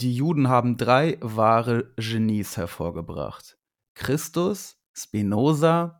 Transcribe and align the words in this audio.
die 0.00 0.14
Juden 0.14 0.48
haben 0.48 0.76
drei 0.76 1.18
wahre 1.20 1.92
Genies 1.96 2.56
hervorgebracht. 2.56 3.58
Christus, 3.94 4.78
Spinoza 4.92 5.99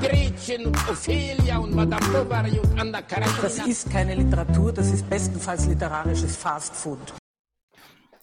Gretchen 0.00 0.66
und 0.66 0.88
Ophelia 0.88 1.58
und 1.58 1.74
Madame 1.74 2.06
Bovary 2.06 2.58
und 2.58 2.80
Anna 2.80 3.02
Karenina. 3.02 3.42
Das 3.42 3.58
ist 3.66 3.90
keine 3.90 4.14
Literatur, 4.14 4.72
das 4.72 4.90
ist 4.90 5.08
bestenfalls 5.10 5.66
literarisches 5.66 6.36
Fastfood. 6.36 6.98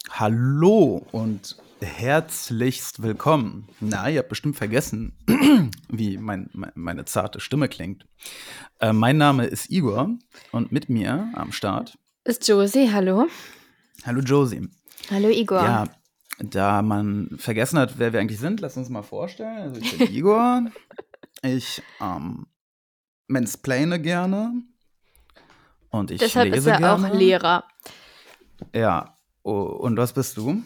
Hallo 0.09 1.05
und 1.11 1.55
herzlichst 1.81 3.03
willkommen. 3.03 3.67
Na, 3.79 4.09
ihr 4.09 4.19
habt 4.19 4.29
bestimmt 4.29 4.57
vergessen, 4.57 5.13
wie 5.89 6.17
mein, 6.17 6.49
mein, 6.53 6.71
meine 6.73 7.05
zarte 7.05 7.39
Stimme 7.39 7.69
klingt. 7.69 8.07
Äh, 8.79 8.91
mein 8.91 9.17
Name 9.17 9.45
ist 9.45 9.69
Igor 9.69 10.09
und 10.51 10.71
mit 10.71 10.89
mir 10.89 11.29
am 11.35 11.51
Start. 11.51 11.97
Ist 12.23 12.47
Josie, 12.47 12.91
hallo. 12.91 13.27
Hallo 14.03 14.21
Josie. 14.21 14.67
Hallo 15.11 15.29
Igor. 15.29 15.61
Ja, 15.61 15.83
da 16.39 16.81
man 16.81 17.35
vergessen 17.37 17.77
hat, 17.77 17.99
wer 17.99 18.13
wir 18.13 18.19
eigentlich 18.19 18.39
sind, 18.39 18.61
lass 18.61 18.77
uns 18.77 18.89
mal 18.89 19.03
vorstellen. 19.03 19.57
Also 19.59 19.79
ich 19.79 19.97
bin 19.97 20.11
Igor. 20.15 20.65
Ich 21.41 21.81
ähm, 22.01 22.47
mansplaine 23.27 24.01
gerne. 24.01 24.63
Und 25.89 26.11
ich 26.11 26.19
Deshalb 26.19 26.49
lese 26.49 26.57
ist 26.57 26.65
er 26.67 26.79
gerne. 26.79 27.07
auch 27.07 27.13
Lehrer. 27.13 27.63
Ja. 28.73 29.17
Oh, 29.43 29.61
und 29.61 29.97
was 29.97 30.13
bist 30.13 30.37
du? 30.37 30.63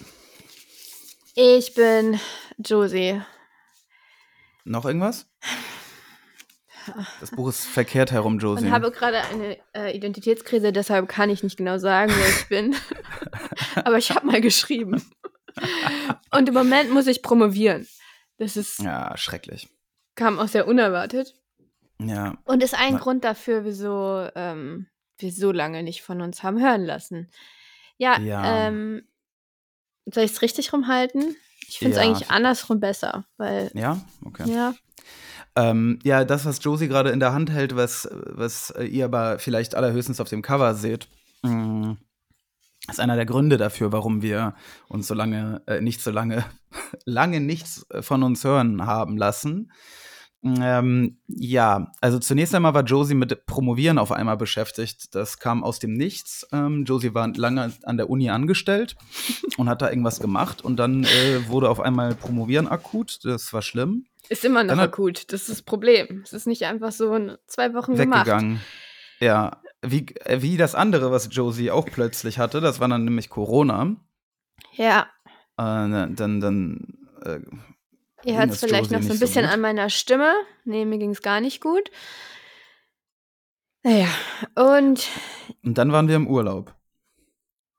Ich 1.36 1.74
bin 1.74 2.20
Josie. 2.58 3.22
Noch 4.66 4.86
irgendwas? 4.86 5.28
Das 7.20 7.32
Buch 7.32 7.50
ist 7.50 7.66
verkehrt 7.66 8.12
herum, 8.12 8.40
Josie. 8.40 8.66
Und 8.66 8.72
habe 8.72 8.92
gerade 8.92 9.22
eine 9.22 9.58
äh, 9.74 9.96
Identitätskrise, 9.96 10.74
deshalb 10.74 11.08
kann 11.08 11.30
ich 11.30 11.44
nicht 11.44 11.58
genau 11.58 11.78
sagen, 11.78 12.12
wer 12.16 12.30
ich 12.30 12.48
bin. 12.50 12.76
Aber 13.86 13.98
ich 13.98 14.12
habe 14.12 14.26
mal 14.28 14.42
geschrieben. 14.42 15.02
Und 16.32 16.50
im 16.50 16.54
Moment 16.54 16.92
muss 16.92 17.08
ich 17.08 17.22
promovieren. 17.22 17.88
Das 18.38 18.58
ist, 18.58 18.80
ja, 18.80 19.16
schrecklich. 19.16 19.70
Kam 20.16 20.40
auch 20.40 20.48
sehr 20.48 20.68
unerwartet. 20.68 21.36
Ja, 22.00 22.38
Und 22.46 22.64
ist 22.64 22.76
ein 22.78 22.98
Grund 22.98 23.24
dafür, 23.24 23.64
wieso 23.66 24.28
ähm, 24.36 24.88
wir 25.18 25.32
so 25.32 25.52
lange 25.52 25.84
nicht 25.84 26.02
von 26.02 26.22
uns 26.22 26.44
haben 26.44 26.62
hören 26.62 26.84
lassen. 26.84 27.30
Ja, 27.98 28.20
Ja. 28.20 28.68
ähm, 28.68 29.04
soll 30.06 30.24
ich 30.24 30.32
es 30.32 30.42
richtig 30.42 30.74
rumhalten? 30.74 31.36
Ich 31.68 31.80
finde 31.80 31.98
es 31.98 32.04
Ja. 32.04 32.10
eigentlich 32.10 32.30
andersrum 32.30 32.80
besser, 32.80 33.26
weil, 33.38 33.72
ja, 33.74 34.02
okay. 34.26 34.50
ja, 34.50 34.74
Ähm, 35.56 36.00
ja, 36.04 36.26
das, 36.26 36.46
was 36.46 36.64
Josie 36.64 36.88
gerade 36.88 37.12
in 37.12 37.20
der 37.20 37.32
Hand 37.32 37.52
hält, 37.52 37.76
was, 37.76 38.10
was 38.12 38.72
äh, 38.72 38.86
ihr 38.86 39.06
aber 39.06 39.38
vielleicht 39.38 39.76
allerhöchstens 39.76 40.20
auf 40.20 40.28
dem 40.30 40.42
Cover 40.42 40.74
seht, 40.74 41.08
mh, 41.44 41.96
ist 42.90 43.00
einer 43.00 43.16
der 43.16 43.28
Gründe 43.28 43.58
dafür, 43.58 43.92
warum 43.92 44.22
wir 44.24 44.56
uns 44.90 45.08
so 45.08 45.14
lange, 45.14 45.62
äh, 45.68 45.80
nicht 45.80 46.02
so 46.02 46.10
lange, 46.10 46.44
lange 47.06 47.40
nichts 47.40 47.86
äh, 47.92 48.02
von 48.02 48.24
uns 48.24 48.44
hören 48.44 48.86
haben 48.88 49.16
lassen. 49.16 49.72
Ähm, 50.44 51.18
ja, 51.28 51.92
also 52.02 52.20
zunächst 52.20 52.54
einmal 52.54 52.74
war 52.74 52.84
Josie 52.84 53.16
mit 53.16 53.46
Promovieren 53.46 53.98
auf 53.98 54.12
einmal 54.12 54.36
beschäftigt. 54.36 55.16
Das 55.16 55.40
kam 55.40 55.64
aus 55.64 55.80
dem 55.80 55.94
Nichts. 55.94 56.46
Ähm, 56.52 56.84
Josie 56.84 57.14
war 57.14 57.30
lange 57.30 57.72
an 57.84 57.98
der 57.98 58.10
Uni 58.10 58.30
angestellt 58.30 58.96
und 59.58 59.70
hat 59.70 59.82
da 59.82 59.90
irgendwas 59.90 60.20
gemacht 60.20 60.62
und 60.64 60.78
dann 60.78 61.06
äh, 61.06 61.48
wurde 61.48 61.70
auf 61.70 61.80
einmal 61.80 62.14
Promovieren 62.16 62.68
akut. 62.68 63.20
Das 63.24 63.54
war 63.54 63.62
schlimm. 63.62 64.06
ist 64.28 64.44
immer 64.44 64.64
noch 64.66 64.78
akut. 64.78 65.32
Das 65.32 65.42
ist 65.42 65.50
das 65.50 65.62
Problem. 65.62 66.22
Es 66.26 66.34
ist 66.34 66.46
nicht 66.46 66.66
einfach 66.66 66.92
so 66.92 67.16
in 67.16 67.38
zwei 67.48 67.74
Wochen 67.74 67.98
weggegangen. 67.98 68.60
Ja, 69.20 69.62
wie, 69.82 70.06
äh, 70.26 70.42
wie 70.42 70.58
das 70.58 70.76
andere, 70.76 71.12
was 71.12 71.30
Josie 71.32 71.72
auch 71.72 71.86
plötzlich 71.86 72.38
hatte, 72.40 72.60
das 72.60 72.82
war 72.82 72.90
dann 72.90 73.06
nämlich 73.06 73.30
Corona. 73.30 73.84
gemacht. 73.84 73.98
Ja, 74.74 75.08
Äh, 75.58 76.10
dann, 76.16 76.40
dann, 76.42 76.98
äh, 77.24 77.40
ihr 78.26 78.38
hört 78.38 78.52
es 78.52 78.60
vielleicht 78.60 78.92
noch 78.92 79.02
so 79.02 79.12
ein 79.12 79.18
so 79.18 79.20
bisschen 79.20 79.46
gut? 79.46 79.54
an 79.54 79.62
meiner 79.62 79.90
Stimme. 79.90 80.34
Nee, 80.66 80.86
mir 80.86 80.98
ging 80.98 81.12
es 81.12 81.22
gar 81.22 81.42
nicht 81.42 81.62
gut. 81.62 81.90
Naja, 83.84 84.08
und, 84.56 85.08
und 85.64 85.78
dann 85.78 85.92
waren 85.92 86.08
wir 86.08 86.16
im 86.16 86.28
Urlaub. 86.28 86.74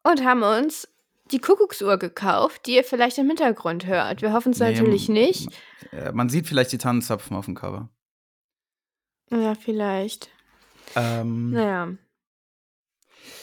und 0.03 0.23
haben 0.25 0.43
uns 0.43 0.87
die 1.31 1.39
Kuckucksuhr 1.39 1.97
gekauft, 1.99 2.67
die 2.67 2.75
ihr 2.77 2.85
vielleicht 2.85 3.17
im 3.17 3.29
Hintergrund 3.29 3.87
hört. 3.87 4.21
Wir 4.21 4.35
hoffen 4.35 4.53
es 4.53 4.59
Nee, 4.59 4.73
natürlich 4.73 5.09
nicht. 5.09 5.49
Äh, 5.93 6.13
man 6.13 6.29
sieht 6.29 6.47
vielleicht 6.47 6.73
die 6.73 6.79
Tannenzapfen 6.79 7.35
auf 7.35 7.47
dem 7.47 7.55
Cover. 7.55 7.89
Ja, 9.31 9.55
vielleicht. 9.55 10.29
Ähm, 10.95 11.53
Naja. 11.53 11.95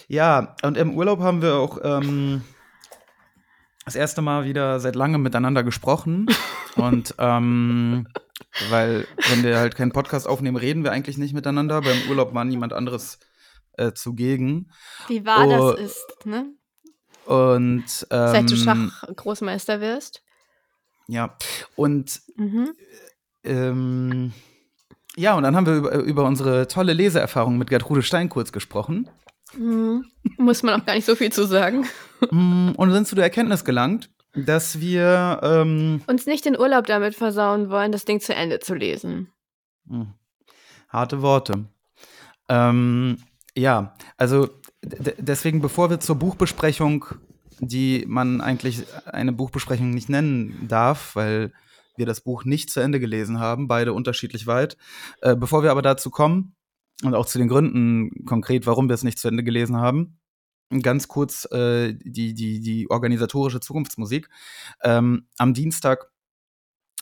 Ja, 0.07 0.56
und 0.61 0.78
im 0.78 0.95
Urlaub 0.95 1.19
haben 1.22 1.41
wir 1.41 1.56
auch 1.56 1.79
ähm, 1.84 2.44
das 3.91 4.00
erste 4.00 4.22
Mal 4.22 4.46
wieder 4.46 4.79
seit 4.79 4.96
langem 4.96 5.22
miteinander 5.22 5.63
gesprochen. 5.63 6.28
und 6.75 7.13
ähm, 7.18 8.07
weil, 8.69 9.07
wenn 9.29 9.44
wir 9.44 9.57
halt 9.57 9.75
keinen 9.75 9.91
Podcast 9.91 10.28
aufnehmen, 10.28 10.57
reden 10.57 10.84
wir 10.84 10.91
eigentlich 10.91 11.18
nicht 11.18 11.34
miteinander. 11.34 11.81
Beim 11.81 11.97
Urlaub 12.09 12.34
war 12.34 12.46
niemand 12.46 12.74
anderes 12.74 13.19
äh, 13.78 13.91
zugegen. 13.94 14.72
Wie 15.07 15.25
wahr 15.25 15.47
Oh, 15.47 15.72
das 15.74 15.79
ist, 15.91 16.25
ne? 16.25 16.53
Und 17.25 17.88
Seit 17.88 18.50
du 18.50 18.56
ähm, 18.56 18.91
Schachgroßmeister 19.02 19.79
wirst. 19.79 20.23
ja, 21.08 21.38
und 21.75 22.22
Mhm. 22.35 22.73
ähm, 23.44 24.34
ja, 25.16 25.35
und 25.35 25.44
dann 25.44 25.56
haben 25.56 25.66
wir 25.66 25.75
über, 25.75 25.91
über 25.96 26.23
unsere 26.25 26.68
tolle 26.68 26.94
Leseerfahrung 26.94 27.58
mit 27.58 27.69
Gertrude 27.69 28.02
Stein 28.02 28.29
kurz 28.29 28.52
gesprochen. 28.52 29.09
Mhm. 29.57 30.06
Muss 30.38 30.63
man 30.63 30.81
auch 30.81 30.85
gar 30.85 30.95
nicht 30.95 31.06
so 31.06 31.16
viel 31.16 31.31
zu 31.31 31.45
sagen. 31.45 31.88
Mm, 32.29 32.72
und 32.78 32.91
sind 32.91 33.07
zu 33.07 33.16
der 33.16 33.25
Erkenntnis 33.25 33.66
gelangt, 33.66 34.09
dass 34.34 34.79
wir 34.79 35.39
ähm, 35.44 36.01
Uns 36.07 36.25
nicht 36.25 36.45
den 36.45 36.57
Urlaub 36.57 36.85
damit 36.85 37.16
versauen 37.16 37.69
wollen, 37.69 37.91
das 37.91 38.06
Ding 38.06 38.19
zu 38.19 38.34
Ende 38.34 38.59
zu 38.59 38.73
lesen. 38.75 39.31
Hm. 39.88 40.13
Harte 40.90 41.22
Worte. 41.22 41.66
Ähm, 42.47 43.17
ja, 43.56 43.95
also 44.17 44.50
deswegen, 44.84 45.61
bevor 45.61 45.90
wir 45.90 46.00
zur 46.00 46.16
Buchbesprechung, 46.16 47.06
die 47.59 48.06
man 48.07 48.41
eigentlich 48.41 48.84
eine 49.06 49.31
Buchbesprechung 49.31 49.91
nicht 49.91 50.09
nennen 50.09 50.67
darf, 50.67 51.16
weil 51.16 51.51
wir 51.97 52.06
das 52.06 52.22
Buch 52.22 52.45
nicht 52.45 52.69
zu 52.69 52.79
Ende 52.79 53.00
gelesen 53.00 53.40
haben, 53.40 53.67
beide 53.67 53.94
unterschiedlich 53.94 54.47
weit. 54.47 54.78
Äh, 55.22 55.35
bevor 55.35 55.63
wir 55.63 55.72
aber 55.72 55.81
dazu 55.81 56.09
kommen 56.09 56.56
und 57.03 57.16
auch 57.16 57.25
zu 57.25 57.38
den 57.38 57.47
Gründen 57.47 58.25
konkret, 58.25 58.66
warum 58.66 58.89
wir 58.89 58.94
es 58.94 59.03
nicht 59.03 59.19
zu 59.19 59.28
Ende 59.28 59.44
gelesen 59.44 59.78
haben, 59.78 60.19
ganz 60.81 61.07
kurz 61.07 61.45
äh, 61.51 61.94
die, 61.94 62.34
die, 62.34 62.59
die 62.59 62.89
organisatorische 62.89 63.59
Zukunftsmusik. 63.59 64.29
Ähm, 64.84 65.28
am 65.38 65.53
Dienstag 65.53 66.11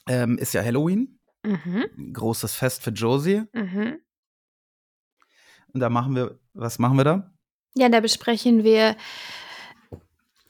ähm, 0.08 0.38
ist 0.38 0.54
ja 0.54 0.64
Halloween 0.64 1.20
Mhm. 1.44 2.14
großes 2.14 2.54
Fest 2.54 2.84
für 2.84 2.92
Josie. 2.92 3.44
Mhm. 3.54 4.00
Und 5.74 5.80
da 5.80 5.90
machen 5.90 6.16
wir, 6.16 6.40
was 6.54 6.80
machen 6.80 6.98
wir 6.98 7.04
da? 7.04 7.32
Ja, 7.76 7.90
da 7.90 8.00
besprechen 8.00 8.64
wir 8.64 8.96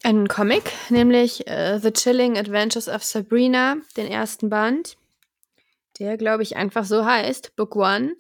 einen 0.04 0.28
Comic, 0.28 0.72
nämlich 0.90 1.46
äh, 1.48 1.80
The 1.80 1.92
Chilling 1.92 2.38
Adventures 2.38 2.88
of 2.88 3.04
Sabrina, 3.04 3.76
den 3.98 4.08
ersten 4.08 4.50
Band, 4.50 4.98
der, 6.00 6.18
glaube 6.18 6.44
ich, 6.44 6.56
einfach 6.56 6.86
so 6.86 7.06
heißt, 7.06 7.56
Book 7.56 7.76
One. 7.76 8.16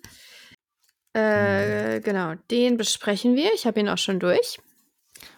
Äh, 1.13 2.01
genau, 2.01 2.33
den 2.51 2.77
besprechen 2.77 3.35
wir. 3.35 3.53
Ich 3.53 3.65
habe 3.65 3.79
ihn 3.79 3.89
auch 3.89 3.97
schon 3.97 4.19
durch. 4.19 4.59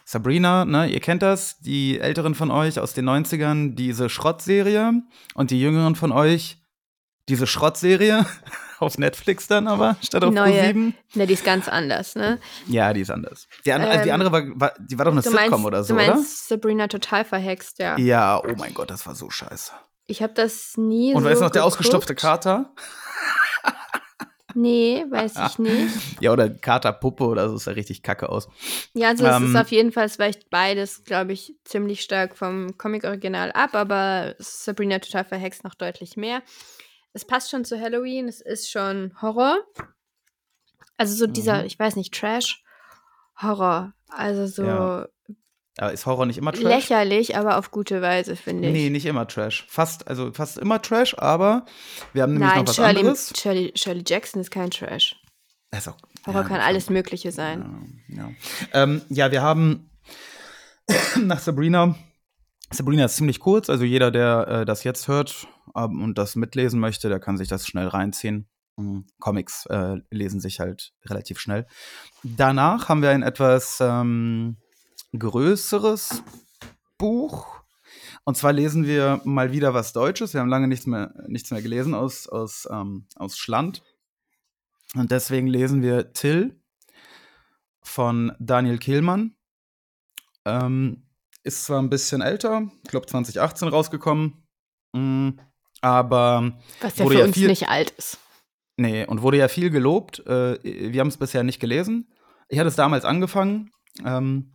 Sabrina, 0.06 0.65
ne, 0.65 0.88
ihr 0.88 1.00
kennt 1.00 1.21
das, 1.21 1.59
die 1.59 2.00
Älteren 2.00 2.35
von 2.35 2.51
euch 2.51 2.79
aus 2.79 2.94
den 2.94 3.09
90ern, 3.09 3.75
diese 3.75 4.09
Schrottserie 4.09 4.94
und 5.33 5.51
die 5.51 5.62
Jüngeren 5.62 5.95
von 5.95 6.12
euch, 6.12 6.57
diese 7.29 7.47
Schrottserie 7.47 8.25
auf 8.79 8.97
Netflix 8.97 9.47
dann 9.47 9.68
aber, 9.68 9.95
statt 10.01 10.21
Die 10.23 10.27
auf 10.27 10.33
neue. 10.33 10.62
Pro7. 10.71 10.94
Ne, 11.15 11.27
die 11.27 11.33
ist 11.33 11.45
ganz 11.45 11.68
anders, 11.69 12.15
ne? 12.15 12.39
Ja, 12.68 12.91
die 12.94 13.01
ist 13.01 13.09
anders. 13.09 13.47
Die, 13.65 13.71
andere- 13.71 14.01
die 14.01 14.09
Ähm, 14.09 14.13
andere 14.15 14.31
war, 14.31 14.44
war, 14.59 14.73
die 14.79 14.97
war 14.97 15.06
doch 15.06 15.13
eine 15.13 15.21
Sitcom 15.21 15.39
meinst, 15.50 15.65
oder 15.65 15.83
so, 15.83 15.95
du 15.95 16.01
oder? 16.03 16.15
meinst 16.15 16.47
Sabrina 16.50 16.88
total 16.88 17.23
verhext, 17.23 17.79
ja. 17.79 17.97
Ja, 17.97 18.39
oh 18.44 18.53
mein 18.57 18.73
Gott, 18.73 18.89
das 18.91 19.06
war 19.07 19.15
so 19.15 19.29
scheiße. 19.29 19.71
Ich 20.07 20.21
habe 20.21 20.33
das 20.33 20.73
nie 20.77 21.13
Und 21.13 21.23
so 21.23 21.29
weißt 21.29 21.39
du 21.39 21.45
noch, 21.45 21.51
der 21.51 21.63
ausgestopfte 21.63 22.15
Kater? 22.15 22.73
Nee, 24.56 25.06
weiß 25.09 25.38
ich 25.38 25.59
nicht. 25.59 26.21
Ja, 26.21 26.31
oder 26.33 26.50
Katerpuppe 26.50 27.24
oder 27.25 27.50
so, 27.50 27.56
ist 27.56 27.65
ja 27.68 27.74
richtig 27.74 28.03
kacke 28.03 28.30
aus. 28.30 28.48
Ja, 28.94 29.09
also 29.09 29.25
es 29.25 29.38
Ähm, 29.38 29.45
ist 29.48 29.56
auf 29.56 29.71
jeden 29.71 29.92
Fall, 29.92 30.06
es 30.06 30.19
weicht 30.19 30.50
beides, 30.50 31.03
glaube 31.03 31.33
ich, 31.33 31.56
ziemlich 31.63 32.01
stark 32.01 32.36
vom 32.36 32.77
Comic-Original 32.77 33.51
ab, 33.53 33.74
aber 33.75 34.36
Sabrina 34.39 35.00
total 35.00 35.24
verhext 35.25 35.63
noch 35.63 35.75
deutlich 35.75 36.18
mehr. 36.18 36.42
Es 37.13 37.25
passt 37.25 37.50
schon 37.51 37.65
zu 37.65 37.80
Halloween, 37.80 38.27
es 38.27 38.42
ist 38.42 38.69
schon 38.69 39.13
Horror. 39.21 39.57
Also 40.97 41.15
so 41.15 41.27
dieser, 41.27 41.59
Mhm. 41.62 41.65
ich 41.65 41.80
weiß 41.80 41.95
nicht, 41.95 42.13
Trash-Horror. 42.13 43.94
Also 44.09 44.45
so 44.47 44.63
Ja. 44.63 45.07
Aber 45.77 45.94
ist 45.94 46.06
Horror 46.06 46.25
nicht 46.25 46.38
immer 46.38 46.51
Trash? 46.51 46.63
lächerlich, 46.63 47.38
aber 47.38 47.57
auf 47.57 47.71
gute 47.71 48.01
Weise, 48.01 48.35
finde 48.35 48.68
ich. 48.68 48.73
Nee, 48.73 48.89
nicht 48.89 49.06
immer 49.06 49.27
Trash. 49.27 49.65
Fast, 49.69 50.07
also 50.07 50.33
fast 50.33 50.57
immer 50.57 50.81
Trash, 50.81 51.15
aber 51.18 51.65
wir 52.13 52.23
haben 52.23 52.33
nämlich 52.33 52.50
Nein, 52.50 52.59
noch 52.59 52.68
was 52.68 52.75
Shirley, 52.75 53.00
anderes. 53.00 53.33
Shirley, 53.38 53.71
Shirley 53.75 54.03
Jackson 54.06 54.41
ist 54.41 54.51
kein 54.51 54.69
Trash. 54.69 55.15
Auch, 55.73 55.95
Horror 56.27 56.41
ja, 56.41 56.47
kann 56.47 56.59
alles 56.59 56.89
Mögliche 56.89 57.31
sein. 57.31 58.01
Ja, 58.09 58.18
ja. 58.18 58.31
Ähm, 58.73 59.01
ja, 59.09 59.31
wir 59.31 59.41
haben 59.41 59.89
nach 61.21 61.39
Sabrina. 61.39 61.95
Sabrina 62.69 63.06
ist 63.06 63.15
ziemlich 63.15 63.39
kurz, 63.39 63.69
also 63.69 63.83
jeder, 63.83 64.12
der 64.12 64.47
äh, 64.47 64.65
das 64.65 64.83
jetzt 64.83 65.07
hört 65.07 65.47
ähm, 65.75 66.01
und 66.03 66.18
das 66.18 66.35
mitlesen 66.35 66.79
möchte, 66.79 67.09
der 67.09 67.19
kann 67.19 67.38
sich 67.38 67.47
das 67.47 67.65
schnell 67.65 67.88
reinziehen. 67.88 68.50
Mhm. 68.77 69.06
Comics 69.19 69.65
äh, 69.68 69.97
lesen 70.09 70.39
sich 70.39 70.59
halt 70.59 70.94
relativ 71.06 71.39
schnell. 71.39 71.65
Danach 72.23 72.89
haben 72.89 73.01
wir 73.01 73.09
ein 73.09 73.23
etwas 73.23 73.79
ähm, 73.81 74.57
größeres 75.18 76.24
Buch. 76.98 77.62
Und 78.24 78.38
zwar 78.38 78.54
lesen 78.54 78.86
wir 78.86 79.22
mal 79.24 79.52
wieder 79.52 79.74
was 79.74 79.94
Deutsches. 79.94 80.34
Wir 80.34 80.42
haben 80.42 80.50
lange 80.50 80.68
nichts 80.68 80.86
mehr, 80.86 81.13
nichts 81.28 81.52
mehr 81.52 81.62
gelesen 81.62 81.94
aus, 81.94 82.28
aus, 82.28 82.68
ähm, 82.72 83.06
aus 83.16 83.38
Schland. 83.38 83.84
Und 84.96 85.12
deswegen 85.12 85.48
lesen 85.48 85.81
wir 85.81 86.13
Till 86.13 86.60
von 87.81 88.34
Daniel 88.40 88.78
Kehlmann. 88.78 89.36
Ähm, 90.46 91.04
ist 91.44 91.66
zwar 91.66 91.81
ein 91.81 91.90
bisschen 91.90 92.22
älter, 92.22 92.69
ich 92.84 92.90
glaube 92.92 93.07
2018 93.07 93.68
rausgekommen, 93.68 94.44
mm, 94.94 95.30
aber 95.81 96.54
Was 96.81 96.98
ja 96.98 97.07
für 97.07 97.14
ja 97.18 97.25
uns 97.25 97.34
viel- 97.36 97.48
nicht 97.48 97.68
alt 97.69 97.92
ist. 97.92 98.19
nee, 98.78 99.06
und 99.06 99.22
wurde 99.24 99.38
ja 99.38 99.48
viel 99.48 99.69
gelobt. 99.72 100.19
Äh, 100.28 100.60
wir 100.64 101.00
haben 101.00 101.07
es 101.07 101.18
bisher 101.18 101.44
nicht 101.44 101.60
gelesen. 101.60 102.12
Ich 102.48 102.60
hatte 102.60 102.68
es 102.69 102.75
damals 102.75 103.06
angefangen, 103.06 103.72
ähm, 104.06 104.52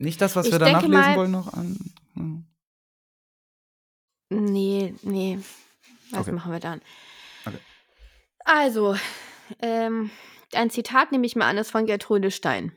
Nicht 0.01 0.21
das, 0.21 0.37
was 0.37 0.47
Ich 0.47 0.53
wir 0.53 0.59
danach 0.61 0.83
lesen 0.83 0.91
mal- 0.93 1.17
wollen, 1.17 1.31
noch 1.33 1.53
an. 1.53 1.77
Hm. 2.15 2.45
Nee, 4.31 4.95
nee. 5.03 5.39
Was 6.11 6.21
Okay. 6.23 6.33
machen 6.33 6.53
wir 6.53 6.61
dann? 6.61 6.81
Okay. 7.45 7.59
Also, 8.45 8.97
ähm, 9.61 10.11
ein 10.53 10.71
Zitat 10.71 11.11
nehme 11.13 11.27
ich 11.27 11.35
mal 11.37 11.49
an, 11.49 11.59
ist 11.59 11.71
von 11.71 11.87
Gertrude 11.87 12.31
Stein. 12.31 12.73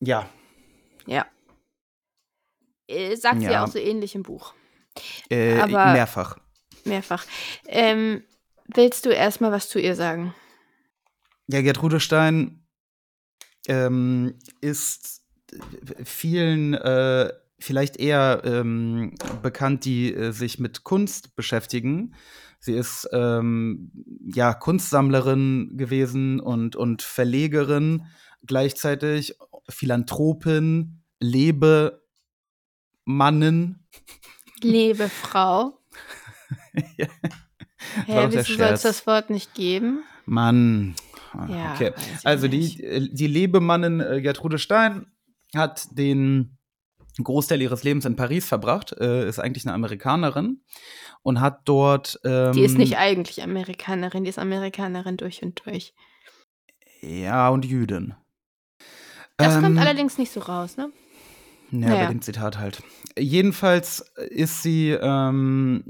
Ja, 0.00 0.28
Ja. 1.06 1.26
Äh, 2.86 3.16
sagt 3.16 3.38
sie 3.40 3.44
ja 3.46 3.52
Ja. 3.52 3.64
auch 3.64 3.68
so 3.68 3.78
ähnlich 3.78 4.14
im 4.14 4.22
Buch. 4.22 4.54
äh, 5.30 5.58
Aber- 5.60 5.92
mehrfach. 5.92 6.38
Mehrfach. 6.84 7.24
Ähm, 7.66 8.24
willst 8.66 9.06
du 9.06 9.10
erstmal 9.10 9.52
was 9.52 9.68
zu 9.68 9.78
ihr 9.80 9.94
sagen? 9.94 10.34
Ja, 11.48 11.62
Gertrude 11.62 11.98
Stein 11.98 12.62
ähm, 13.68 14.34
ist 14.60 15.22
vielen 16.04 16.74
äh, 16.74 17.32
vielleicht 17.58 17.96
eher 17.96 18.42
ähm, 18.44 19.14
bekannt, 19.42 19.84
die 19.86 20.14
äh, 20.14 20.32
sich 20.32 20.58
mit 20.58 20.84
Kunst 20.84 21.34
beschäftigen. 21.36 22.14
Sie 22.60 22.74
ist 22.74 23.08
ähm, 23.12 23.90
ja 24.34 24.52
Kunstsammlerin 24.52 25.76
gewesen 25.76 26.40
und, 26.40 26.76
und 26.76 27.02
Verlegerin, 27.02 28.04
gleichzeitig 28.46 29.36
Philanthropin, 29.68 31.02
Lebemannin. 31.20 32.00
Liebe 34.60 35.08
Frau. 35.08 35.78
Ja. 36.96 37.06
Hä, 38.06 38.28
wieso 38.30 38.54
soll 38.54 38.66
es 38.72 38.82
das 38.82 39.06
Wort 39.06 39.30
nicht 39.30 39.54
geben? 39.54 40.04
Mann. 40.26 40.94
Ah, 41.32 41.46
Ja, 41.48 41.72
okay. 41.74 41.92
Also 42.24 42.48
die, 42.48 42.82
äh, 42.82 43.08
die 43.12 43.26
Lebemannin 43.26 44.00
äh, 44.00 44.20
Gertrude 44.20 44.58
Stein 44.58 45.06
hat 45.54 45.86
den 45.96 46.58
Großteil 47.22 47.60
ihres 47.60 47.82
Lebens 47.82 48.04
in 48.04 48.16
Paris 48.16 48.46
verbracht, 48.46 48.92
äh, 48.92 49.28
ist 49.28 49.38
eigentlich 49.38 49.66
eine 49.66 49.74
Amerikanerin 49.74 50.62
und 51.22 51.40
hat 51.40 51.62
dort. 51.64 52.20
Ähm, 52.24 52.52
Die 52.52 52.62
ist 52.62 52.78
nicht 52.78 52.96
eigentlich 52.96 53.42
Amerikanerin, 53.42 54.24
die 54.24 54.30
ist 54.30 54.38
Amerikanerin 54.38 55.16
durch 55.16 55.42
und 55.42 55.60
durch. 55.64 55.94
Ja, 57.00 57.48
und 57.48 57.64
Jüdin. 57.64 58.14
Das 59.36 59.54
kommt 59.54 59.76
Ähm, 59.76 59.78
allerdings 59.78 60.18
nicht 60.18 60.32
so 60.32 60.40
raus, 60.40 60.76
ne? 60.76 60.90
Ja, 61.70 61.88
Naja. 61.90 62.04
bei 62.04 62.12
dem 62.12 62.22
Zitat 62.22 62.58
halt. 62.58 62.82
Jedenfalls 63.18 64.00
ist 64.30 64.62
sie, 64.62 64.90
ähm, 64.90 65.82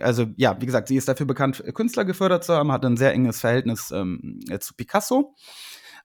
also 0.00 0.26
ja, 0.36 0.56
wie 0.60 0.66
gesagt, 0.66 0.88
sie 0.88 0.96
ist 0.96 1.08
dafür 1.08 1.26
bekannt, 1.26 1.62
Künstler 1.74 2.04
gefördert 2.04 2.44
zu 2.44 2.54
haben, 2.54 2.70
hat 2.72 2.84
ein 2.84 2.96
sehr 2.96 3.12
enges 3.12 3.40
Verhältnis 3.40 3.90
ähm, 3.90 4.40
äh, 4.48 4.58
zu 4.60 4.74
Picasso. 4.74 5.34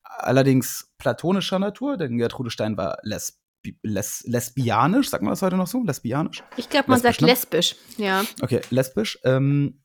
Allerdings 0.04 0.92
platonischer 0.98 1.60
Natur, 1.60 1.98
denn 1.98 2.18
Gertrude 2.18 2.50
Stein 2.50 2.76
war 2.78 2.98
lesbi 3.04 3.78
les 3.84 4.24
lesbianisch, 4.28 5.10
sagt 5.10 5.24
man 5.24 5.32
das 5.32 5.42
heute 5.42 5.58
noch 5.58 5.68
so? 5.68 5.84
Lesbianisch? 5.84 6.44
Ich 6.58 6.70
glaube, 6.70 6.90
man 6.90 7.02
Lesbisch, 7.02 7.16
sagt 7.16 7.22
ne? 7.22 7.28
lesbisch, 7.28 7.76
ja. 7.98 8.24
Okay, 8.42 8.62
lesbisch. 8.70 9.18
Ähm, 9.24 9.80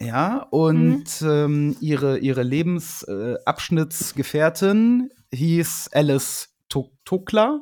ja, 0.00 0.46
und 0.50 1.04
ähm, 1.22 1.76
ihre, 1.80 2.18
ihre 2.18 2.42
Lebensabschnittsgefährtin 2.42 5.10
hieß 5.32 5.88
Alice 5.92 6.48
To- 6.68 6.90
Tokla. 7.04 7.60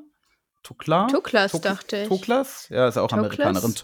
Tokla? 0.62 1.06
Tuklas, 1.06 1.52
Tok- 1.52 1.62
dachte 1.62 2.02
ich. 2.02 2.08
Toklas? 2.08 2.66
Ja, 2.70 2.86
ist 2.88 2.96
auch 2.96 3.08
Toklas? 3.08 3.24
Amerikanerin. 3.48 3.74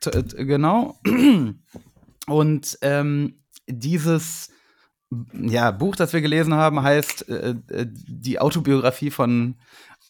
T 0.00 0.10
t- 0.10 0.44
genau. 0.44 0.98
Und 2.26 2.78
ähm, 2.82 3.42
dieses 3.66 4.50
ja, 5.32 5.70
Buch, 5.72 5.96
das 5.96 6.12
wir 6.12 6.20
gelesen 6.20 6.54
haben, 6.54 6.82
heißt 6.82 7.28
äh, 7.28 7.50
äh, 7.68 7.86
die 7.88 8.38
Autobiografie 8.38 9.10
von 9.10 9.56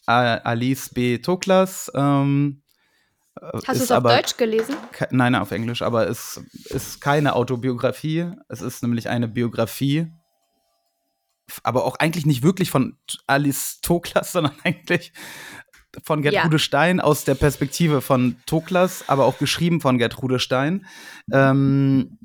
Alice 0.05 0.89
B. 0.89 1.17
Toklas. 1.19 1.91
Ähm, 1.95 2.61
äh, 3.39 3.45
Hast 3.65 3.79
du 3.79 3.83
es 3.83 3.91
auf 3.91 4.03
Deutsch 4.03 4.37
gelesen? 4.37 4.75
Nein, 5.09 5.35
auf 5.35 5.51
Englisch, 5.51 5.81
aber 5.81 6.07
es 6.07 6.41
ist 6.65 7.01
keine 7.01 7.33
Autobiografie. 7.35 8.31
Es 8.47 8.61
ist 8.61 8.83
nämlich 8.83 9.09
eine 9.09 9.27
Biografie. 9.27 10.11
Aber 11.63 11.85
auch 11.85 11.95
eigentlich 11.97 12.25
nicht 12.25 12.43
wirklich 12.43 12.69
von 12.71 12.97
Alice 13.27 13.79
Toklas, 13.81 14.31
sondern 14.33 14.53
eigentlich 14.63 15.13
von 16.03 16.21
Gertrude 16.21 16.55
Ja. 16.55 16.59
Stein 16.59 16.99
aus 16.99 17.23
der 17.25 17.35
Perspektive 17.35 18.01
von 18.01 18.35
Toklas, 18.45 19.03
aber 19.07 19.25
auch 19.25 19.37
geschrieben 19.37 19.81
von 19.81 19.97
Gertrude 19.97 20.39
Stein. 20.39 20.85
Ähm, 21.31 22.17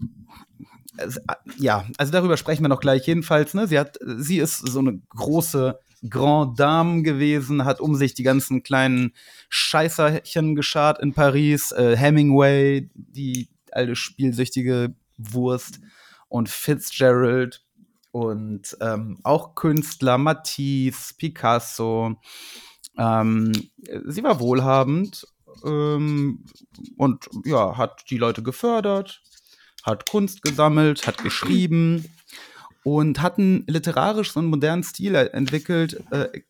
es- 0.97 1.21
ja, 1.59 1.85
also 1.99 2.13
darüber 2.13 2.37
sprechen 2.37 2.63
wir 2.65 2.69
noch 2.69 2.81
gleich. 2.81 3.07
Jedenfalls, 3.07 3.55
ne, 3.55 3.67
sie 3.67 3.79
hat, 3.79 3.99
sie 4.19 4.39
ist 4.39 4.59
so 4.59 4.79
eine 4.79 5.01
große 5.11 5.79
Grand 6.09 6.61
Dame 6.61 7.03
gewesen, 7.03 7.65
hat 7.65 7.81
um 7.81 7.95
sich 7.97 8.15
die 8.15 8.23
ganzen 8.23 8.63
kleinen 8.63 9.13
Scheißerchen 9.49 10.55
geschart 10.55 11.01
in 11.01 11.13
Paris, 11.15 11.73
äh, 11.73 11.97
Hemingway, 11.97 12.89
die 12.95 13.49
alte 13.73 13.97
spielsüchtige 13.97 14.95
Wurst 15.19 15.81
und 16.29 16.49
Fitzgerald 16.49 17.63
und 18.13 18.77
ähm, 18.81 19.19
auch 19.23 19.55
Künstler, 19.55 20.19
Matisse, 20.19 21.15
Picasso. 21.19 22.17
Ähm, 22.99 23.53
sie 24.07 24.23
war 24.23 24.41
wohlhabend 24.41 25.27
ähm, 25.65 26.45
und 26.97 27.29
ja, 27.45 27.77
hat 27.77 28.05
die 28.11 28.19
Leute 28.19 28.43
gefördert, 28.43 29.23
hat 29.83 30.09
Kunst 30.09 30.43
gesammelt, 30.43 31.07
hat 31.07 31.19
geschrieben 31.19 32.05
und 32.87 33.21
hat 33.21 33.39
einen 33.39 33.65
literarisch 33.67 34.33
so 34.33 34.41
einen 34.41 34.49
modernen 34.49 34.83
Stil 34.83 35.15
entwickelt, 35.15 36.01
äh, 36.11 36.43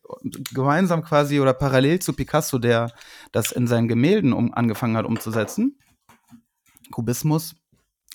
gemeinsam 0.53 1.03
quasi 1.03 1.39
oder 1.39 1.53
parallel 1.53 1.99
zu 1.99 2.13
Picasso, 2.13 2.59
der 2.59 2.91
das 3.31 3.51
in 3.51 3.67
seinen 3.67 3.87
Gemälden 3.87 4.33
um, 4.33 4.53
angefangen 4.53 4.97
hat 4.97 5.05
umzusetzen. 5.05 5.79
Kubismus, 6.91 7.55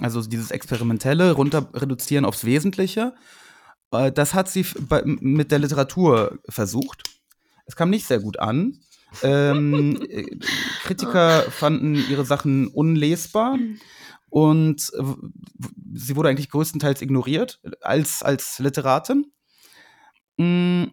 also 0.00 0.22
dieses 0.22 0.50
Experimentelle, 0.50 1.32
runter 1.32 1.68
reduzieren 1.74 2.24
aufs 2.24 2.44
Wesentliche. 2.44 3.14
Äh, 3.90 4.12
das 4.12 4.34
hat 4.34 4.48
sie 4.48 4.66
mit 5.04 5.50
der 5.50 5.58
Literatur 5.58 6.38
versucht. 6.48 7.02
Es 7.66 7.76
kam 7.76 7.90
nicht 7.90 8.06
sehr 8.06 8.20
gut 8.20 8.38
an. 8.38 8.80
Ähm, 9.22 10.00
äh, 10.08 10.38
Kritiker 10.82 11.42
fanden 11.50 11.94
ihre 11.94 12.24
Sachen 12.24 12.68
unlesbar 12.68 13.58
und 14.30 14.90
äh, 14.98 15.02
sie 15.94 16.16
wurde 16.16 16.30
eigentlich 16.30 16.50
größtenteils 16.50 17.02
ignoriert 17.02 17.60
als, 17.82 18.22
als 18.22 18.58
Literatin. 18.58 19.32
Mm, 20.38 20.84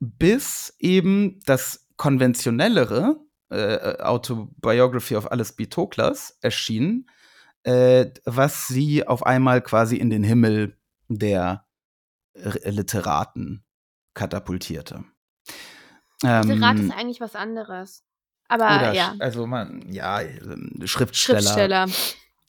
Bis 0.00 0.74
eben 0.78 1.40
das 1.46 1.88
konventionellere 1.96 3.16
äh, 3.48 3.96
Autobiography 4.00 5.16
of 5.16 5.30
Alice 5.32 5.52
B. 5.52 5.66
Toklas 5.66 6.36
erschien, 6.42 7.08
äh, 7.62 8.10
was 8.26 8.68
sie 8.68 9.06
auf 9.06 9.24
einmal 9.24 9.62
quasi 9.62 9.96
in 9.96 10.10
den 10.10 10.24
Himmel 10.24 10.76
der 11.08 11.66
Literaten 12.34 13.64
katapultierte. 14.12 15.04
Literat 16.24 16.76
Ähm, 16.78 16.88
ist 16.88 16.96
eigentlich 16.96 17.20
was 17.20 17.34
anderes. 17.34 18.02
Aber 18.48 18.64
oder 18.66 18.92
ja, 18.92 19.14
also 19.20 19.46
man, 19.46 19.90
ja, 19.90 20.20
ähm, 20.20 20.82
Schriftsteller. 20.84 21.40
Schriftsteller. 21.40 21.86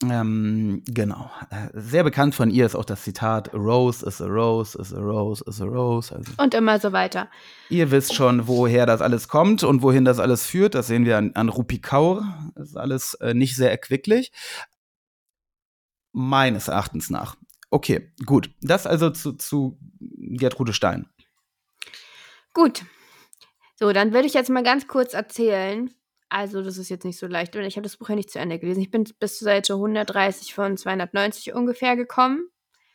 Ähm, 0.03 0.84
genau. 0.88 1.32
Äh, 1.50 1.70
Sehr 1.74 2.03
bekannt 2.03 2.36
von 2.36 2.50
ihr 2.50 2.65
ist 2.65 2.75
auch 2.75 2.84
das 2.84 3.03
Zitat: 3.03 3.53
A 3.53 3.58
rose 3.58 4.05
is 4.05 4.22
a 4.22 4.25
rose 4.25 4.77
is 4.77 4.94
a 4.94 5.00
rose 5.00 5.44
is 5.48 5.62
a 5.62 5.65
rose. 5.65 6.13
Also, 6.13 6.34
Und 6.38 6.53
immer 6.53 6.79
so 6.79 6.91
weiter. 6.91 7.29
ihr 7.70 7.91
wisst 7.91 8.13
schon, 8.13 8.46
woher 8.48 8.86
das 8.86 9.01
alles 9.01 9.29
kommt 9.29 9.63
und 9.63 9.82
wohin 9.82 10.03
das 10.03 10.20
alles 10.20 10.46
führt. 10.46 10.75
Das 10.75 10.88
sehen 10.88 11.05
wir 11.05 11.17
an, 11.17 11.32
an 11.36 11.48
Rupi 11.48 11.79
Kaur. 11.79 12.25
Das 12.55 12.70
ist 12.70 12.77
alles 12.77 13.13
äh, 13.15 13.34
nicht 13.34 13.55
sehr 13.55 13.72
erquicklich. 13.72 14.34
Meines 16.12 16.67
Erachtens 16.67 17.10
nach. 17.10 17.36
Okay, 17.72 18.12
gut. 18.25 18.50
Das 18.62 18.86
also 18.86 19.10
zu, 19.10 19.34
zu 19.34 19.77
Gertrude 20.00 20.74
Stein. 20.74 21.08
Gut. 22.53 22.84
So, 23.75 23.91
dann 23.91 24.13
würde 24.13 24.27
ich 24.27 24.34
jetzt 24.34 24.50
mal 24.50 24.63
ganz 24.63 24.88
kurz 24.88 25.13
erzählen. 25.13 25.94
Also, 26.29 26.63
das 26.63 26.77
ist 26.77 26.89
jetzt 26.89 27.05
nicht 27.05 27.20
so 27.20 27.27
leicht, 27.27 27.55
weil 27.55 27.65
ich 27.65 27.75
habe 27.75 27.84
das 27.84 27.98
Buch 27.98 28.10
ja 28.10 28.15
nicht 28.15 28.32
zu 28.32 28.39
Ende 28.39 28.58
gelesen. 28.58 28.82
Ich 28.82 28.91
bin 28.91 29.03
bis 29.20 29.38
zur 29.38 29.46
Seite 29.46 29.74
130 29.74 30.53
von 30.53 30.77
290 30.77 31.53
ungefähr 31.53 31.96
gekommen. 31.96 32.50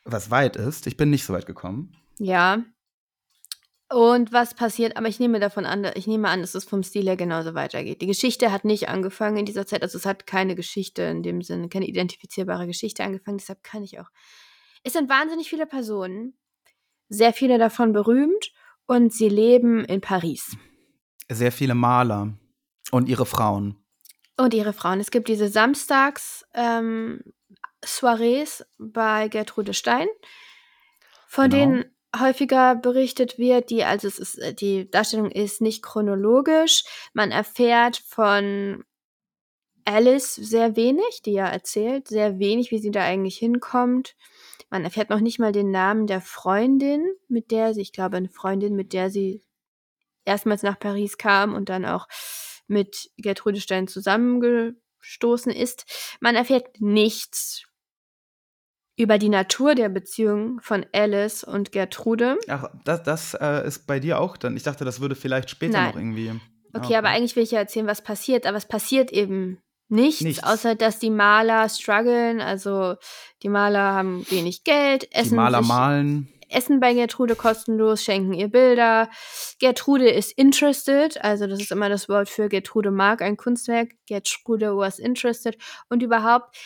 Was 0.04 0.30
weit 0.30 0.56
ist, 0.56 0.86
ich 0.86 0.96
bin 0.96 1.10
nicht 1.10 1.24
so 1.24 1.32
weit 1.32 1.46
gekommen. 1.46 1.94
Ja. 2.18 2.64
Und 3.92 4.32
was 4.32 4.54
passiert, 4.54 4.96
aber 4.96 5.08
ich 5.08 5.18
nehme 5.18 5.40
davon 5.40 5.66
an, 5.66 5.90
ich 5.94 6.06
nehme 6.06 6.28
an, 6.28 6.42
dass 6.42 6.54
es 6.54 6.64
vom 6.64 6.82
Stil 6.82 7.06
her 7.06 7.16
genauso 7.16 7.54
weitergeht. 7.54 8.00
Die 8.00 8.06
Geschichte 8.06 8.52
hat 8.52 8.64
nicht 8.64 8.88
angefangen 8.88 9.38
in 9.38 9.46
dieser 9.46 9.66
Zeit, 9.66 9.82
also 9.82 9.98
es 9.98 10.06
hat 10.06 10.28
keine 10.28 10.54
Geschichte 10.54 11.02
in 11.02 11.24
dem 11.24 11.42
Sinne, 11.42 11.68
keine 11.68 11.86
identifizierbare 11.86 12.68
Geschichte 12.68 13.02
angefangen, 13.02 13.38
deshalb 13.38 13.64
kann 13.64 13.82
ich 13.82 13.98
auch. 13.98 14.08
Es 14.84 14.92
sind 14.92 15.10
wahnsinnig 15.10 15.50
viele 15.50 15.66
Personen, 15.66 16.38
sehr 17.08 17.32
viele 17.32 17.58
davon 17.58 17.92
berühmt 17.92 18.52
und 18.86 19.12
sie 19.12 19.28
leben 19.28 19.84
in 19.84 20.00
Paris. 20.00 20.56
Sehr 21.30 21.52
viele 21.52 21.74
Maler 21.74 22.34
und 22.90 23.08
ihre 23.08 23.24
Frauen. 23.26 23.76
Und 24.36 24.52
ihre 24.52 24.72
Frauen. 24.72 25.00
Es 25.00 25.10
gibt 25.10 25.28
diese 25.28 25.48
Samstags 25.48 26.44
ähm, 26.54 27.22
bei 28.78 29.28
Gertrude 29.28 29.72
Stein, 29.74 30.08
von 31.28 31.48
Genau. 31.48 31.64
denen 31.64 31.84
häufiger 32.18 32.74
berichtet 32.74 33.38
wird, 33.38 33.70
die, 33.70 33.84
also 33.84 34.08
es 34.08 34.18
ist, 34.18 34.38
äh, 34.38 34.52
die 34.52 34.90
Darstellung 34.90 35.30
ist 35.30 35.60
nicht 35.60 35.82
chronologisch. 35.82 36.82
Man 37.12 37.30
erfährt 37.30 37.98
von 37.98 38.84
Alice 39.84 40.34
sehr 40.34 40.74
wenig, 40.74 41.22
die 41.24 41.32
ja 41.32 41.46
erzählt, 41.46 42.08
sehr 42.08 42.38
wenig, 42.40 42.70
wie 42.72 42.78
sie 42.78 42.90
da 42.90 43.02
eigentlich 43.02 43.38
hinkommt. 43.38 44.16
Man 44.70 44.84
erfährt 44.84 45.10
noch 45.10 45.20
nicht 45.20 45.38
mal 45.38 45.52
den 45.52 45.70
Namen 45.70 46.06
der 46.06 46.20
Freundin, 46.20 47.04
mit 47.28 47.50
der 47.50 47.74
sie, 47.74 47.80
ich 47.82 47.92
glaube, 47.92 48.16
eine 48.16 48.28
Freundin, 48.28 48.74
mit 48.74 48.92
der 48.92 49.10
sie 49.10 49.42
erstmals 50.24 50.62
nach 50.62 50.78
Paris 50.78 51.18
kam 51.18 51.54
und 51.54 51.68
dann 51.68 51.84
auch 51.84 52.06
mit 52.66 53.10
Gertrude 53.16 53.60
Stein 53.60 53.88
zusammengestoßen 53.88 55.52
ist. 55.52 55.84
Man 56.20 56.36
erfährt 56.36 56.80
nichts 56.80 57.64
über 58.96 59.18
die 59.18 59.28
Natur 59.30 59.74
der 59.74 59.88
Beziehung 59.88 60.60
von 60.60 60.84
Alice 60.92 61.42
und 61.42 61.72
Gertrude. 61.72 62.38
Ach, 62.48 62.68
das, 62.84 63.02
das 63.02 63.34
äh, 63.34 63.66
ist 63.66 63.86
bei 63.86 63.98
dir 63.98 64.20
auch 64.20 64.36
dann. 64.36 64.56
Ich 64.56 64.62
dachte, 64.62 64.84
das 64.84 65.00
würde 65.00 65.14
vielleicht 65.14 65.50
später 65.50 65.78
Nein. 65.78 65.88
noch 65.88 65.96
irgendwie. 65.96 66.40
Okay, 66.74 66.96
aber 66.96 67.08
eigentlich 67.08 67.34
will 67.34 67.42
ich 67.42 67.50
ja 67.50 67.58
erzählen, 67.58 67.86
was 67.86 68.02
passiert, 68.02 68.46
aber 68.46 68.56
es 68.58 68.66
passiert 68.66 69.10
eben 69.10 69.58
nichts, 69.88 70.20
Nichts. 70.20 70.44
außer 70.44 70.76
dass 70.76 70.98
die 70.98 71.10
Maler 71.10 71.68
strugglen. 71.68 72.40
Also 72.40 72.96
die 73.42 73.48
Maler 73.48 73.94
haben 73.94 74.24
wenig 74.30 74.64
Geld, 74.64 75.02
Die 75.02 75.12
essen, 75.12 75.36
Maler 75.36 75.58
sich, 75.60 75.68
malen. 75.68 76.28
Essen 76.50 76.80
bei 76.80 76.94
Gertrude 76.94 77.36
kostenlos, 77.36 78.02
schenken 78.02 78.32
ihr 78.32 78.48
Bilder. 78.48 79.08
Gertrude 79.58 80.08
ist 80.08 80.32
interested, 80.32 81.22
also 81.22 81.46
das 81.46 81.60
ist 81.60 81.72
immer 81.72 81.88
das 81.88 82.08
Wort 82.08 82.28
für 82.28 82.48
Gertrude 82.48 82.90
mag 82.90 83.22
ein 83.22 83.36
Kunstwerk. 83.36 83.90
Gertrude 84.06 84.76
was 84.76 84.98
interested. 84.98 85.56
Und 85.88 86.02
überhaupt 86.02 86.56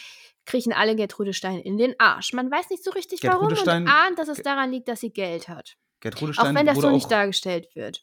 kriechen 0.47 0.73
alle 0.73 0.97
Gertrude 0.97 1.33
Stein 1.33 1.61
in 1.61 1.77
den 1.79 1.95
Arsch. 1.99 2.33
Man 2.33 2.51
weiß 2.51 2.71
nicht 2.71 2.85
so 2.85 2.91
richtig 2.91 3.21
Gertrude 3.21 3.43
warum 3.43 3.57
Stein- 3.57 3.83
und 3.83 3.89
ahnt, 3.89 4.19
dass 4.19 4.29
es 4.29 4.43
daran 4.43 4.71
liegt, 4.71 4.89
dass 4.89 5.01
sie 5.01 5.11
Geld 5.13 5.49
hat. 5.49 5.77
Gertrude 6.01 6.33
Auch 6.33 6.35
Stein 6.35 6.55
wenn 6.55 6.67
das 6.67 6.79
so 6.79 6.91
nicht 6.91 7.07
auch, 7.07 7.11
dargestellt 7.11 7.75
wird. 7.75 8.03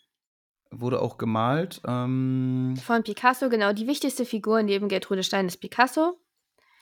wurde 0.72 1.02
auch 1.02 1.18
gemalt. 1.18 1.82
Ähm, 1.88 2.76
Von 2.84 3.04
Picasso, 3.04 3.50
genau. 3.50 3.74
Die 3.74 3.88
wichtigste 3.88 4.26
Figur 4.26 4.64
neben 4.64 4.88
Gertrude 4.88 5.24
Stein 5.24 5.48
ist 5.48 5.58
Picasso. 5.58 6.21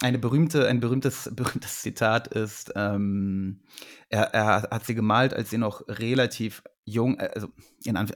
Eine 0.01 0.19
berühmte, 0.19 0.67
ein 0.67 0.79
berühmtes, 0.79 1.29
berühmtes 1.35 1.81
Zitat 1.81 2.27
ist, 2.27 2.71
ähm, 2.75 3.61
er, 4.09 4.33
er 4.33 4.61
hat 4.71 4.85
sie 4.85 4.95
gemalt, 4.95 5.33
als 5.33 5.49
sie 5.49 5.57
noch 5.57 5.87
relativ 5.87 6.63
jung, 6.85 7.17
äh, 7.19 7.29
also, 7.33 7.47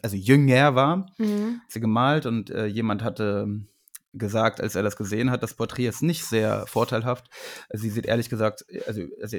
also 0.02 0.16
jünger 0.16 0.76
war. 0.76 1.12
Mhm. 1.18 1.62
Hat 1.64 1.72
sie 1.72 1.80
gemalt 1.80 2.26
und 2.26 2.50
äh, 2.50 2.66
jemand 2.66 3.04
hatte 3.04 3.66
gesagt, 4.14 4.62
als 4.62 4.76
er 4.76 4.84
das 4.84 4.96
gesehen 4.96 5.32
hat, 5.32 5.44
das 5.44 5.56
Porträt 5.56 5.88
ist 5.88 6.04
nicht 6.04 6.24
sehr 6.24 6.68
vorteilhaft. 6.68 7.30
Sie 7.72 7.90
sieht 7.90 8.06
ehrlich 8.06 8.30
gesagt, 8.30 8.64
also, 8.88 9.02
also 9.22 9.38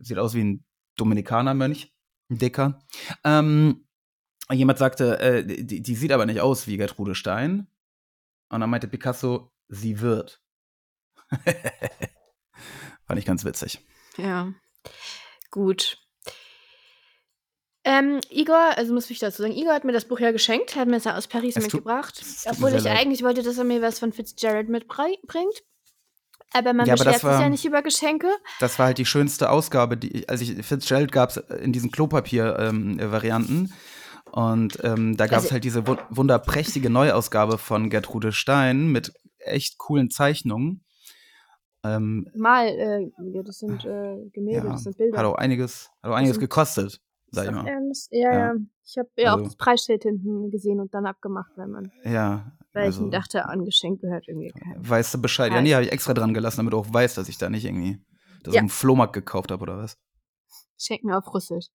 sieht 0.00 0.18
aus 0.18 0.34
wie 0.34 0.44
ein 0.44 0.64
Dominikanermönch, 0.96 1.92
ein 2.30 2.38
Dicker. 2.38 2.80
Ähm, 3.24 3.86
jemand 4.50 4.78
sagte, 4.78 5.20
äh, 5.20 5.44
die, 5.44 5.82
die 5.82 5.94
sieht 5.94 6.12
aber 6.12 6.26
nicht 6.26 6.40
aus 6.40 6.66
wie 6.66 6.76
Gertrude 6.76 7.14
Stein. 7.14 7.68
Und 8.48 8.60
dann 8.60 8.70
meinte 8.70 8.88
Picasso, 8.88 9.52
sie 9.68 10.00
wird. 10.00 10.40
Fand 13.06 13.18
ich 13.18 13.24
ganz 13.26 13.44
witzig. 13.44 13.80
Ja. 14.16 14.52
Gut. 15.50 15.98
Ähm, 17.84 18.20
Igor, 18.30 18.76
also 18.76 18.92
muss 18.92 19.08
ich 19.08 19.18
dazu 19.18 19.42
sagen, 19.42 19.54
Igor 19.54 19.72
hat 19.72 19.84
mir 19.84 19.92
das 19.92 20.04
Buch 20.06 20.20
ja 20.20 20.30
geschenkt, 20.30 20.76
hat 20.76 20.88
mir 20.88 20.96
es 20.96 21.04
ja 21.04 21.16
aus 21.16 21.26
Paris 21.26 21.56
Es 21.56 21.62
mitgebracht. 21.64 22.16
tut 22.16 22.52
Obwohl 22.52 22.74
ich 22.74 22.82
leid. 22.84 22.98
eigentlich 22.98 23.22
wollte, 23.22 23.42
dass 23.42 23.56
er 23.56 23.64
mir 23.64 23.80
was 23.80 23.98
von 23.98 24.12
Fitzgerald 24.12 24.68
mitbringt. 24.68 25.62
Aber 26.52 26.72
man 26.72 26.86
Ja, 26.86 26.94
beschwert 26.94 27.16
sich 27.20 27.22
ja 27.24 27.48
nicht 27.48 27.64
über 27.64 27.82
Geschenke. 27.82 28.28
Das 28.60 28.78
war 28.78 28.86
halt 28.86 28.98
die 28.98 29.04
schönste 29.06 29.50
Ausgabe. 29.50 29.96
Die, 29.96 30.28
also 30.28 30.44
ich, 30.44 30.64
Fitzgerald 30.66 31.12
gab 31.12 31.30
es 31.30 31.36
in 31.36 31.72
diesen 31.72 31.90
Klopapier-Varianten. 31.90 33.72
und 34.32 34.78
ähm, 34.82 35.16
da 35.16 35.26
gab 35.26 35.38
es 35.38 35.44
Also- 35.44 35.52
halt 35.54 35.64
diese 35.64 35.86
wu 35.86 35.96
wunderprächtige 36.10 36.90
Neuausgabe 36.90 37.56
von 37.58 37.88
Gertrude 37.90 38.32
Stein 38.32 38.88
mit 38.88 39.12
echt 39.38 39.78
coolen 39.78 40.10
Zeichnungen. 40.10 40.84
Ähm, 41.84 42.28
Mal, 42.34 42.66
äh, 42.68 43.10
ja, 43.32 43.42
das 43.42 43.58
sind 43.58 43.84
äh, 43.84 44.28
Gemälde, 44.32 44.66
ja, 44.66 44.72
das 44.72 44.82
sind 44.84 44.96
Bilder. 44.98 45.18
hat 45.18 45.24
auch 45.26 45.36
einiges, 45.36 45.90
hat 46.02 46.10
auch 46.10 46.16
einiges 46.16 46.34
sind- 46.36 46.40
gekostet. 46.42 47.00
sag 47.30 47.44
ich 47.44 47.50
doch 47.52 47.62
mal. 47.62 47.68
ernst? 47.68 48.08
Ja, 48.12 48.32
Ja. 48.32 48.38
ja. 48.38 48.54
Ich 48.84 48.96
habe 48.98 49.08
ja 49.16 49.28
auch 49.30 49.36
Also- 49.36 49.44
das 49.44 49.56
Preisschild 49.56 50.02
hinten 50.02 50.50
gesehen 50.50 50.80
und 50.80 50.92
dann 50.94 51.06
abgemacht, 51.06 51.52
wenn 51.56 51.70
man, 51.70 51.92
Ja, 52.04 52.50
weil 52.72 52.86
also, 52.86 53.00
ich 53.00 53.04
mir 53.04 53.10
dachte, 53.10 53.46
angeschenkt 53.46 54.00
gehört 54.02 54.26
irgendwie 54.28 54.50
kein. 54.50 54.76
weißt 54.88 55.14
du 55.14 55.20
Bescheid. 55.22 55.52
Ja, 55.52 55.60
nee, 55.60 55.72
habe 55.74 55.84
ich 55.84 55.92
extra 55.92 56.14
dran 56.14 56.34
gelassen, 56.34 56.58
damit 56.58 56.72
du 56.72 56.78
auch 56.78 56.92
weißt, 56.92 57.16
dass 57.18 57.28
ich 57.28 57.38
da 57.38 57.48
nicht 57.50 57.64
irgendwie 57.64 58.00
das 58.42 58.54
Ja. 58.54 58.60
dem 58.62 58.68
Flohmarkt 58.70 59.12
gekauft 59.12 59.50
habe 59.52 59.62
oder 59.62 59.76
was. 59.78 59.98
Schenken 60.78 61.12
auf 61.12 61.32
Russisch. 61.34 61.66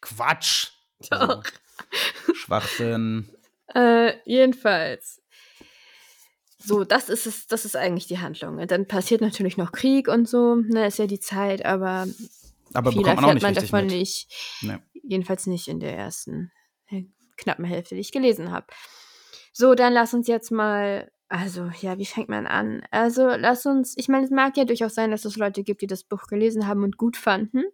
Quatsch! 0.00 0.72
Also, 1.10 1.42
Schwachsinn. 2.34 3.28
Äh, 3.74 4.14
jedenfalls. 4.24 5.22
So, 6.58 6.84
das 6.84 7.08
ist 7.08 7.26
es, 7.26 7.46
das 7.46 7.64
ist 7.64 7.76
eigentlich 7.76 8.06
die 8.08 8.18
Handlung. 8.18 8.58
Und 8.58 8.70
Dann 8.70 8.86
passiert 8.86 9.20
natürlich 9.20 9.56
noch 9.56 9.72
Krieg 9.72 10.08
und 10.08 10.28
so, 10.28 10.56
ne, 10.56 10.86
ist 10.86 10.98
ja 10.98 11.06
die 11.06 11.20
Zeit, 11.20 11.64
aber 11.64 12.06
Aber 12.74 12.92
viel 12.92 13.02
bekommt 13.02 13.20
man 13.20 13.24
auch 13.24 13.34
erfährt 13.34 13.34
nicht 13.34 13.42
man 13.42 13.54
richtig 13.54 13.70
davon 13.70 13.86
mit. 13.86 13.94
nicht. 13.94 14.58
Nee. 14.62 14.78
Jedenfalls 15.04 15.46
nicht 15.46 15.68
in 15.68 15.80
der 15.80 15.96
ersten 15.96 16.50
äh, 16.88 17.04
knappen 17.36 17.64
Hälfte, 17.64 17.94
die 17.94 18.00
ich 18.00 18.12
gelesen 18.12 18.50
habe. 18.50 18.66
So, 19.52 19.74
dann 19.74 19.92
lass 19.92 20.14
uns 20.14 20.26
jetzt 20.28 20.50
mal, 20.50 21.10
also 21.28 21.70
ja, 21.80 21.96
wie 21.98 22.04
fängt 22.06 22.28
man 22.28 22.46
an? 22.46 22.82
Also 22.90 23.28
lass 23.28 23.64
uns, 23.64 23.94
ich 23.96 24.08
meine, 24.08 24.24
es 24.24 24.30
mag 24.30 24.56
ja 24.56 24.64
durchaus 24.64 24.94
sein, 24.94 25.10
dass 25.10 25.24
es 25.24 25.36
Leute 25.36 25.62
gibt, 25.62 25.80
die 25.82 25.86
das 25.86 26.04
Buch 26.04 26.26
gelesen 26.26 26.66
haben 26.66 26.82
und 26.82 26.96
gut 26.96 27.16
fanden. 27.16 27.64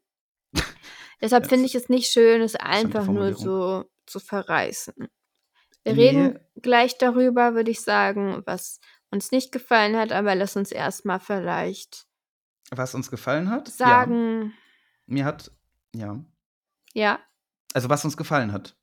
Deshalb 1.20 1.46
finde 1.48 1.66
ich 1.66 1.74
es 1.74 1.88
nicht 1.88 2.10
schön, 2.10 2.42
es 2.42 2.54
einfach 2.54 3.06
nur 3.06 3.34
so 3.34 3.84
zu 4.06 4.20
verreißen. 4.20 5.08
Wir 5.84 5.92
Nee. 5.94 6.08
reden 6.08 6.38
gleich 6.56 6.96
darüber, 6.98 7.54
würde 7.54 7.70
ich 7.70 7.82
sagen, 7.82 8.42
was 8.46 8.80
uns 9.10 9.30
nicht 9.30 9.52
gefallen 9.52 9.96
hat, 9.96 10.12
aber 10.12 10.34
lass 10.34 10.56
uns 10.56 10.72
erstmal 10.72 11.20
vielleicht 11.20 12.06
Was 12.70 12.94
uns 12.94 13.10
gefallen 13.10 13.50
hat? 13.50 13.68
Ja. 13.68 13.74
sagen, 13.76 14.54
Mir 15.06 15.24
hat, 15.26 15.52
ja. 15.94 16.24
ja, 16.94 17.18
Also, 17.74 17.88
was 17.90 18.04
uns 18.04 18.16
gefallen 18.16 18.52
hat. 18.52 18.76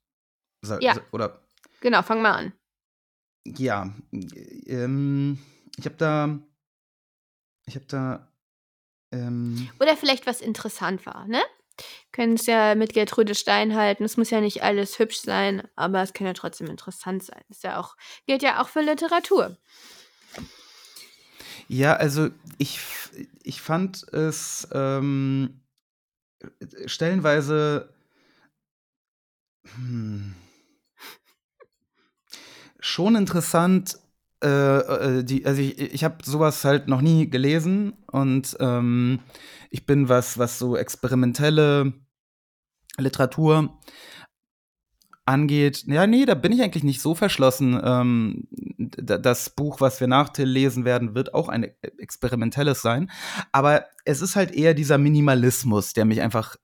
So, 0.62 0.78
Ja. 0.80 0.94
so, 0.94 1.02
oder, 1.12 1.42
genau, 1.80 2.04
fang 2.04 2.22
mal 2.22 2.34
an. 2.34 2.54
ja. 3.46 3.92
Ähm, 4.12 5.40
ich 5.78 5.86
habe 5.86 5.96
da, 5.96 6.40
ich 7.66 7.76
habe 7.76 7.86
da, 7.86 8.32
ähm, 9.12 9.70
Oder 9.80 9.98
vielleicht 9.98 10.28
was 10.28 10.42
interessant 10.42 11.06
war, 11.08 11.28
ne? 11.28 11.42
Können 12.12 12.36
es 12.36 12.46
ja 12.46 12.76
mit 12.76 12.94
Gertrude 12.94 13.36
Stein 13.36 13.76
halten. 13.76 14.04
Es 14.04 14.18
muss 14.18 14.30
ja 14.30 14.42
nicht 14.42 14.64
alles 14.64 15.00
hübsch 15.00 15.22
sein, 15.22 15.68
aber 15.76 16.02
es 16.02 16.14
kann 16.14 16.28
ja 16.28 16.34
trotzdem 16.34 16.68
interessant 16.68 17.24
sein. 17.24 17.42
Ist 17.50 17.64
ja 17.64 17.80
auch, 17.80 17.96
gilt 18.28 18.44
ja 18.44 18.62
auch 18.62 18.68
für 18.68 18.82
Literatur. 18.82 19.58
Ja, 21.68 21.94
also 21.94 22.30
ich, 22.58 22.80
ich 23.44 23.62
fand 23.62 24.04
es 24.14 24.68
ähm, 24.74 25.62
stellenweise 26.86 27.94
hm, 29.76 30.36
schon 32.80 33.16
interessant. 33.16 33.98
Äh, 34.44 34.48
äh, 34.50 35.24
die, 35.24 35.46
also 35.46 35.62
ich, 35.62 35.80
ich 35.80 36.04
habe 36.04 36.18
sowas 36.24 36.66
halt 36.66 36.88
noch 36.88 37.02
nie 37.02 37.30
gelesen 37.30 37.94
und 38.08 38.58
ähm, 38.60 39.20
ich 39.72 39.86
bin 39.86 40.10
was, 40.10 40.38
was 40.38 40.60
so 40.60 40.78
experimentelle 40.78 41.94
Literatur 42.98 43.80
angeht, 45.26 45.86
ja, 45.88 46.06
nee, 46.06 46.26
da 46.26 46.36
bin 46.36 46.52
ich 46.52 46.62
eigentlich 46.62 46.84
nicht 46.84 47.02
so 47.02 47.16
verschlossen. 47.16 47.80
Ähm, 47.84 48.48
das 48.78 49.52
Buch, 49.52 49.80
was 49.80 50.00
wir 50.02 50.08
nach 50.08 50.30
Till 50.30 50.48
lesen 50.48 50.84
werden, 50.84 51.16
wird 51.16 51.34
auch 51.34 51.48
ein 51.48 51.72
experimentelles 51.98 52.82
sein. 52.82 53.10
Aber 53.52 53.86
es 54.04 54.22
ist 54.22 54.36
halt 54.36 54.52
eher 54.52 54.74
dieser 54.74 54.98
Minimalismus, 54.98 55.94
der 55.94 56.06
mich 56.06 56.22
einfach 56.22 56.58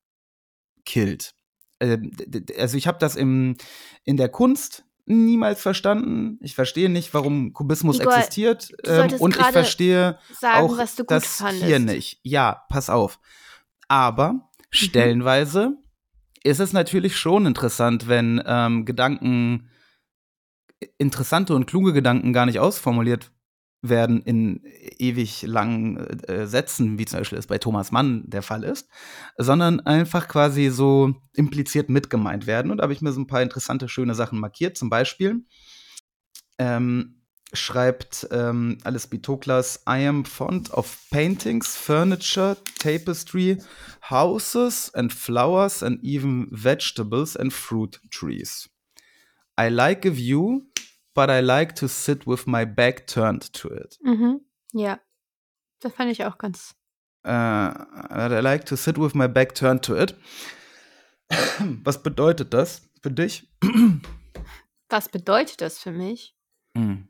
killt. 0.85 1.33
Ähm, 1.79 2.11
also 2.57 2.77
ich 2.77 2.87
habe 2.87 2.99
das 2.99 3.15
im, 3.15 3.55
in 4.03 4.17
der 4.17 4.29
Kunst 4.29 4.83
niemals 5.07 5.61
verstanden. 5.61 6.37
Ich 6.41 6.53
verstehe 6.55 6.89
nicht, 6.89 7.13
warum 7.13 7.53
Kubismus 7.53 7.99
Igor, 7.99 8.13
existiert. 8.13 8.71
Ähm, 8.85 9.13
und 9.19 9.37
ich 9.37 9.45
verstehe 9.45 10.19
Sagen, 10.31 10.57
auch 10.69 10.77
was 10.77 10.95
du 10.95 11.03
gut 11.03 11.11
das 11.11 11.37
fandest. 11.37 11.65
hier 11.65 11.79
nicht. 11.79 12.19
Ja, 12.23 12.63
pass 12.69 12.89
auf. 12.89 13.19
Aber 13.87 14.33
Mhm. 14.33 14.41
stellenweise 14.69 15.77
ist 16.43 16.59
es 16.59 16.73
natürlich 16.73 17.17
schon 17.17 17.45
interessant, 17.45 18.07
wenn 18.07 18.41
ähm, 18.45 18.85
Gedanken, 18.85 19.69
interessante 20.97 21.55
und 21.55 21.65
kluge 21.65 21.93
Gedanken 21.93 22.33
gar 22.33 22.45
nicht 22.45 22.59
ausformuliert 22.59 23.31
werden 23.81 24.21
in 24.21 24.63
ewig 24.97 25.43
langen 25.43 25.97
äh, 26.27 26.47
Sätzen, 26.47 26.97
wie 26.97 27.05
zum 27.05 27.19
Beispiel 27.19 27.37
es 27.37 27.47
bei 27.47 27.57
Thomas 27.57 27.91
Mann 27.91 28.23
der 28.25 28.41
Fall 28.41 28.63
ist, 28.63 28.89
sondern 29.37 29.79
einfach 29.81 30.27
quasi 30.27 30.69
so 30.69 31.13
impliziert 31.33 31.89
mitgemeint 31.89 32.47
werden. 32.47 32.71
Und 32.71 32.77
da 32.77 32.83
habe 32.83 32.93
ich 32.93 33.01
mir 33.01 33.11
so 33.11 33.21
ein 33.21 33.27
paar 33.27 33.41
interessante, 33.41 33.87
schöne 33.87 34.15
Sachen 34.15 34.39
markiert. 34.39 34.77
Zum 34.77 34.89
Beispiel 34.89 35.45
ähm, 36.57 37.21
schreibt 37.53 38.27
ähm, 38.31 38.77
Alice 38.83 39.07
Bitoklas, 39.07 39.83
I 39.87 40.05
am 40.07 40.25
fond 40.25 40.71
of 40.71 40.97
paintings, 41.11 41.75
furniture, 41.77 42.57
tapestry, 42.79 43.57
houses 44.01 44.91
and 44.93 45.13
flowers 45.13 45.83
and 45.83 46.03
even 46.03 46.47
vegetables 46.51 47.37
and 47.37 47.53
fruit 47.53 48.01
trees. 48.11 48.69
I 49.59 49.69
like 49.69 50.05
a 50.05 50.11
view, 50.11 50.67
but 51.17 51.31
I 51.31 51.39
like 51.39 51.73
to 51.77 51.87
sit 51.87 52.27
with 52.27 52.45
my 52.45 52.63
back 52.63 53.07
turned 53.07 53.51
to 53.53 53.69
it. 53.69 53.97
Mhm. 54.03 54.41
Ja. 54.71 54.99
Das 55.79 55.91
fand 55.93 56.11
ich 56.11 56.23
auch 56.25 56.37
ganz. 56.37 56.75
Uh, 57.25 57.73
I 58.11 58.39
like 58.39 58.65
to 58.65 58.75
sit 58.75 58.99
with 58.99 59.15
my 59.15 59.27
back 59.27 59.55
turned 59.55 59.83
to 59.85 59.95
it. 59.95 60.15
Was 61.83 62.03
bedeutet 62.03 62.53
das 62.53 62.87
für 63.01 63.09
dich? 63.09 63.51
Was 64.89 65.09
bedeutet 65.09 65.61
das 65.61 65.79
für 65.79 65.91
mich? 65.91 66.37
Hm. 66.75 67.09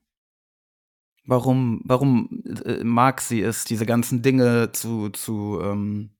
Warum, 1.25 1.81
warum 1.83 2.43
äh, 2.63 2.85
mag 2.85 3.19
sie 3.19 3.41
es, 3.41 3.65
diese 3.65 3.85
ganzen 3.85 4.21
Dinge 4.21 4.71
zu, 4.71 5.09
zu 5.09 5.59
ähm, 5.61 6.15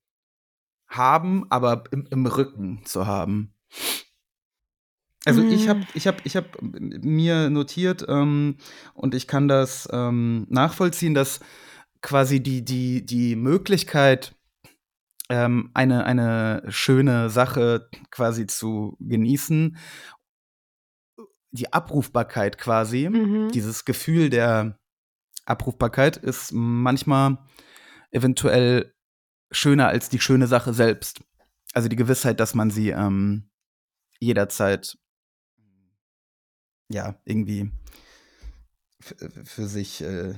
haben, 0.90 1.50
aber 1.50 1.86
im, 1.92 2.06
im 2.12 2.26
Rücken 2.26 2.86
zu 2.86 3.08
haben? 3.08 3.56
Also 5.28 5.44
ich 5.44 5.66
Mm. 5.66 5.70
habe 5.70 5.82
ich 5.94 6.08
hab, 6.08 6.26
ich 6.26 6.38
hab 6.38 6.58
mir 6.62 7.50
notiert 7.50 8.06
ähm, 8.08 8.56
und 8.94 9.14
ich 9.14 9.28
kann 9.28 9.50
das 9.50 9.88
ähm, 9.92 10.48
nachvollziehen, 10.50 11.14
dass 11.14 11.42
quasi 12.02 12.42
die, 12.42 12.64
die, 12.64 13.06
die 13.06 13.36
Möglichkeit, 13.36 14.34
ähm, 15.30 15.70
eine, 15.74 16.06
eine 16.06 16.64
schöne 16.70 17.30
Sache 17.30 17.90
quasi 18.10 18.48
zu 18.48 18.96
genießen, 19.02 19.76
die 21.52 21.74
Abrufbarkeit 21.74 22.58
quasi, 22.58 23.10
Mhm. 23.10 23.50
dieses 23.52 23.84
Gefühl 23.84 24.30
der 24.30 24.80
Abrufbarkeit 25.46 26.16
ist 26.16 26.52
manchmal 26.54 27.38
eventuell 28.12 28.94
schöner 29.52 29.88
als 29.90 30.08
die 30.08 30.20
schöne 30.20 30.48
Sache 30.48 30.74
selbst. 30.74 31.20
Also 31.74 31.90
die 31.90 31.96
Gewissheit, 31.98 32.40
dass 32.40 32.56
man 32.56 32.72
sie 32.72 32.92
ähm, 32.92 33.50
jederzeit 34.20 34.98
ja 36.90 37.20
irgendwie 37.26 37.72
f- 39.00 39.16
für 39.46 39.68
sich 39.68 40.02
äh, 40.02 40.36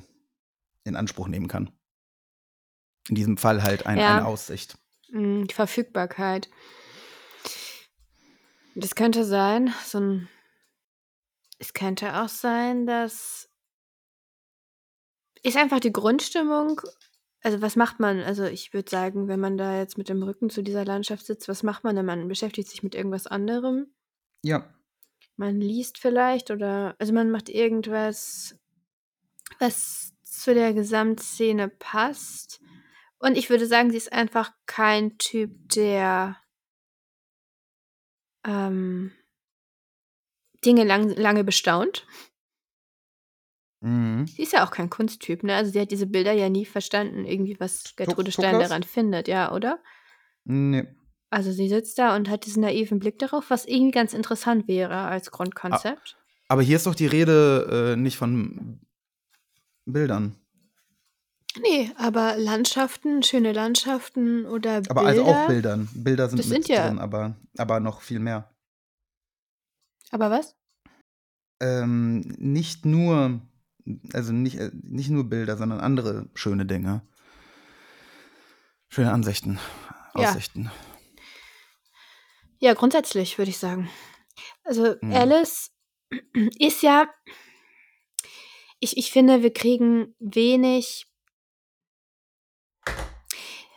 in 0.83 0.95
Anspruch 0.95 1.27
nehmen 1.27 1.47
kann. 1.47 1.71
In 3.07 3.15
diesem 3.15 3.37
Fall 3.37 3.63
halt 3.63 3.85
ein, 3.85 3.97
Ja. 3.97 4.17
eine 4.17 4.25
Aussicht. 4.27 4.77
Mm, 5.11 5.43
Die 5.45 5.53
Verfügbarkeit. 5.53 6.49
Das 8.75 8.95
könnte 8.95 9.25
sein, 9.25 9.73
so 9.85 9.99
ein. 9.99 10.29
Es 11.57 11.73
könnte 11.73 12.21
auch 12.21 12.29
sein, 12.29 12.85
dass. 12.85 13.49
Ist 15.43 15.57
einfach 15.57 15.79
die 15.79 15.91
Grundstimmung. 15.93 16.81
Also, 17.41 17.61
was 17.61 17.75
macht 17.75 17.99
man? 17.99 18.19
Also, 18.19 18.43
ich 18.45 18.73
würde 18.73 18.89
sagen, 18.89 19.27
wenn 19.27 19.39
man 19.39 19.57
da 19.57 19.77
jetzt 19.79 19.97
mit 19.97 20.09
dem 20.09 20.21
Rücken 20.23 20.49
zu 20.49 20.61
dieser 20.61 20.85
Landschaft 20.85 21.25
sitzt, 21.25 21.47
was 21.47 21.63
macht 21.63 21.83
man 21.83 21.95
denn? 21.95 22.05
Man 22.05 22.27
beschäftigt 22.27 22.69
sich 22.69 22.83
mit 22.83 22.95
irgendwas 22.95 23.27
anderem. 23.27 23.87
Ja. 24.43 24.73
Man 25.39 25.61
liest 25.61 25.99
vielleicht 25.99 26.51
oder. 26.51 26.97
Also, 26.99 27.13
man 27.13 27.31
macht 27.31 27.47
irgendwas, 27.47 28.59
was 29.57 30.11
zu 30.21 30.53
der 30.53 30.73
Gesamtszene 30.73 31.69
passt. 31.69 32.59
Und 33.19 33.37
ich 33.37 33.49
würde 33.49 33.65
sagen, 33.65 33.89
sie 33.89 33.95
ist 33.95 34.11
einfach 34.11 34.51
kein 34.65 35.17
Typ, 35.17 35.51
der 35.69 36.35
ähm, 38.45 39.13
Dinge 40.65 40.83
lang, 40.83 41.09
lange 41.11 41.45
bestaunt. 41.45 42.05
Mhm. 43.79 44.27
Sie 44.27 44.43
ist 44.43 44.51
ja 44.51 44.65
auch 44.65 44.71
kein 44.71 44.89
Kunsttyp, 44.89 45.43
ne? 45.43 45.55
Also 45.55 45.71
sie 45.71 45.79
hat 45.79 45.91
diese 45.91 46.07
Bilder 46.07 46.33
ja 46.33 46.49
nie 46.49 46.65
verstanden, 46.65 47.23
irgendwie, 47.23 47.57
was 47.61 47.95
Gertrude 47.95 48.33
Stein 48.33 48.59
daran 48.59 48.83
findet, 48.83 49.29
ja, 49.29 49.53
oder? 49.53 49.81
Nee. 50.43 50.85
Also 51.31 51.51
sie 51.51 51.69
sitzt 51.69 51.97
da 51.99 52.15
und 52.15 52.27
hat 52.29 52.45
diesen 52.45 52.61
naiven 52.61 52.99
Blick 52.99 53.19
darauf, 53.19 53.49
was 53.49 53.65
irgendwie 53.65 53.91
ganz 53.91 54.13
interessant 54.13 54.67
wäre 54.67 54.95
als 55.01 55.29
Grundkonzept. 55.31 56.17
Aber 56.47 56.61
hier 56.63 56.77
ist 56.77 56.87
doch 56.87 56.95
die 56.95 57.05
Rede 57.05 57.93
äh, 57.93 57.95
nicht 57.95 58.17
von 58.17 58.79
Bildern. 59.85 60.35
Nee, 61.61 61.91
aber 61.97 62.35
Landschaften, 62.37 63.21
schöne 63.23 63.53
Landschaften 63.53 64.45
oder 64.45 64.81
Bilder. 64.81 64.91
Aber 64.91 65.01
also 65.07 65.23
auch 65.25 65.47
Bildern. 65.47 65.89
Bilder 65.93 66.29
sind 66.29 66.39
Das 66.39 66.47
mit 66.47 66.65
sind 66.65 66.67
ja- 66.75 66.87
drin, 66.87 66.99
aber, 66.99 67.35
aber 67.57 67.79
noch 67.79 68.01
viel 68.01 68.19
mehr. 68.19 68.49
Aber 70.11 70.31
was? 70.31 70.55
Ähm, 71.59 72.21
nicht 72.37 72.85
nur, 72.85 73.41
also 74.13 74.31
nicht, 74.31 74.57
äh, 74.57 74.71
nicht 74.81 75.09
nur 75.09 75.25
Bilder, 75.29 75.57
sondern 75.57 75.79
andere 75.79 76.27
schöne 76.33 76.65
Dinge. 76.65 77.01
Schöne 78.87 79.11
Ansichten. 79.11 79.59
Aussichten. 80.13 80.63
Ja, 80.65 80.71
grundsätzlich 82.73 83.37
würde 83.37 83.49
ich 83.51 83.57
sagen. 83.57 83.89
Also 84.63 84.95
Mhm. 85.01 85.13
Alice 85.13 85.71
ist 86.59 86.81
ja, 86.83 87.07
ich, 88.79 88.97
ich 88.97 89.11
finde, 89.11 89.41
wir 89.43 89.53
kriegen 89.53 90.15
wenig. 90.19 91.05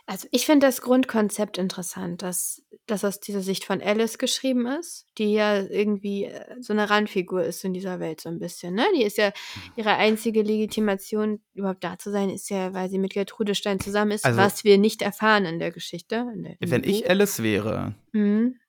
Also 0.05 0.27
ich 0.31 0.45
finde 0.45 0.67
das 0.67 0.81
Grundkonzept 0.81 1.57
interessant, 1.57 2.21
dass 2.23 2.61
das 2.87 3.05
aus 3.05 3.21
dieser 3.21 3.39
Sicht 3.41 3.63
von 3.63 3.81
Alice 3.81 4.17
geschrieben 4.17 4.67
ist, 4.67 5.05
die 5.17 5.31
ja 5.33 5.61
irgendwie 5.61 6.25
äh, 6.25 6.55
so 6.59 6.73
eine 6.73 6.89
Randfigur 6.89 7.41
ist 7.43 7.63
in 7.63 7.73
dieser 7.73 8.01
Welt 8.01 8.19
so 8.19 8.27
ein 8.27 8.37
bisschen. 8.37 8.75
Ne? 8.75 8.85
Die 8.97 9.03
ist 9.03 9.17
ja 9.17 9.31
ihre 9.77 9.91
einzige 9.95 10.41
Legitimation, 10.41 11.41
überhaupt 11.53 11.85
da 11.85 11.97
zu 11.97 12.11
sein, 12.11 12.29
ist 12.29 12.49
ja, 12.49 12.73
weil 12.73 12.89
sie 12.89 12.99
mit 12.99 13.13
Gertrude 13.13 13.55
Stein 13.55 13.79
zusammen 13.79 14.11
ist, 14.11 14.25
Also- 14.25 14.37
was 14.39 14.65
wir 14.65 14.77
nicht 14.77 15.01
erfahren 15.01 15.45
in 15.45 15.59
der 15.59 15.71
Geschichte. 15.71 16.29
In 16.35 16.43
der, 16.43 16.57
in 16.59 16.69
Wenn 16.69 16.83
ich. 16.83 17.09
Alice 17.09 17.41
wäre, 17.41 17.95
Mhm. 18.11 18.59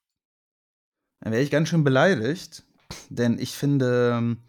Dann 1.24 1.32
wäre 1.32 1.42
ich 1.42 1.50
ganz 1.50 1.70
schön 1.70 1.84
beleidigt, 1.84 2.64
denn 3.08 3.38
ich 3.38 3.56
finde, 3.56 4.12
ähm, 4.14 4.42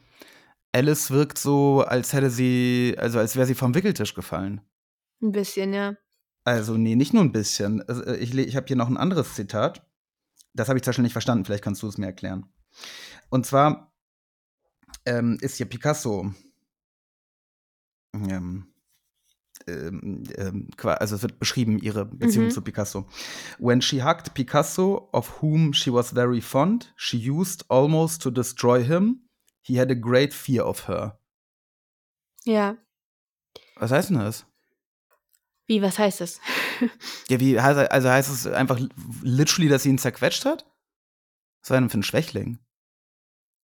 Alice 0.74 1.10
wirkt 1.10 1.38
so, 1.38 1.86
als 1.88 2.12
hätte 2.12 2.30
sie, 2.30 2.96
also 2.98 3.18
als 3.18 3.38
wäre 3.38 3.48
sie 3.48 3.56
vom 3.56 3.74
Wickeltisch 3.74 4.14
gefallen. 4.14 4.60
Ein 5.22 5.32
bisschen, 5.32 5.74
ja. 5.74 5.96
Also, 6.44 6.76
nee, 6.76 6.98
nicht 6.98 7.14
nur 7.14 7.24
ein 7.24 7.32
bisschen. 7.32 7.80
Äh, 7.88 8.18
ich 8.18 8.38
ich 8.38 8.58
habe 8.58 8.68
hier 8.68 8.76
noch 8.76 8.90
ein 8.90 8.98
anderes 8.98 9.36
Zitat. 9.36 9.88
Das 10.54 10.68
habe 10.68 10.78
ich 10.78 10.84
zum 10.84 10.92
Beispiel 10.92 11.04
nicht 11.04 11.14
verstanden. 11.14 11.46
Vielleicht 11.46 11.64
kannst 11.64 11.82
du 11.82 11.88
es 11.88 11.98
mir 11.98 12.08
erklären. 12.08 12.46
Und 13.30 13.46
zwar 13.46 13.94
ähm, 15.06 15.38
ist 15.40 15.56
hier 15.56 15.66
Picasso. 15.68 16.34
Ähm, 18.14 18.68
ähm, 19.68 20.24
ähm, 20.38 20.68
also 20.84 21.16
es 21.16 21.22
wird 21.22 21.40
beschrieben, 21.40 21.80
ihre 21.80 22.06
Beziehung 22.06 22.46
Mhm. 22.46 22.52
zu 22.52 22.62
Picasso. 22.62 23.08
When 23.60 23.82
she 23.82 24.04
hugged 24.04 24.34
Picasso, 24.34 25.10
of 25.12 25.42
whom 25.42 25.74
she 25.74 25.92
was 25.92 26.12
very 26.12 26.42
fond, 26.42 26.94
she 26.98 27.18
used 27.18 27.66
almost 27.70 28.22
to 28.24 28.32
destroy 28.32 28.84
him. 28.84 29.28
He 29.62 29.80
had 29.80 29.90
a 29.92 29.96
great 29.96 30.34
fear 30.34 30.66
of 30.68 30.88
her. 30.88 31.20
Ja. 32.44 32.78
Was 33.78 33.92
heißt 33.92 34.10
denn 34.12 34.20
das? 34.20 34.46
Wie, 35.68 35.82
was 35.82 35.98
heißt 35.98 36.22
das? 36.22 36.40
Ja, 37.30 37.40
wie, 37.40 37.60
heißt- 37.60 37.88
also 37.88 38.10
heißt 38.10 38.30
es 38.32 38.46
einfach 38.48 38.80
literally, 39.24 39.70
dass 39.70 39.84
sie 39.84 39.90
ihn 39.90 39.98
zerquetscht 39.98 40.46
hat? 40.46 40.66
Was 41.64 41.72
war 41.72 41.80
denn 41.80 41.90
für 41.90 41.98
ein 42.00 42.04
Schwächling? 42.04 42.60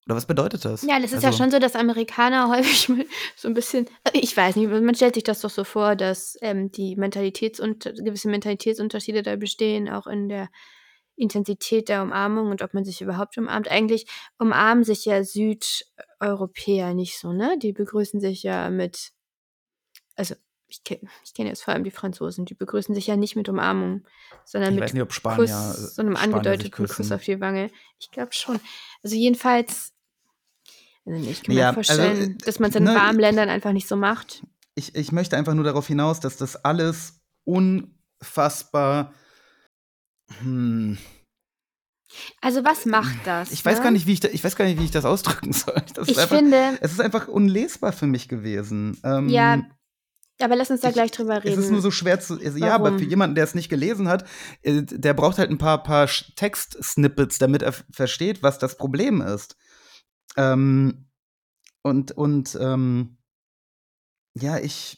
Oder 0.08 0.16
was 0.16 0.26
bedeutet 0.26 0.66
das? 0.66 0.82
ja, 0.82 1.00
das 1.00 1.14
ist 1.14 1.22
ja 1.24 1.30
Also, 1.30 1.38
schon 1.44 1.52
so, 1.52 1.60
dass 1.60 1.76
Amerikaner 1.76 2.50
häufig 2.56 2.90
so 3.36 3.48
ein 3.48 3.54
bisschen, 3.54 3.88
äh, 4.04 4.18
ich 4.18 4.36
weiß 4.36 4.56
nicht, 4.56 4.70
man 4.70 4.96
stellt 4.96 5.16
sich 5.16 5.24
das 5.24 5.42
doch 5.42 5.50
so 5.50 5.64
vor, 5.64 5.96
dass 5.96 6.38
ähm, 6.42 6.72
die 6.72 6.96
Mentalitätsunter 6.96 7.94
gewisse 7.94 8.30
Mentalitätsunterschiede 8.30 9.22
da 9.22 9.36
bestehen, 9.36 9.90
auch 9.90 10.08
in 10.08 10.30
der 10.30 10.50
Intensität 11.16 11.88
der 11.90 12.02
Umarmung 12.02 12.50
und 12.50 12.64
ob 12.64 12.74
man 12.74 12.84
sich 12.84 13.02
überhaupt 13.02 13.38
umarmt. 13.38 13.70
Eigentlich 13.70 14.08
umarmen 14.40 14.84
sich 14.84 15.06
ja 15.06 15.24
Südeuropäer 15.24 16.94
nicht 16.96 17.20
so, 17.20 17.32
ne? 17.32 17.58
Die 17.62 17.74
begrüßen 17.74 18.20
sich 18.20 18.42
ja 18.42 18.70
mit, 18.72 19.12
also 20.16 20.36
ich 20.72 20.84
kenne 20.84 21.02
kenn 21.36 21.48
jetzt 21.48 21.64
vor 21.64 21.74
allem 21.74 21.84
die 21.84 21.92
Franzosen, 21.92 22.46
die 22.46 22.54
begrüßen 22.56 22.96
sich 22.96 23.08
ja 23.08 23.18
nicht 23.18 23.36
mit 23.36 23.50
Umarmung, 23.50 24.04
sondern 24.46 24.70
Ich 24.72 24.76
mit 24.76 24.84
weiß 24.86 24.94
nicht, 24.94 25.14
Spanier, 25.14 25.38
Kuss, 25.38 25.50
äh, 25.52 25.88
so 25.88 26.02
einem 26.02 26.16
Spanier 26.16 26.36
angedeuteten 26.36 26.88
Kuss 26.88 27.12
auf 27.12 27.24
die 27.24 27.40
Wange. 27.42 27.70
Ich 28.00 28.10
glaube 28.12 28.34
schon. 28.34 28.60
Also 29.04 29.16
jedenfalls, 29.16 29.94
also 31.06 31.30
ich 31.30 31.44
kann 31.44 31.54
mir 31.56 31.62
Ja, 31.62 31.74
vorstellen, 31.74 32.18
also, 32.18 32.46
dass 32.46 32.60
man 32.60 32.70
es 32.70 32.76
in 32.76 32.84
ne, 32.86 32.96
warmen 32.96 33.20
Ländern 33.20 33.50
einfach 33.50 33.74
nicht 33.74 33.88
so 33.88 33.96
macht. 33.96 34.44
ich, 34.76 34.96
ich 34.96 35.12
möchte 35.12 35.36
einfach 35.38 35.54
nur 35.54 35.66
darauf 35.66 35.88
hinaus, 35.88 36.20
dass 36.20 36.38
das 36.38 36.56
alles 36.64 37.20
unfassbar. 37.44 39.14
Hm, 40.42 40.98
Also 42.42 42.64
was 42.64 42.86
macht 42.86 43.26
das? 43.26 43.52
ich 43.52 43.64
weiß 43.64 43.78
ne? 43.80 43.84
gar 43.84 43.92
nicht, 43.92 44.06
wie 44.08 44.14
ich, 44.14 44.20
da, 44.20 44.30
ich 44.30 44.44
weiß 44.44 44.56
gar 44.56 44.66
nicht, 44.66 44.80
wie 44.80 44.86
ich 44.86 44.92
das 44.92 45.06
ausdrücken 45.06 45.54
soll. 45.54 45.82
Das 45.94 46.08
Ich 46.08 46.18
einfach, 46.20 46.38
finde, 46.38 46.78
es 46.82 46.92
ist 46.94 47.02
einfach 47.02 47.28
unlesbar 47.28 47.92
für 47.94 48.08
mich 48.08 48.28
gewesen. 48.28 48.98
Ähm, 49.04 49.30
ja, 49.30 49.62
aber 50.40 50.56
lass 50.56 50.70
uns 50.72 50.82
da 50.82 50.88
ich- 50.90 50.94
gleich 50.94 51.12
drüber 51.12 51.38
Es 51.38 51.44
reden. 51.46 51.60
ist 51.62 51.70
nur 51.70 51.82
so 51.82 51.92
schwer 51.92 52.20
zu. 52.20 52.34
Also, 52.40 52.58
ja, 52.58 52.74
aber 52.76 52.98
für 52.98 53.06
jemanden, 53.06 53.36
der 53.36 53.44
es 53.44 53.56
nicht 53.56 53.70
gelesen 53.70 54.08
hat, 54.08 54.28
äh, 54.64 54.82
der 54.84 55.14
braucht 55.14 55.38
halt 55.38 55.50
ein 55.52 55.58
paar, 55.58 55.84
paar 55.84 56.08
Text-Snippets, 56.36 57.38
damit 57.38 57.62
er 57.62 57.74
versteht, 57.92 58.42
was 58.44 58.58
das 58.60 58.78
Problem 58.78 59.22
ist. 59.22 59.56
Ähm, 60.38 61.10
und, 61.84 62.12
und, 62.12 62.58
ähm, 62.60 63.18
ja, 64.34 64.58
ich. 64.60 64.98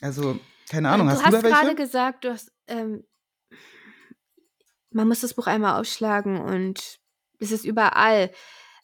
Also, 0.00 0.38
keine 0.70 0.88
Ahnung, 0.90 1.06
du 1.08 1.12
hast, 1.12 1.24
hast 1.24 1.42
du 1.42 1.42
da 1.42 1.48
gerade 1.60 1.74
gesagt, 1.74 2.24
du 2.24 2.30
hast, 2.30 2.50
ähm, 2.66 3.04
man 4.90 5.08
muss 5.08 5.20
das 5.20 5.34
Buch 5.34 5.46
einmal 5.46 5.80
aufschlagen 5.80 6.40
und 6.40 6.98
es 7.40 7.50
ist 7.50 7.64
überall. 7.64 8.30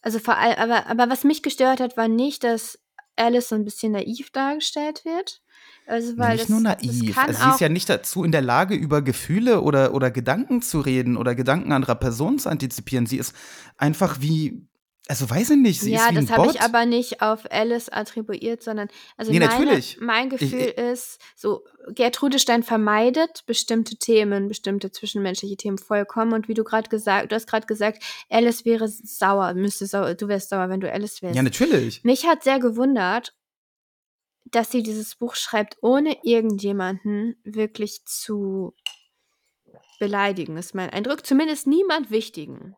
Also 0.02 0.18
vor 0.18 0.36
allem, 0.36 0.58
aber, 0.58 0.86
aber 0.86 1.08
was 1.10 1.24
mich 1.24 1.42
gestört 1.42 1.80
hat, 1.80 1.96
war 1.96 2.08
nicht, 2.08 2.42
dass 2.44 2.78
Alice 3.16 3.48
so 3.48 3.54
ein 3.54 3.64
bisschen 3.64 3.92
naiv 3.92 4.30
dargestellt 4.30 5.04
wird. 5.04 5.42
Also, 5.90 6.16
weil 6.18 6.32
nicht 6.32 6.42
das, 6.44 6.48
nur 6.48 6.60
naiv. 6.60 7.18
Also, 7.18 7.42
sie 7.42 7.50
ist 7.50 7.60
ja 7.60 7.68
nicht 7.68 7.88
dazu 7.88 8.22
in 8.24 8.32
der 8.32 8.42
Lage, 8.42 8.74
über 8.74 9.02
Gefühle 9.02 9.60
oder, 9.62 9.92
oder 9.92 10.10
Gedanken 10.10 10.62
zu 10.62 10.80
reden 10.80 11.16
oder 11.16 11.34
Gedanken 11.34 11.72
anderer 11.72 11.96
Personen 11.96 12.38
zu 12.38 12.48
antizipieren. 12.48 13.06
Sie 13.06 13.16
ist 13.18 13.34
einfach 13.76 14.20
wie. 14.20 14.66
Also, 15.08 15.28
weiß 15.28 15.50
ich 15.50 15.56
nicht, 15.56 15.80
sie 15.80 15.90
ja, 15.90 16.04
ist 16.06 16.12
wie 16.12 16.18
ein 16.18 16.26
das 16.28 16.38
habe 16.38 16.50
ich 16.52 16.60
aber 16.60 16.86
nicht 16.86 17.20
auf 17.20 17.40
Alice 17.50 17.88
attribuiert, 17.88 18.62
sondern 18.62 18.86
also 19.16 19.32
Nee, 19.32 19.40
meine, 19.40 19.50
natürlich. 19.52 19.98
mein 20.00 20.30
Ich- 20.32 20.38
Gefühl 20.38 20.60
ist, 20.60 21.18
so 21.34 21.64
Gertrude 21.96 22.38
Stein 22.38 22.62
vermeidet 22.62 23.42
bestimmte 23.46 23.96
Themen, 23.96 24.46
bestimmte 24.46 24.92
zwischenmenschliche 24.92 25.56
Themen 25.56 25.78
vollkommen. 25.78 26.32
Und 26.32 26.46
wie 26.46 26.54
du 26.54 26.62
gerade 26.62 26.88
gesagt, 26.88 27.32
du 27.32 27.34
hast 27.34 27.48
gerade 27.48 27.66
gesagt, 27.66 28.04
Alice 28.28 28.64
wäre 28.64 28.86
sauer, 28.86 29.52
müsste 29.54 29.86
sauer, 29.86 30.14
du 30.14 30.28
wärst 30.28 30.50
sauer, 30.50 30.68
wenn 30.68 30.78
du 30.80 30.92
Alice 30.92 31.22
wärst. 31.22 31.34
ja, 31.34 31.42
natürlich. 31.42 32.04
Mich 32.04 32.26
hat 32.26 32.44
sehr 32.44 32.60
gewundert, 32.60 33.34
dass 34.50 34.70
sie 34.70 34.82
dieses 34.82 35.14
Buch 35.16 35.34
schreibt, 35.34 35.76
ohne 35.82 36.16
irgendjemanden 36.24 37.36
wirklich 37.44 38.04
zu 38.04 38.74
beleidigen, 39.98 40.56
ist 40.56 40.74
mein 40.74 40.90
Eindruck. 40.90 41.26
Zumindest 41.26 41.66
niemand 41.66 42.10
Wichtigen. 42.10 42.74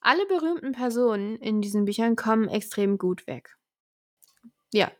Alle 0.00 0.26
berühmten 0.26 0.72
Personen 0.72 1.36
in 1.36 1.60
diesen 1.60 1.84
Büchern 1.84 2.16
kommen 2.16 2.48
extrem 2.48 2.98
gut 2.98 3.26
weg. 3.26 3.56
Ja, 4.72 4.90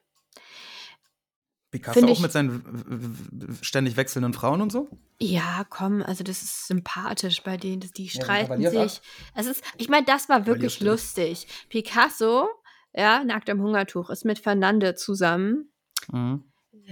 Picasso 1.70 2.00
Find 2.00 2.10
auch 2.10 2.12
ich- 2.16 2.20
mit 2.20 2.32
seinen 2.32 3.58
ständig 3.60 3.96
wechselnden 3.96 4.32
Frauen 4.32 4.62
und 4.62 4.72
so? 4.72 4.88
ja, 5.20 5.66
komm, 5.68 6.02
also 6.02 6.24
das 6.24 6.42
ist 6.42 6.66
sympathisch 6.66 7.42
bei 7.42 7.56
denen, 7.56 7.80
dass 7.80 7.92
die 7.92 8.06
Ja, 8.06 8.10
streiten 8.22 8.62
sich. 8.70 9.02
Es 9.34 9.46
ist, 9.46 9.62
ich 9.76 9.88
meine, 9.88 10.06
das 10.06 10.28
war 10.28 10.46
wirklich 10.46 10.80
lustig. 10.80 11.46
Picasso, 11.68 12.48
ja, 12.94 13.22
nackt 13.24 13.50
am 13.50 13.60
Hungertuch, 13.60 14.08
ist 14.10 14.24
mit 14.24 14.38
Fernande 14.38 14.94
zusammen. 14.94 15.70
Mhm. 16.10 16.44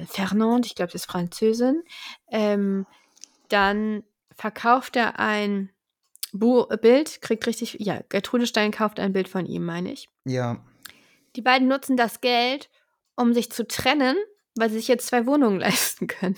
Fernand, 0.06 0.66
ich 0.66 0.74
glaube, 0.74 0.92
das 0.92 1.02
ist 1.02 1.10
Französin. 1.10 1.82
Ähm, 2.30 2.86
dann 3.48 4.02
verkauft 4.34 4.96
er 4.96 5.18
ein 5.18 5.70
Bu 6.32 6.66
Bild, 6.66 7.22
kriegt 7.22 7.46
richtig, 7.46 7.78
ja, 7.80 8.00
Gertrude 8.08 8.46
Stein 8.46 8.72
kauft 8.72 9.00
ein 9.00 9.12
Bild 9.12 9.28
von 9.28 9.46
ihm, 9.46 9.64
meine 9.64 9.92
ich. 9.92 10.08
Ja. 10.24 10.62
Die 11.34 11.42
beiden 11.42 11.68
nutzen 11.68 11.96
das 11.96 12.20
Geld, 12.20 12.70
um 13.14 13.32
sich 13.32 13.50
zu 13.50 13.66
trennen, 13.66 14.16
weil 14.54 14.70
sie 14.70 14.76
sich 14.76 14.88
jetzt 14.88 15.06
zwei 15.06 15.26
Wohnungen 15.26 15.60
leisten 15.60 16.06
können. 16.06 16.36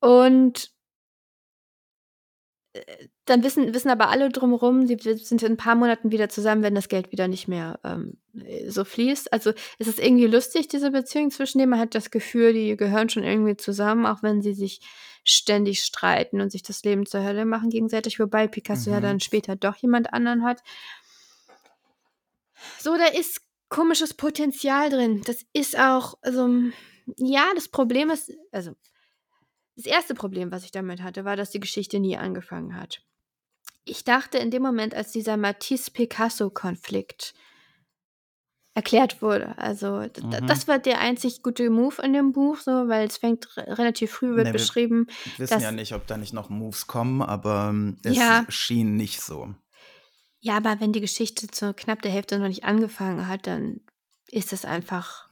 Und 0.00 0.72
dann 3.24 3.42
wissen, 3.42 3.74
wissen 3.74 3.90
aber 3.90 4.08
alle 4.08 4.28
drumherum, 4.30 4.86
sie 4.86 4.96
sind 4.98 5.42
in 5.42 5.52
ein 5.52 5.56
paar 5.56 5.74
Monaten 5.74 6.10
wieder 6.10 6.28
zusammen, 6.28 6.62
wenn 6.62 6.74
das 6.74 6.88
Geld 6.88 7.12
wieder 7.12 7.28
nicht 7.28 7.48
mehr 7.48 7.78
ähm, 7.84 8.18
äh, 8.44 8.70
so 8.70 8.84
fließt. 8.84 9.32
Also 9.32 9.52
es 9.78 9.86
ist 9.86 9.98
irgendwie 9.98 10.26
lustig, 10.26 10.68
diese 10.68 10.90
Beziehung 10.90 11.30
zwischen 11.30 11.58
denen. 11.58 11.70
Man 11.70 11.80
hat 11.80 11.94
das 11.94 12.10
Gefühl, 12.10 12.52
die 12.52 12.76
gehören 12.76 13.08
schon 13.08 13.24
irgendwie 13.24 13.56
zusammen, 13.56 14.06
auch 14.06 14.22
wenn 14.22 14.42
sie 14.42 14.54
sich 14.54 14.80
ständig 15.24 15.82
streiten 15.84 16.40
und 16.40 16.50
sich 16.50 16.62
das 16.62 16.82
Leben 16.84 17.04
zur 17.04 17.22
Hölle 17.22 17.44
machen 17.44 17.68
gegenseitig, 17.70 18.18
wobei 18.18 18.48
Picasso 18.48 18.90
ja 18.90 18.98
Mhm. 18.98 19.02
dann 19.02 19.20
später 19.20 19.56
doch 19.56 19.76
jemand 19.76 20.12
anderen 20.12 20.42
hat. 20.44 20.62
So, 22.78 22.96
da 22.96 23.06
ist 23.06 23.42
komisches 23.68 24.14
Potenzial 24.14 24.90
drin. 24.90 25.22
Das 25.26 25.44
ist 25.52 25.78
auch, 25.78 26.16
also, 26.22 26.48
ja, 27.16 27.46
das 27.54 27.68
Problem 27.68 28.10
ist, 28.10 28.32
also, 28.52 28.72
das 29.78 29.86
erste 29.86 30.14
Problem, 30.14 30.50
was 30.52 30.64
ich 30.64 30.72
damit 30.72 31.02
hatte, 31.02 31.24
war, 31.24 31.36
dass 31.36 31.50
die 31.50 31.60
Geschichte 31.60 32.00
nie 32.00 32.16
angefangen 32.18 32.74
hat. 32.76 33.00
Ich 33.84 34.04
dachte 34.04 34.36
in 34.38 34.50
dem 34.50 34.60
Moment, 34.62 34.92
als 34.94 35.12
dieser 35.12 35.36
Matisse-Picasso-Konflikt 35.38 37.32
erklärt 38.74 39.22
wurde. 39.22 39.56
Also 39.58 40.02
d- 40.06 40.40
das 40.46 40.68
war 40.68 40.78
der 40.78 41.00
einzig 41.00 41.42
gute 41.42 41.68
Move 41.70 42.00
in 42.02 42.12
dem 42.12 42.32
Buch, 42.32 42.58
so, 42.58 42.70
weil 42.88 43.08
es 43.08 43.16
fängt 43.16 43.56
re- 43.56 43.78
relativ 43.78 44.12
früh 44.12 44.36
wird 44.36 44.46
Nee, 44.46 44.52
beschrieben. 44.52 45.06
Wir 45.36 45.38
wissen 45.40 45.54
Das- 45.54 45.62
ja 45.62 45.72
nicht, 45.72 45.94
ob 45.94 46.06
da 46.06 46.16
nicht 46.16 46.32
noch 46.32 46.48
Moves 46.48 46.86
kommen, 46.86 47.22
aber 47.22 47.68
ähm, 47.70 47.98
es 48.04 48.16
Ja. 48.16 48.44
schien 48.48 48.96
nicht 48.96 49.20
so. 49.20 49.54
Ja, 50.40 50.56
aber 50.58 50.78
wenn 50.80 50.92
die 50.92 51.00
Geschichte 51.00 51.48
zu 51.48 51.74
knapp 51.74 52.02
der 52.02 52.12
Hälfte 52.12 52.38
noch 52.38 52.46
nicht 52.46 52.64
angefangen 52.64 53.26
hat, 53.26 53.46
dann 53.48 53.80
ist 54.28 54.52
es 54.52 54.64
einfach 54.64 55.27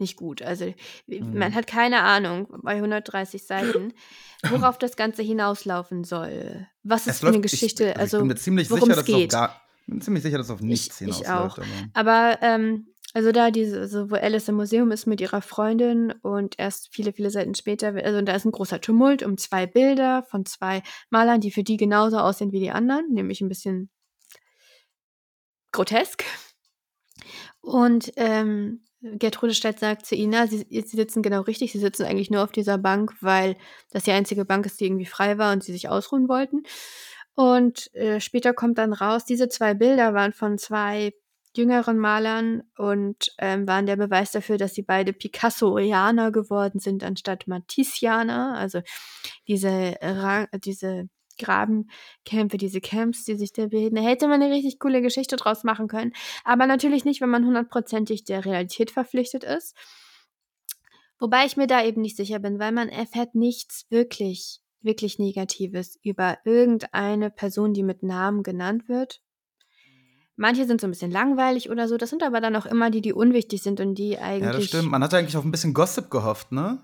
nicht 0.00 0.16
gut. 0.16 0.42
Also 0.42 0.72
Mhm. 1.06 1.38
man 1.38 1.54
hat 1.54 1.66
keine 1.66 2.02
Ahnung 2.02 2.48
bei 2.62 2.76
130 2.76 3.44
Seiten, 3.46 3.92
worauf 4.48 4.78
das 4.78 4.96
Ganze 4.96 5.22
hinauslaufen 5.22 6.04
soll. 6.04 6.66
Was 6.82 7.06
ist 7.06 7.20
für 7.20 7.28
eine 7.28 7.40
Geschichte, 7.40 7.90
ich, 7.90 7.96
also 7.98 8.18
ich 8.18 8.20
bin 8.22 8.28
mir 8.28 8.36
ziemlich 8.36 8.68
sicher, 8.68 8.86
dass 8.86 8.98
es 8.98 8.98
auf 9.00 9.06
geht. 9.06 9.30
gar, 9.32 9.60
bin 9.86 10.00
ziemlich 10.00 10.22
sicher, 10.22 10.38
dass 10.38 10.50
auf 10.50 10.60
nichts 10.60 11.00
ich 11.00 11.06
hinausläuft. 11.16 11.58
auch. 11.58 11.64
aber- 11.94 12.34
Aber 12.34 12.42
ähm, 12.42 12.88
also 13.14 13.32
da 13.32 13.50
diese, 13.50 13.80
also 13.80 14.10
wo 14.10 14.16
Alice 14.16 14.48
im 14.48 14.56
Museum 14.56 14.90
ist 14.92 15.06
mit 15.06 15.20
ihrer 15.22 15.40
Freundin 15.40 16.12
und 16.22 16.58
erst 16.58 16.88
viele, 16.94 17.12
viele 17.14 17.30
Seiten 17.30 17.54
später, 17.54 17.94
also 17.94 18.20
da 18.20 18.34
ist 18.34 18.44
ein 18.44 18.52
großer 18.52 18.80
Tumult 18.82 19.22
um 19.22 19.38
zwei 19.38 19.66
Bilder 19.66 20.24
von 20.24 20.44
zwei 20.44 20.82
Malern, 21.08 21.40
die 21.40 21.50
für 21.50 21.62
die 21.64 21.78
genauso 21.78 22.18
aussehen 22.18 22.52
wie 22.52 22.60
die 22.60 22.70
anderen, 22.70 23.06
nämlich 23.12 23.40
ein 23.40 23.48
bisschen 23.48 23.90
grotesk. 25.72 26.24
Und 27.60 28.12
ähm, 28.16 28.84
Gertrude 29.00 29.54
Stedt 29.54 29.78
sagt 29.78 30.06
zu 30.06 30.16
Ina, 30.16 30.46
sie, 30.48 30.66
sie 30.68 30.96
sitzen 30.96 31.22
genau 31.22 31.42
richtig, 31.42 31.72
sie 31.72 31.78
sitzen 31.78 32.04
eigentlich 32.04 32.30
nur 32.30 32.42
auf 32.42 32.50
dieser 32.50 32.78
Bank, 32.78 33.14
weil 33.20 33.56
das 33.90 34.04
die 34.04 34.10
einzige 34.10 34.44
Bank 34.44 34.66
ist, 34.66 34.80
die 34.80 34.86
irgendwie 34.86 35.06
frei 35.06 35.38
war 35.38 35.52
und 35.52 35.62
sie 35.62 35.72
sich 35.72 35.88
ausruhen 35.88 36.28
wollten. 36.28 36.64
Und 37.34 37.94
äh, 37.94 38.20
später 38.20 38.52
kommt 38.52 38.78
dann 38.78 38.92
raus, 38.92 39.24
diese 39.24 39.48
zwei 39.48 39.74
Bilder 39.74 40.14
waren 40.14 40.32
von 40.32 40.58
zwei 40.58 41.12
jüngeren 41.56 41.98
Malern 41.98 42.62
und 42.76 43.32
ähm, 43.38 43.66
waren 43.68 43.86
der 43.86 43.96
Beweis 43.96 44.32
dafür, 44.32 44.58
dass 44.58 44.74
sie 44.74 44.82
beide 44.82 45.12
Picasso-Ianer 45.12 46.32
geworden 46.32 46.80
sind, 46.80 47.04
anstatt 47.04 47.46
Matisse-Ianer. 47.46 48.54
Also 48.56 48.80
diese, 49.46 49.96
diese 50.64 51.08
Grabenkämpfe, 51.38 52.56
diese 52.56 52.80
Camps, 52.80 53.24
die 53.24 53.36
sich 53.36 53.52
da 53.52 53.66
bilden. 53.66 53.96
Da 53.96 54.02
hätte 54.02 54.28
man 54.28 54.42
eine 54.42 54.52
richtig 54.52 54.78
coole 54.78 55.00
Geschichte 55.02 55.36
draus 55.36 55.64
machen 55.64 55.88
können. 55.88 56.12
Aber 56.44 56.66
natürlich 56.66 57.04
nicht, 57.04 57.20
wenn 57.20 57.30
man 57.30 57.46
hundertprozentig 57.46 58.24
der 58.24 58.44
Realität 58.44 58.90
verpflichtet 58.90 59.44
ist. 59.44 59.74
Wobei 61.18 61.46
ich 61.46 61.56
mir 61.56 61.66
da 61.66 61.82
eben 61.82 62.00
nicht 62.02 62.16
sicher 62.16 62.38
bin, 62.38 62.58
weil 62.58 62.72
man 62.72 62.88
erfährt 62.88 63.34
nichts 63.34 63.86
wirklich, 63.90 64.60
wirklich 64.82 65.18
Negatives 65.18 65.98
über 66.02 66.38
irgendeine 66.44 67.30
Person, 67.30 67.74
die 67.74 67.82
mit 67.82 68.02
Namen 68.02 68.42
genannt 68.42 68.88
wird. 68.88 69.20
Manche 70.36 70.66
sind 70.66 70.80
so 70.80 70.86
ein 70.86 70.90
bisschen 70.90 71.10
langweilig 71.10 71.68
oder 71.68 71.88
so. 71.88 71.96
Das 71.96 72.10
sind 72.10 72.22
aber 72.22 72.40
dann 72.40 72.54
auch 72.54 72.66
immer 72.66 72.90
die, 72.90 73.00
die 73.00 73.12
unwichtig 73.12 73.60
sind 73.60 73.80
und 73.80 73.96
die 73.96 74.18
eigentlich. 74.18 74.44
Ja, 74.44 74.52
das 74.52 74.64
stimmt. 74.66 74.90
Man 74.90 75.02
hatte 75.02 75.16
eigentlich 75.16 75.36
auf 75.36 75.44
ein 75.44 75.50
bisschen 75.50 75.74
Gossip 75.74 76.10
gehofft, 76.10 76.52
ne? 76.52 76.80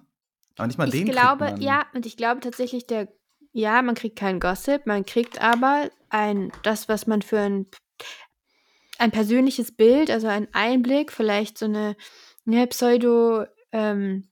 Aber 0.56 0.66
nicht 0.66 0.76
mal 0.76 0.90
den 0.90 1.06
ich 1.06 1.12
glaube, 1.12 1.54
ja, 1.60 1.86
und 1.94 2.04
ich 2.04 2.16
glaube 2.16 2.40
tatsächlich, 2.40 2.86
der, 2.88 3.08
ja, 3.54 3.80
man 3.82 3.94
kriegt 3.94 4.18
keinen 4.18 4.40
Gossip, 4.40 4.84
man 4.84 5.06
kriegt 5.06 5.40
aber 5.40 5.88
ein, 6.10 6.52
das, 6.64 6.88
was 6.88 7.06
man 7.06 7.22
für 7.22 7.38
ein, 7.38 7.66
ein 8.98 9.12
persönliches 9.12 9.72
Bild, 9.72 10.10
also 10.10 10.26
einen 10.26 10.48
Einblick, 10.52 11.12
vielleicht 11.12 11.56
so 11.56 11.66
eine, 11.66 11.96
eine 12.46 12.66
Pseudo, 12.66 13.44
ähm, 13.70 14.28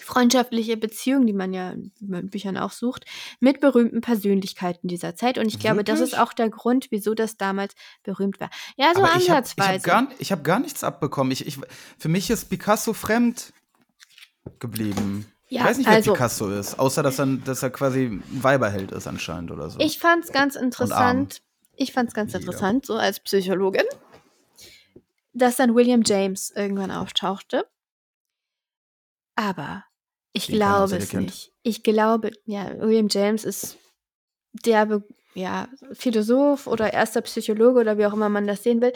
freundschaftliche 0.00 0.76
Beziehung, 0.76 1.26
die 1.26 1.32
man 1.32 1.54
ja 1.54 1.70
in 1.70 2.30
Büchern 2.30 2.58
auch 2.58 2.72
sucht, 2.72 3.06
mit 3.40 3.60
berühmten 3.60 4.02
Persönlichkeiten 4.02 4.86
dieser 4.86 5.14
Zeit. 5.14 5.38
Und 5.38 5.46
ich 5.46 5.58
glaube, 5.58 5.82
das 5.82 6.00
ist 6.00 6.12
Wirklich? 6.12 6.20
auch 6.20 6.32
der 6.34 6.50
Grund, 6.50 6.88
wieso 6.90 7.14
das 7.14 7.38
damals 7.38 7.74
berühmt 8.02 8.38
war. 8.38 8.50
Ja, 8.76 8.92
so 8.94 9.02
Aber 9.02 9.16
ich 9.16 9.30
habe 9.30 9.38
ansatzweise. 9.38 9.90
hab 9.90 10.08
gar, 10.08 10.08
ich 10.18 10.32
hab 10.32 10.44
gar 10.44 10.58
nichts 10.58 10.84
abbekommen. 10.84 11.30
Ich, 11.30 11.46
ich, 11.46 11.58
für 11.98 12.08
mich 12.08 12.28
ist 12.30 12.50
Picasso 12.50 12.92
fremd 12.92 13.52
geblieben. 14.58 15.26
Ja, 15.52 15.60
ich 15.60 15.66
weiß 15.66 15.78
nicht, 15.78 15.86
wer 15.86 15.96
also- 15.96 16.12
Picasso 16.14 16.48
ist, 16.48 16.78
außer 16.78 17.02
dass 17.02 17.18
er, 17.18 17.26
dass 17.26 17.62
er 17.62 17.68
quasi 17.68 18.04
ein 18.06 18.42
Weiberheld 18.42 18.90
ist 18.90 19.06
anscheinend 19.06 19.50
oder 19.50 19.68
so. 19.68 19.78
Ich 19.80 19.98
fand 19.98 20.24
es 20.24 20.32
ganz 20.32 20.56
interessant. 20.56 21.42
Ich 21.76 21.92
fand 21.92 22.08
es 22.08 22.14
ganz 22.14 22.32
interessant, 22.32 22.86
so 22.86 22.94
als 22.94 23.20
Psychologin, 23.20 23.84
dass 25.34 25.56
dann 25.56 25.74
William 25.74 26.02
James 26.06 26.50
irgendwann 26.56 26.90
auftauchte. 26.90 27.66
Aber 29.34 29.84
ich 30.32 30.46
Den 30.46 30.56
glaube 30.56 30.96
es 30.96 31.12
nicht. 31.12 31.52
Ich 31.62 31.82
glaube, 31.82 32.30
ja, 32.46 32.78
William 32.80 33.08
James 33.10 33.44
ist 33.44 33.76
der 34.52 35.02
ja, 35.34 35.68
Philosoph 35.92 36.66
oder 36.66 36.94
erster 36.94 37.20
Psychologe 37.20 37.80
oder 37.80 37.98
wie 37.98 38.06
auch 38.06 38.14
immer 38.14 38.30
man 38.30 38.46
das 38.46 38.62
sehen 38.62 38.80
will. 38.80 38.94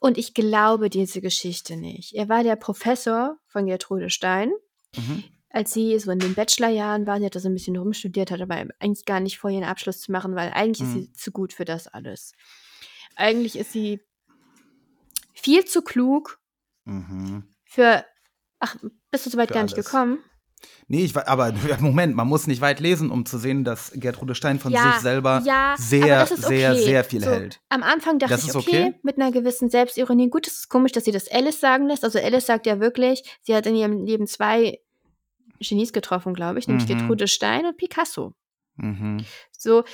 Und 0.00 0.18
ich 0.18 0.34
glaube 0.34 0.90
diese 0.90 1.20
Geschichte 1.20 1.76
nicht. 1.76 2.14
Er 2.14 2.28
war 2.28 2.42
der 2.42 2.56
Professor 2.56 3.36
von 3.46 3.66
Gertrude 3.66 4.10
Stein 4.10 4.50
Mhm. 4.96 5.24
Als 5.54 5.72
sie 5.72 5.96
so 6.00 6.10
in 6.10 6.18
den 6.18 6.34
Bachelorjahren 6.34 7.06
war, 7.06 7.18
sie 7.20 7.26
hat 7.26 7.36
da 7.36 7.40
so 7.40 7.48
ein 7.48 7.54
bisschen 7.54 7.76
rumstudiert, 7.76 8.30
hat 8.32 8.40
aber 8.40 8.56
eigentlich 8.80 9.04
gar 9.04 9.20
nicht 9.20 9.38
vor, 9.38 9.50
ihren 9.50 9.62
Abschluss 9.64 10.00
zu 10.00 10.10
machen, 10.10 10.34
weil 10.34 10.50
eigentlich 10.52 10.80
ist 10.80 10.94
Mhm. 10.94 11.00
sie 11.02 11.12
zu 11.12 11.30
gut 11.30 11.52
für 11.52 11.64
das 11.64 11.86
alles. 11.86 12.32
Eigentlich 13.14 13.56
ist 13.56 13.70
sie 13.72 14.00
viel 15.32 15.64
zu 15.64 15.82
klug 15.82 16.40
Mhm. 16.84 17.44
für. 17.64 18.04
Ach, 18.58 18.76
bist 19.10 19.26
du 19.26 19.30
so 19.30 19.38
weit 19.38 19.48
Für 19.48 19.54
gar 19.54 19.62
nicht 19.62 19.74
alles. 19.74 19.86
gekommen? 19.86 20.18
Nee, 20.88 21.04
ich, 21.04 21.16
aber 21.16 21.52
Moment, 21.80 22.16
man 22.16 22.26
muss 22.26 22.46
nicht 22.46 22.60
weit 22.60 22.80
lesen, 22.80 23.10
um 23.10 23.24
zu 23.26 23.38
sehen, 23.38 23.64
dass 23.64 23.92
Gertrude 23.94 24.34
Stein 24.34 24.58
von 24.58 24.72
ja, 24.72 24.92
sich 24.92 25.02
selber 25.02 25.42
ja, 25.44 25.74
sehr, 25.78 26.24
ist 26.24 26.36
sehr, 26.36 26.72
okay. 26.72 26.82
sehr 26.84 27.04
viel 27.04 27.22
so, 27.22 27.30
hält. 27.30 27.60
Am 27.68 27.82
Anfang 27.82 28.18
dachte 28.18 28.32
Das 28.34 28.42
ich, 28.42 28.48
ist 28.48 28.56
okay, 28.56 28.88
okay? 28.88 28.98
mit 29.02 29.18
einer 29.18 29.30
gewissen 29.30 29.70
Selbstironie. 29.70 30.30
Gut, 30.30 30.46
es 30.46 30.54
ist 30.60 30.68
komisch, 30.68 30.92
dass 30.92 31.04
sie 31.04 31.12
das 31.12 31.30
Alice 31.30 31.60
sagen 31.60 31.86
lässt. 31.86 32.02
Also 32.04 32.18
Alice 32.18 32.46
sagt 32.46 32.66
ja 32.66 32.80
wirklich, 32.80 33.22
sie 33.42 33.54
hat 33.54 33.66
in 33.66 33.76
ihrem 33.76 34.04
Leben 34.04 34.26
zwei 34.26 34.80
Genies 35.60 35.92
getroffen, 35.92 36.34
glaube 36.34 36.58
ich, 36.58 36.68
nämlich 36.68 36.88
Mhm. 36.88 36.98
Gertrude 36.98 37.28
Stein 37.28 37.66
und 37.66 37.76
Picasso. 37.76 38.34
Mhm. 38.76 39.24
So, 39.52 39.84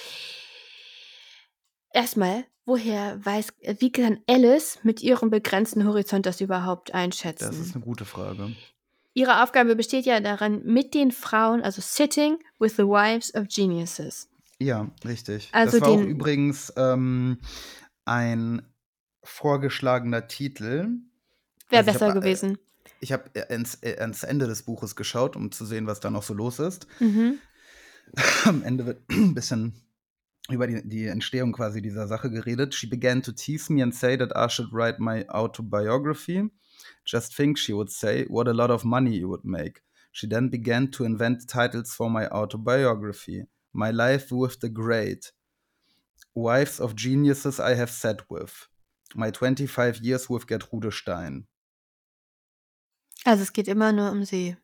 erstmal, 1.92 2.44
woher 2.64 3.24
weiß, 3.24 3.48
wie 3.78 3.92
kann 3.92 4.20
Alice 4.26 4.78
mit 4.82 5.02
ihrem 5.02 5.30
begrenzten 5.30 5.86
Horizont 5.86 6.26
das 6.26 6.40
überhaupt 6.40 6.94
einschätzen? 6.94 7.46
Das 7.46 7.58
ist 7.58 7.74
eine 7.74 7.84
gute 7.84 8.04
Frage. 8.04 8.54
Ihre 9.12 9.42
Aufgabe 9.42 9.74
besteht 9.74 10.06
ja 10.06 10.20
darin, 10.20 10.62
mit 10.64 10.94
den 10.94 11.10
Frauen, 11.10 11.62
also 11.62 11.80
sitting 11.82 12.38
with 12.58 12.76
the 12.76 12.84
wives 12.84 13.34
of 13.34 13.48
geniuses. 13.48 14.28
Ja, 14.60 14.90
richtig. 15.04 15.48
Also 15.52 15.78
das 15.78 15.80
war 15.88 15.94
auch 15.94 16.00
den- 16.00 16.08
übrigens 16.08 16.72
ähm, 16.76 17.38
ein 18.04 18.62
vorgeschlagener 19.22 20.28
Titel. 20.28 20.88
Wäre 21.68 21.82
Also 21.86 21.92
besser 21.92 22.06
hab, 22.08 22.16
äh, 22.16 22.20
gewesen. 22.20 22.58
Ich 23.00 23.12
habe 23.12 23.30
ans, 23.48 23.76
äh, 23.82 23.98
ans 23.98 24.22
Ende 24.22 24.46
des 24.46 24.62
Buches 24.62 24.94
geschaut, 24.94 25.36
um 25.36 25.50
zu 25.50 25.64
sehen, 25.64 25.86
was 25.86 26.00
da 26.00 26.10
noch 26.10 26.22
so 26.22 26.34
los 26.34 26.58
ist. 26.58 26.86
Mhm. 27.00 27.38
Am 28.44 28.62
Ende 28.62 28.86
wird 28.86 29.02
ein 29.10 29.34
bisschen 29.34 29.74
über 30.50 30.66
die, 30.66 30.86
die 30.86 31.06
Entstehung 31.06 31.52
quasi 31.52 31.80
dieser 31.80 32.06
Sache 32.08 32.30
geredet. 32.30 32.74
She 32.74 32.86
began 32.86 33.22
to 33.22 33.32
tease 33.32 33.72
me 33.72 33.82
and 33.82 33.94
say 33.94 34.16
that 34.16 34.32
I 34.36 34.48
should 34.48 34.72
write 34.72 35.00
my 35.00 35.26
autobiography. 35.28 36.50
Just 37.04 37.34
think, 37.34 37.58
she 37.58 37.72
would 37.72 37.90
say, 37.90 38.26
what 38.28 38.48
a 38.48 38.52
lot 38.52 38.70
of 38.70 38.84
money 38.84 39.16
you 39.16 39.28
would 39.28 39.44
make. 39.44 39.82
She 40.12 40.26
then 40.26 40.50
began 40.50 40.90
to 40.92 41.04
invent 41.04 41.48
titles 41.48 41.94
for 41.94 42.10
my 42.10 42.28
autobiography. 42.28 43.44
My 43.72 43.90
life 43.90 44.32
with 44.32 44.60
the 44.60 44.68
great. 44.68 45.32
Wives 46.34 46.80
of 46.80 46.96
geniuses 46.96 47.60
I 47.60 47.74
have 47.74 47.90
sat 47.90 48.28
with. 48.28 48.68
My 49.14 49.30
25 49.30 49.98
years 49.98 50.28
with 50.28 50.46
Gertrude 50.46 50.92
Stein. 50.92 51.46
Also 53.24 53.42
es 53.42 53.52
geht 53.52 53.68
immer 53.68 53.92
nur 53.92 54.10
um 54.10 54.24
sie. 54.24 54.56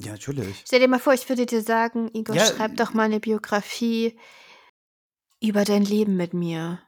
Ja, 0.00 0.12
natürlich. 0.12 0.62
Stell 0.66 0.80
dir 0.80 0.88
mal 0.88 0.98
vor, 0.98 1.14
ich 1.14 1.28
würde 1.28 1.46
dir 1.46 1.62
sagen, 1.62 2.10
Igor, 2.12 2.34
Ja, 2.34 2.44
schreib 2.46 2.76
doch 2.76 2.94
mal 2.94 3.04
eine 3.04 3.20
Biografie 3.20 4.18
über 5.40 5.64
dein 5.64 5.84
Leben 5.84 6.16
mit 6.16 6.34
mir. 6.34 6.80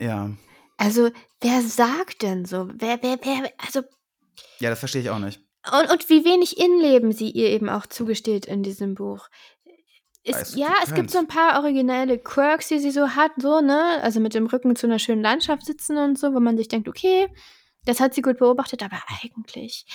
Ja. 0.00 0.30
Also, 0.76 1.10
wer 1.40 1.62
sagt 1.62 2.22
denn 2.22 2.44
so? 2.44 2.68
Wer, 2.74 3.00
wer, 3.02 3.18
wer, 3.22 3.52
also 3.58 3.82
Ja, 4.58 4.70
das 4.70 4.80
verstehe 4.80 5.02
ich 5.02 5.10
auch 5.10 5.18
nicht. 5.18 5.40
Und, 5.70 5.90
und 5.90 6.08
wie 6.08 6.24
wenig 6.24 6.58
Innenleben 6.58 7.12
sie 7.12 7.30
ihr 7.30 7.50
eben 7.50 7.68
auch 7.68 7.86
zugesteht 7.86 8.46
in 8.46 8.64
diesem 8.64 8.94
Buch. 8.94 9.28
Es 10.24 10.54
ja, 10.54 10.72
es 10.84 10.94
gibt 10.94 11.10
so 11.10 11.18
ein 11.18 11.26
paar 11.26 11.60
originelle 11.60 12.18
Quirks, 12.18 12.68
die 12.68 12.78
sie 12.78 12.92
so 12.92 13.10
hat, 13.10 13.32
so, 13.38 13.60
ne? 13.60 14.00
Also 14.02 14.20
mit 14.20 14.34
dem 14.34 14.46
Rücken 14.46 14.76
zu 14.76 14.86
einer 14.86 15.00
schönen 15.00 15.22
Landschaft 15.22 15.66
sitzen 15.66 15.96
und 15.96 16.18
so, 16.18 16.32
wo 16.32 16.40
man 16.40 16.56
sich 16.56 16.68
denkt, 16.68 16.88
okay, 16.88 17.28
das 17.84 18.00
hat 18.00 18.14
sie 18.14 18.22
gut 18.22 18.38
beobachtet, 18.38 18.82
aber 18.82 18.98
eigentlich, 19.22 19.86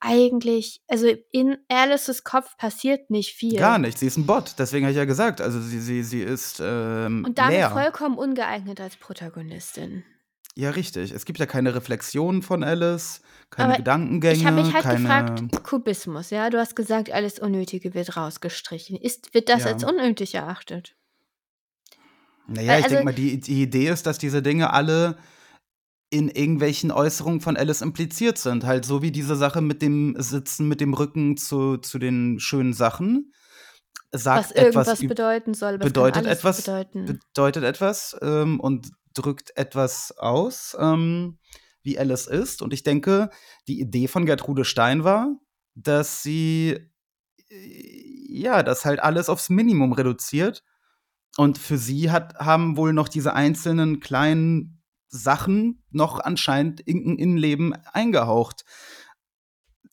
eigentlich, 0.00 0.80
also 0.88 1.06
in 1.32 1.58
Alices 1.68 2.24
Kopf 2.24 2.56
passiert 2.56 3.10
nicht 3.10 3.34
viel. 3.34 3.58
Gar 3.58 3.78
nicht. 3.78 3.98
Sie 3.98 4.06
ist 4.06 4.16
ein 4.16 4.26
Bot. 4.26 4.54
Deswegen 4.58 4.86
habe 4.86 4.92
ich 4.92 4.96
ja 4.98 5.04
gesagt. 5.04 5.40
Also 5.40 5.60
sie, 5.60 5.80
sie, 5.80 6.02
sie 6.02 6.22
ist 6.22 6.60
ähm, 6.62 7.24
Und 7.26 7.38
damit 7.38 7.54
leer. 7.56 7.70
vollkommen 7.70 8.16
ungeeignet 8.18 8.80
als 8.80 8.96
Protagonistin. 8.96 10.04
Ja, 10.58 10.70
richtig. 10.70 11.10
Es 11.12 11.26
gibt 11.26 11.38
ja 11.38 11.44
keine 11.44 11.74
Reflexion 11.74 12.40
von 12.40 12.64
Alice, 12.64 13.20
keine 13.50 13.68
Aber 13.68 13.76
Gedankengänge, 13.76 14.34
Ich 14.38 14.46
habe 14.46 14.62
mich 14.62 14.72
halt 14.72 14.84
keine. 14.84 15.00
gefragt, 15.00 15.62
Kubismus, 15.64 16.30
ja, 16.30 16.48
du 16.48 16.58
hast 16.58 16.74
gesagt, 16.74 17.10
alles 17.12 17.38
Unnötige 17.38 17.92
wird 17.92 18.16
rausgestrichen. 18.16 18.96
Ist, 18.96 19.34
wird 19.34 19.50
das 19.50 19.64
Ja. 19.64 19.72
als 19.72 19.84
unnötig 19.84 20.34
erachtet? 20.34 20.96
Naja, 22.48 22.78
ich 22.78 22.84
also- 22.84 22.88
denke 22.96 23.04
mal, 23.04 23.14
die, 23.14 23.38
die 23.40 23.62
Idee 23.62 23.88
ist, 23.88 24.06
dass 24.06 24.16
diese 24.18 24.40
Dinge 24.42 24.72
alle 24.72 25.18
in 26.10 26.28
irgendwelchen 26.28 26.92
Äußerungen 26.92 27.40
von 27.40 27.56
Alice 27.56 27.82
impliziert 27.82 28.38
sind. 28.38 28.64
Halt 28.64 28.84
so 28.84 29.02
wie 29.02 29.10
diese 29.10 29.36
Sache 29.36 29.60
mit 29.60 29.82
dem 29.82 30.14
Sitzen, 30.18 30.68
mit 30.68 30.80
dem 30.80 30.94
Rücken 30.94 31.36
zu, 31.36 31.78
zu 31.78 31.98
den 31.98 32.38
schönen 32.38 32.72
Sachen. 32.72 33.32
Sagt 34.12 34.50
Was 34.50 34.52
irgendwas 34.52 35.00
üb- 35.00 35.08
bedeuten 35.08 35.52
soll. 35.52 35.78
bedeutet 35.78 36.26
etwas, 36.26 36.62
Bedeuten. 36.62 37.04
bedeutet 37.06 37.64
etwas 37.64 38.16
ähm, 38.22 38.60
und 38.60 38.92
drückt 39.14 39.56
etwas 39.56 40.16
aus, 40.16 40.76
ähm, 40.78 41.38
wie 41.82 41.98
Alice 41.98 42.26
ist. 42.26 42.62
Und 42.62 42.72
ich 42.72 42.82
denke, 42.84 43.30
die 43.66 43.80
Idee 43.80 44.06
von 44.06 44.24
Gertrude 44.24 44.64
Stein 44.64 45.02
war, 45.02 45.34
dass 45.74 46.22
sie 46.22 46.78
äh, 47.50 48.06
ja, 48.28 48.62
das 48.62 48.84
halt 48.84 49.00
alles 49.00 49.28
aufs 49.28 49.50
Minimum 49.50 49.92
reduziert. 49.92 50.62
Und 51.36 51.58
für 51.58 51.76
sie 51.78 52.10
hat, 52.10 52.36
haben 52.36 52.76
wohl 52.76 52.92
noch 52.92 53.08
diese 53.08 53.34
einzelnen 53.34 54.00
kleinen 54.00 54.75
Sachen 55.08 55.82
noch 55.90 56.18
anscheinend 56.20 56.80
in 56.80 57.12
ein 57.12 57.18
Innenleben 57.18 57.74
eingehaucht 57.92 58.64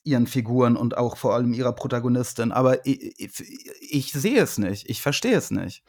ihren 0.04 0.28
Figuren 0.28 0.76
und 0.76 0.97
auch 0.97 1.15
vor 1.17 1.34
allem 1.34 1.54
ihrer 1.54 1.73
Protagonistin. 1.73 2.52
Aber 2.52 2.86
ich, 2.86 3.19
ich, 3.19 3.39
ich 3.80 4.12
sehe 4.12 4.41
es 4.41 4.58
nicht. 4.58 4.89
Ich 4.89 5.02
verstehe 5.02 5.36
es 5.38 5.49
nicht. 5.49 5.84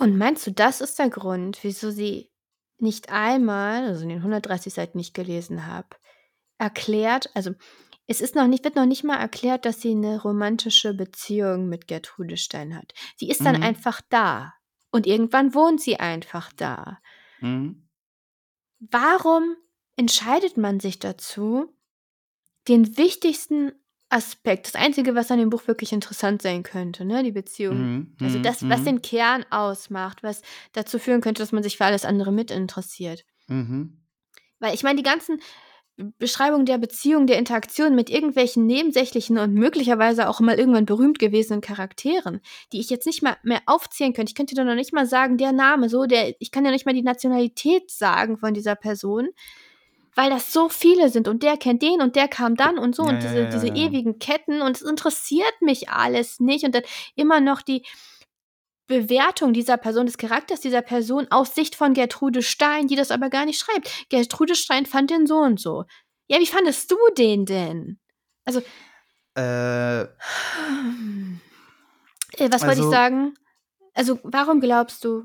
Und 0.00 0.16
meinst 0.16 0.46
du, 0.46 0.52
das 0.52 0.80
ist 0.80 0.98
der 0.98 1.10
Grund, 1.10 1.58
wieso 1.62 1.90
sie 1.90 2.30
nicht 2.78 3.10
einmal, 3.10 3.84
also 3.84 4.02
in 4.02 4.08
den 4.08 4.18
130 4.18 4.72
Seiten, 4.72 4.98
die 4.98 5.02
ich 5.02 5.12
gelesen 5.12 5.66
habe, 5.66 5.88
erklärt, 6.58 7.30
also 7.34 7.52
es 8.06 8.20
ist 8.20 8.34
noch 8.34 8.46
nicht, 8.48 8.64
wird 8.64 8.76
noch 8.76 8.86
nicht 8.86 9.04
mal 9.04 9.18
erklärt, 9.18 9.64
dass 9.64 9.80
sie 9.80 9.92
eine 9.92 10.20
romantische 10.20 10.94
Beziehung 10.94 11.68
mit 11.68 11.86
Gertrude 11.86 12.36
Stein 12.36 12.74
hat. 12.76 12.92
Sie 13.16 13.28
ist 13.28 13.44
dann 13.44 13.56
Mhm. 13.56 13.62
einfach 13.62 14.00
da. 14.08 14.54
Und 14.90 15.06
irgendwann 15.06 15.54
wohnt 15.54 15.80
sie 15.80 16.00
einfach 16.00 16.52
da. 16.54 16.98
Mhm. 17.40 17.88
Warum 18.90 19.56
entscheidet 19.96 20.56
man 20.56 20.80
sich 20.80 20.98
dazu, 20.98 21.72
den 22.68 22.96
wichtigsten 22.96 23.72
Aspekt, 24.08 24.66
das 24.66 24.74
Einzige, 24.74 25.14
was 25.14 25.30
an 25.30 25.38
dem 25.38 25.50
Buch 25.50 25.66
wirklich 25.66 25.92
interessant 25.92 26.42
sein 26.42 26.62
könnte, 26.62 27.04
ne, 27.04 27.22
die 27.22 27.32
Beziehung, 27.32 27.78
Mhm. 27.78 28.16
also 28.20 28.38
Mhm. 28.38 28.42
das, 28.42 28.68
was 28.68 28.80
Mhm. 28.80 28.84
den 28.84 29.02
Kern 29.02 29.44
ausmacht, 29.50 30.22
was 30.22 30.42
dazu 30.72 30.98
führen 30.98 31.20
könnte, 31.20 31.42
dass 31.42 31.52
man 31.52 31.62
sich 31.62 31.76
für 31.78 31.84
alles 31.84 32.04
andere 32.04 32.32
mit 32.32 32.50
interessiert. 32.50 33.24
Mhm. 33.48 34.02
Weil 34.58 34.74
ich 34.74 34.82
meine, 34.82 34.96
die 34.96 35.02
ganzen 35.02 35.40
Beschreibungen 35.96 36.64
der 36.64 36.78
Beziehung, 36.78 37.26
der 37.26 37.38
Interaktion 37.38 37.94
mit 37.94 38.08
irgendwelchen 38.08 38.66
nebensächlichen 38.66 39.38
und 39.38 39.52
möglicherweise 39.54 40.28
auch 40.28 40.40
mal 40.40 40.58
irgendwann 40.58 40.86
berühmt 40.86 41.18
gewesenen 41.18 41.60
Charakteren, 41.60 42.40
die 42.72 42.80
ich 42.80 42.88
jetzt 42.88 43.06
nicht 43.06 43.22
mal 43.22 43.36
mehr 43.42 43.60
aufzählen 43.66 44.14
könnte. 44.14 44.30
Ich 44.30 44.34
könnte 44.34 44.54
dir 44.54 44.64
noch 44.64 44.74
nicht 44.74 44.92
mal 44.92 45.06
sagen, 45.06 45.36
der 45.36 45.52
Name, 45.52 45.88
so, 45.88 46.06
der, 46.06 46.34
ich 46.40 46.50
kann 46.50 46.64
ja 46.64 46.70
nicht 46.70 46.86
mal 46.86 46.94
die 46.94 47.02
Nationalität 47.02 47.90
sagen 47.90 48.38
von 48.38 48.54
dieser 48.54 48.74
Person, 48.74 49.28
weil 50.14 50.30
das 50.30 50.52
so 50.52 50.68
viele 50.68 51.08
sind 51.08 51.28
und 51.28 51.42
der 51.42 51.56
kennt 51.56 51.82
den 51.82 52.00
und 52.00 52.16
der 52.16 52.28
kam 52.28 52.54
dann 52.54 52.78
und 52.78 52.94
so 52.94 53.04
Ja, 53.04 53.10
und 53.10 53.22
diese, 53.22 53.42
ja, 53.42 53.50
diese 53.50 53.68
ja. 53.68 53.74
ewigen 53.74 54.18
Ketten 54.18 54.62
und 54.62 54.76
es 54.76 54.82
interessiert 54.82 55.60
mich 55.60 55.90
alles 55.90 56.40
nicht 56.40 56.64
und 56.64 56.74
dann 56.74 56.82
immer 57.16 57.40
noch 57.40 57.62
die 57.62 57.82
Bewertung 58.92 59.54
dieser 59.54 59.78
Person, 59.78 60.04
des 60.04 60.18
Charakters 60.18 60.60
dieser 60.60 60.82
Person 60.82 61.26
aus 61.30 61.54
Sicht 61.54 61.74
von 61.76 61.94
Gertrude 61.94 62.42
Stein, 62.42 62.88
die 62.88 62.94
das 62.96 63.10
aber 63.10 63.30
gar 63.30 63.46
nicht 63.46 63.58
schreibt. 63.58 64.08
Gertrude 64.10 64.54
Stein 64.54 64.84
fand 64.84 65.10
den 65.10 65.26
so 65.26 65.38
und 65.38 65.58
so. 65.58 65.84
Ja, 66.28 66.38
wie 66.38 66.46
fandest 66.46 66.90
du 66.90 66.96
den 67.16 67.46
denn? 67.46 67.98
Also, 68.44 68.60
Äh, 69.34 70.02
äh, 70.02 70.08
was 72.50 72.62
wollte 72.62 72.80
ich 72.80 72.80
Also- 72.80 72.90
sagen? 72.90 73.34
Also, 73.94 74.18
warum 74.24 74.60
glaubst 74.60 75.04
du, 75.04 75.24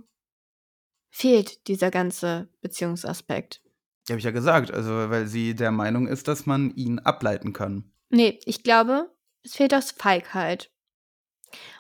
fehlt 1.10 1.68
dieser 1.68 1.92
ganze 1.92 2.50
Beziehungsaspekt? 2.62 3.62
die 4.08 4.14
habe 4.14 4.20
ich 4.20 4.26
ja 4.26 4.32
gesagt, 4.32 4.72
also 4.72 5.10
weil 5.10 5.28
sie 5.28 5.54
der 5.54 5.72
Meinung 5.72 6.08
ist, 6.08 6.30
dass 6.30 6.46
man 6.46 6.74
ihn 6.76 7.00
ableiten 7.00 7.52
kann. 7.52 7.92
Nee, 8.10 8.40
ich 8.46 8.64
glaube, 8.64 9.14
es 9.44 9.56
fehlt 9.58 9.74
aus 9.74 9.92
Feigheit. 9.92 10.72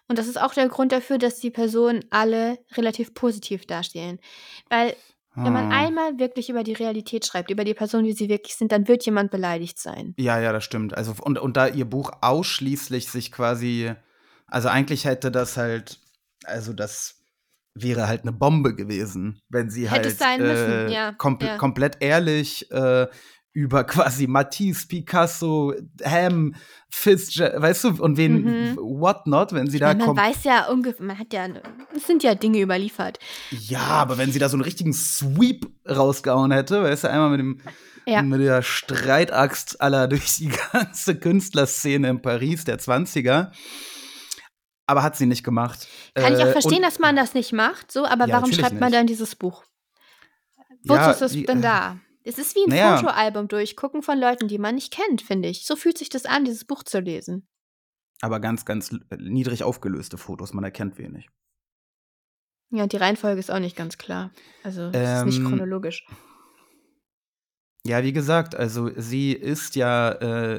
Und 0.07 0.17
das 0.17 0.27
ist 0.27 0.39
auch 0.41 0.53
der 0.53 0.69
Grund 0.69 0.91
dafür, 0.91 1.17
dass 1.17 1.39
die 1.39 1.51
Personen 1.51 2.05
alle 2.09 2.59
relativ 2.75 3.13
positiv 3.13 3.65
dastehen. 3.65 4.19
Weil 4.69 4.95
Wenn 5.39 5.53
man 5.53 5.71
Ah. 5.71 5.85
einmal 5.85 6.17
wirklich 6.17 6.49
über 6.49 6.63
die 6.63 6.73
Realität 6.73 7.23
schreibt, 7.23 7.51
über 7.51 7.63
die 7.63 7.75
Person, 7.75 8.03
wie 8.05 8.13
sie 8.13 8.27
wirklich 8.27 8.55
sind, 8.55 8.71
dann 8.71 8.87
wird 8.87 9.05
jemand 9.05 9.29
beleidigt 9.29 9.77
sein. 9.77 10.15
Ja, 10.17 10.39
ja, 10.39 10.51
das 10.51 10.63
stimmt. 10.63 10.97
Also 10.97 11.13
und, 11.21 11.37
und 11.37 11.55
da 11.55 11.67
ihr 11.67 11.85
Buch 11.85 12.09
ausschließlich 12.21 13.07
sich 13.07 13.31
quasi, 13.31 13.93
also 14.47 14.69
eigentlich 14.69 15.05
hätte 15.05 15.29
das 15.29 15.55
halt, 15.55 15.99
also 16.45 16.73
das 16.73 17.17
wäre 17.75 18.07
halt 18.07 18.23
eine 18.23 18.31
Bombe 18.31 18.73
gewesen, 18.73 19.39
wenn 19.47 19.69
sie 19.69 19.83
Hätte 19.83 19.91
halt 19.91 20.05
es 20.07 20.17
sein 20.17 20.41
müssen, 20.41 20.71
äh, 20.71 20.91
ja, 20.91 21.11
kompl 21.11 21.45
ja. 21.45 21.57
komplett 21.57 21.97
ehrlich 21.99 22.71
äh, 22.71 23.05
über 23.57 23.83
quasi 23.85 24.27
Matisse, 24.27 24.87
Picasso, 24.87 25.73
Ham, 26.05 26.53
Fitzgerald, 26.89 27.59
weißt 27.59 27.83
du, 27.85 28.03
und 28.03 28.15
wen, 28.15 28.43
Mhm. 28.43 28.77
what 28.77 29.25
not, 29.25 29.51
wenn 29.51 29.67
sie 29.67 29.79
da 29.79 29.87
Weil 29.87 29.95
man 29.95 30.05
kommt. 30.05 30.19
weiß 30.19 30.43
ja 30.43 30.67
ungefähr, 30.67 31.03
man 31.03 31.17
hat 31.17 31.33
ja, 31.33 31.47
es 31.95 32.05
sind 32.05 32.21
ja 32.21 32.35
Dinge 32.35 32.59
überliefert. 32.61 33.17
Ja, 33.49 33.79
aber 33.79 34.19
wenn 34.19 34.31
sie 34.31 34.37
da 34.37 34.47
so 34.47 34.55
einen 34.57 34.61
richtigen 34.63 34.93
Sweep 34.93 35.65
rausgehauen 35.89 36.51
hätte, 36.51 36.83
weißt 36.83 37.05
du, 37.05 37.09
einmal 37.09 37.31
mit 37.31 37.39
dem 37.39 37.61
Ja. 38.05 38.21
mit 38.21 38.39
der 38.41 38.61
Streitaxt 38.61 39.81
aller 39.81 40.07
durch 40.07 40.35
die 40.35 40.51
ganze 40.71 41.15
Künstlerszene 41.17 42.09
in 42.09 42.21
Paris 42.21 42.63
der 42.63 42.77
20er. 42.79 43.51
Aber 44.85 45.01
hat 45.01 45.17
sie 45.17 45.25
nicht 45.25 45.43
gemacht. 45.43 45.87
Kann 46.13 46.33
ich 46.33 46.39
Äh, 46.39 46.43
auch 46.43 46.51
verstehen, 46.51 46.75
und- 46.77 46.83
dass 46.83 46.99
man 46.99 47.15
das 47.15 47.33
nicht 47.33 47.53
macht, 47.53 47.91
so, 47.91 48.05
aber 48.05 48.27
Ja, 48.27 48.35
warum 48.35 48.53
schreibt 48.53 48.79
man 48.79 48.89
nicht. 48.91 48.93
dann 48.99 49.07
dieses 49.07 49.35
Buch? 49.35 49.63
Wozu 50.83 50.93
Ja, 50.93 51.11
ist 51.11 51.21
es 51.23 51.31
denn 51.33 51.57
äh, 51.57 51.61
da? 51.61 51.97
Es 52.27 52.37
ist 52.37 52.55
wie 52.55 52.63
ein 52.65 52.69
naja. 52.69 52.97
Fotoalbum 52.97 53.47
durchgucken 53.47 54.01
von 54.01 54.19
Leuten, 54.19 54.47
die 54.47 54.57
man 54.57 54.75
nicht 54.75 54.93
kennt, 54.93 55.21
finde 55.21 55.49
ich. 55.49 55.65
So 55.65 55.75
fühlt 55.75 55.97
sich 55.97 56.09
das 56.09 56.25
an, 56.25 56.45
dieses 56.45 56.65
Buch 56.65 56.83
zu 56.83 56.99
lesen. 56.99 57.47
Aber 58.21 58.39
ganz, 58.39 58.65
ganz 58.65 58.91
l- 58.91 59.05
niedrig 59.17 59.63
aufgelöste 59.63 60.17
Fotos, 60.17 60.53
man 60.53 60.63
erkennt 60.63 60.97
wenig. 60.97 61.29
Ja, 62.71 62.83
und 62.83 62.91
die 62.91 62.97
Reihenfolge 62.97 63.39
ist 63.39 63.49
auch 63.51 63.59
nicht 63.59 63.77
ganz 63.77 63.97
klar. 63.97 64.31
Also, 64.63 64.89
es 64.91 65.19
ist 65.19 65.25
nicht 65.25 65.39
Ähm, 65.39 65.47
chronologisch. 65.47 66.05
Ja, 67.85 68.03
wie 68.03 68.11
gesagt, 68.11 68.55
also 68.55 68.91
sie 68.99 69.31
ist 69.31 69.75
ja 69.75 70.11
äh, 70.11 70.57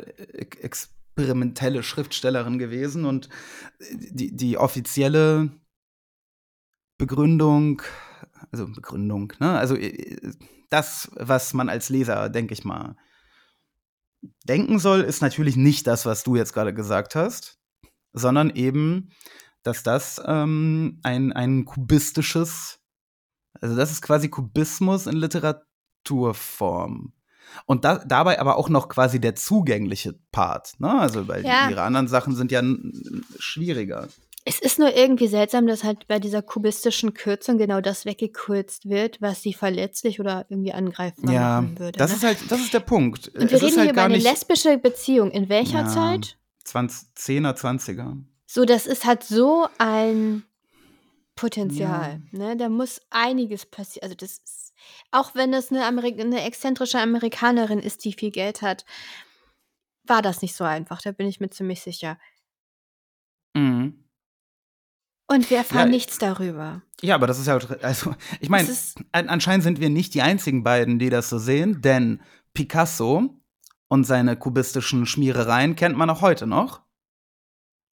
ex- 0.58 0.94
experimentelle 1.18 1.82
Schriftstellerin 1.82 2.58
gewesen 2.58 3.04
und 3.04 3.28
die, 3.90 4.34
die 4.34 4.56
offizielle 4.56 5.50
Begründung, 6.96 7.82
also 8.52 8.68
Begründung, 8.68 9.32
ne? 9.40 9.58
Also 9.58 9.74
äh, 9.74 10.32
das, 10.70 11.10
was 11.14 11.54
man 11.54 11.68
als 11.68 11.88
Leser, 11.88 12.28
denke 12.28 12.54
ich 12.54 12.64
mal, 12.64 12.96
denken 14.44 14.78
soll, 14.78 15.00
ist 15.02 15.22
natürlich 15.22 15.56
nicht 15.56 15.86
das, 15.86 16.06
was 16.06 16.22
du 16.24 16.36
jetzt 16.36 16.52
gerade 16.52 16.74
gesagt 16.74 17.14
hast, 17.14 17.58
sondern 18.12 18.50
eben, 18.50 19.10
dass 19.62 19.82
das 19.82 20.20
ähm, 20.24 21.00
ein, 21.02 21.32
ein 21.32 21.64
kubistisches, 21.64 22.80
also 23.60 23.76
das 23.76 23.90
ist 23.90 24.02
quasi 24.02 24.28
Kubismus 24.28 25.06
in 25.06 25.16
Literaturform. 25.16 27.12
Und 27.64 27.84
da, 27.84 27.98
dabei 28.04 28.40
aber 28.40 28.56
auch 28.56 28.68
noch 28.68 28.88
quasi 28.88 29.20
der 29.20 29.34
zugängliche 29.34 30.14
Part, 30.32 30.78
ne? 30.80 31.00
Also, 31.00 31.28
weil 31.28 31.44
Ja. 31.44 31.66
die, 31.66 31.72
ihre 31.72 31.82
anderen 31.82 32.08
Sachen 32.08 32.34
sind 32.36 32.52
ja 32.52 32.62
schwieriger. 33.38 34.08
Es 34.48 34.58
ist 34.60 34.78
nur 34.78 34.96
irgendwie 34.96 35.28
seltsam, 35.28 35.66
dass 35.66 35.84
halt 35.84 36.08
bei 36.08 36.18
dieser 36.18 36.40
kubistischen 36.40 37.12
Kürzung 37.12 37.58
genau 37.58 37.82
das 37.82 38.06
weggekürzt 38.06 38.88
wird, 38.88 39.20
was 39.20 39.42
sie 39.42 39.52
verletzlich 39.52 40.20
oder 40.20 40.46
irgendwie 40.48 40.72
angreifbar 40.72 41.34
Ja, 41.34 41.60
machen 41.60 41.78
würde. 41.78 41.98
das 41.98 42.12
ne? 42.12 42.16
ist 42.16 42.22
halt, 42.24 42.50
das 42.50 42.60
ist 42.60 42.72
der 42.72 42.80
Punkt. 42.80 43.28
Und 43.28 43.50
wir 43.50 43.52
es 43.52 43.62
reden 43.62 43.72
hier 43.72 43.80
halt 43.80 43.90
über 43.92 44.02
eine 44.04 44.14
nicht 44.14 44.24
lesbische 44.24 44.78
Beziehung. 44.78 45.30
In 45.32 45.50
welcher 45.50 45.80
Ja. 45.80 45.86
Zeit? 45.86 46.38
20, 46.64 47.08
10er, 47.14 47.54
20er. 47.54 48.16
So, 48.46 48.64
das 48.64 48.86
ist 48.86 49.04
halt 49.04 49.22
so 49.22 49.68
ein 49.76 50.44
Potenzial. 51.36 52.22
Ne? 52.30 52.56
Da 52.56 52.70
muss 52.70 53.02
einiges 53.10 53.66
passieren. 53.66 54.04
Also, 54.04 54.14
das 54.16 54.38
ist, 54.38 54.72
auch 55.10 55.34
wenn 55.34 55.52
es 55.52 55.70
eine, 55.70 55.84
Amerik 55.84 56.18
eine 56.18 56.42
exzentrische 56.42 57.00
Amerikanerin 57.00 57.80
ist, 57.80 58.02
die 58.06 58.14
viel 58.14 58.30
Geld 58.30 58.62
hat, 58.62 58.86
war 60.04 60.22
das 60.22 60.40
nicht 60.40 60.54
so 60.56 60.64
einfach. 60.64 61.02
Da 61.02 61.12
bin 61.12 61.26
ich 61.28 61.38
mir 61.38 61.50
ziemlich 61.50 61.82
sicher. 61.82 62.18
Mhm. 63.54 64.04
Und 65.30 65.50
wir 65.50 65.58
erfahren 65.58 65.78
Ja, 65.80 65.86
nichts 65.86 66.18
darüber. 66.18 66.82
Ja, 67.02 67.14
aber 67.14 67.26
das 67.26 67.38
ist 67.38 67.46
ja, 67.46 67.58
also, 67.82 68.14
ich 68.40 68.48
meine, 68.48 68.68
an, 69.12 69.28
anscheinend 69.28 69.62
sind 69.62 69.78
wir 69.78 69.90
nicht 69.90 70.14
die 70.14 70.22
einzigen 70.22 70.64
beiden, 70.64 70.98
die 70.98 71.10
das 71.10 71.28
so 71.28 71.38
sehen, 71.38 71.82
denn 71.82 72.20
Picasso 72.54 73.38
und 73.88 74.04
seine 74.04 74.36
kubistischen 74.36 75.06
Schmierereien 75.06 75.76
kennt 75.76 75.96
man 75.96 76.10
auch 76.10 76.22
heute 76.22 76.46
noch. 76.46 76.82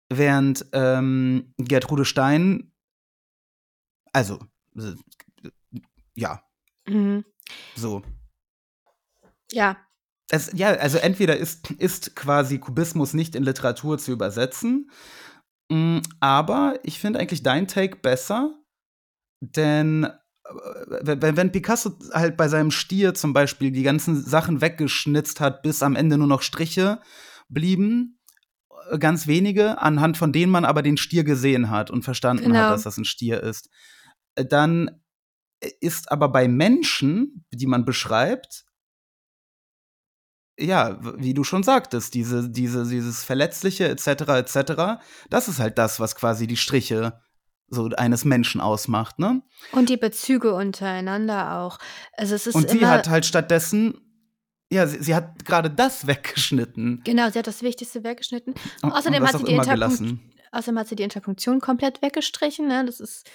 Während 0.09 0.67
ähm, 0.73 1.53
Gertrude 1.59 2.05
Stein, 2.05 2.73
also, 4.13 4.39
ja, 6.15 6.41
Mhm. 6.87 7.25
so. 7.75 8.03
Ja, 9.51 9.77
Es, 10.31 10.51
ja, 10.55 10.69
also 10.69 10.99
entweder 10.99 11.37
ist, 11.37 11.71
ist 11.73 12.15
quasi 12.15 12.59
Kubismus 12.59 13.13
nicht 13.15 13.35
in 13.35 13.43
Literatur 13.43 13.99
zu 13.99 14.13
übersetzen, 14.13 14.91
aber 16.21 16.79
ich 16.83 16.99
finde 16.99 17.19
eigentlich 17.19 17.43
dein 17.43 17.67
Take 17.67 17.97
besser, 17.97 18.55
denn 19.41 20.09
wenn, 21.01 21.37
wenn 21.37 21.53
Picasso 21.53 21.99
halt 22.13 22.37
bei 22.37 22.49
seinem 22.49 22.71
Stier 22.71 23.15
zum 23.15 23.33
Beispiel 23.33 23.71
die 23.71 23.83
ganzen 23.83 24.23
Sachen 24.23 24.61
weggeschnitzt 24.61 25.41
hat, 25.41 25.63
bis 25.63 25.83
am 25.83 25.97
Ende 25.97 26.19
nur 26.19 26.27
noch 26.27 26.43
Striche 26.43 27.01
blieben, 27.49 28.21
äh, 28.91 28.99
ganz 28.99 29.27
wenige, 29.27 29.81
anhand 29.81 30.17
von 30.17 30.33
denen 30.33 30.53
man 30.53 30.65
aber 30.65 30.83
den 30.83 30.97
Stier 30.97 31.25
gesehen 31.25 31.71
hat 31.71 31.91
und 31.91 32.03
verstanden 32.03 32.45
Genau. 32.45 32.59
hat, 32.59 32.71
dass 32.73 32.83
das 32.83 32.99
ein 32.99 33.05
Stier 33.07 33.43
ist, 33.43 33.71
äh, 34.35 34.45
dann 34.45 35.01
ist 35.81 36.13
aber 36.13 36.29
bei 36.29 36.47
Menschen, 36.47 37.47
die 37.51 37.67
man 37.67 37.87
beschreibt, 37.87 38.67
ja, 40.59 40.99
wie 41.19 41.35
du 41.35 41.43
schon 41.45 41.63
sagtest, 41.63 42.15
diese, 42.15 42.49
diese, 42.49 42.87
dieses 42.87 43.25
Verletzliche 43.25 43.89
etc. 43.89 44.07
etc., 44.29 45.03
das 45.31 45.49
ist 45.49 45.59
halt 45.59 45.79
das, 45.79 45.99
was 46.01 46.15
quasi 46.15 46.47
die 46.47 46.57
Striche 46.57 47.21
so 47.69 47.89
eines 47.97 48.25
Menschen 48.25 48.61
ausmacht, 48.61 49.19
ne? 49.19 49.43
Und 49.73 49.89
die 49.89 49.97
Bezüge 49.97 50.55
untereinander 50.55 51.59
auch. 51.61 51.79
Also 52.17 52.35
es 52.35 52.47
ist 52.47 52.55
Und 52.55 52.71
sie 52.71 52.87
hat 52.87 53.09
halt 53.09 53.25
stattdessen, 53.27 53.95
ja, 54.71 54.87
sie, 54.87 55.03
sie 55.03 55.15
hat 55.15 55.45
gerade 55.45 55.71
das 55.71 56.07
weggeschnitten. 56.07 57.01
genau, 57.05 57.31
sie 57.31 57.39
hat 57.39 57.47
das 57.47 57.63
Wichtigste 57.63 58.05
weggeschnitten. 58.05 58.55
Und- 58.83 58.93
Außerdem 58.93 59.23
und 59.23 59.29
hat 59.29 59.39
sie 59.39 59.45
die 59.45 59.55
Interpunkt-. 59.55 60.19
Außerdem 60.53 60.79
hat 60.79 60.89
sie 60.89 60.97
die 60.97 61.03
Interpunktion 61.03 61.61
komplett 61.61 62.01
weggestrichen. 62.01 62.69
Ne? 62.69 62.85
Das 62.87 63.01
ist, 63.01 63.29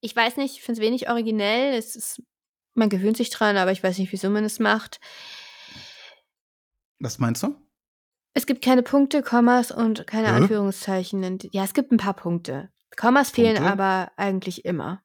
ich 0.00 0.16
weiß 0.16 0.36
nicht, 0.38 0.54
ich 0.56 0.62
finde 0.62 0.80
es 0.80 0.86
wenig 0.86 1.10
originell. 1.10 1.74
Es 1.76 1.96
ist, 1.96 2.22
man 2.74 2.88
gewöhnt 2.88 3.16
sich 3.18 3.28
dran, 3.30 3.58
aber 3.58 3.72
ich 3.72 3.82
weiß 3.82 3.98
nicht, 3.98 4.12
wieso 4.12 4.30
man 4.30 4.44
es 4.44 4.58
macht. 4.58 5.00
Was 7.00 7.18
meinst 7.18 7.42
du? 7.42 7.56
Es 8.34 8.46
gibt 8.46 8.62
keine 8.64 8.82
Punkte, 8.82 9.22
Kommas 9.22 9.70
und 9.70 10.06
keine 10.06 10.28
Hä? 10.28 10.32
Anführungszeichen. 10.34 11.38
Ja, 11.52 11.64
es 11.64 11.74
gibt 11.74 11.92
ein 11.92 11.96
paar 11.96 12.14
Punkte. 12.14 12.70
Kommas 12.96 13.30
fehlen 13.30 13.56
Punkte? 13.56 13.72
aber 13.72 14.12
eigentlich 14.16 14.64
immer. 14.64 15.02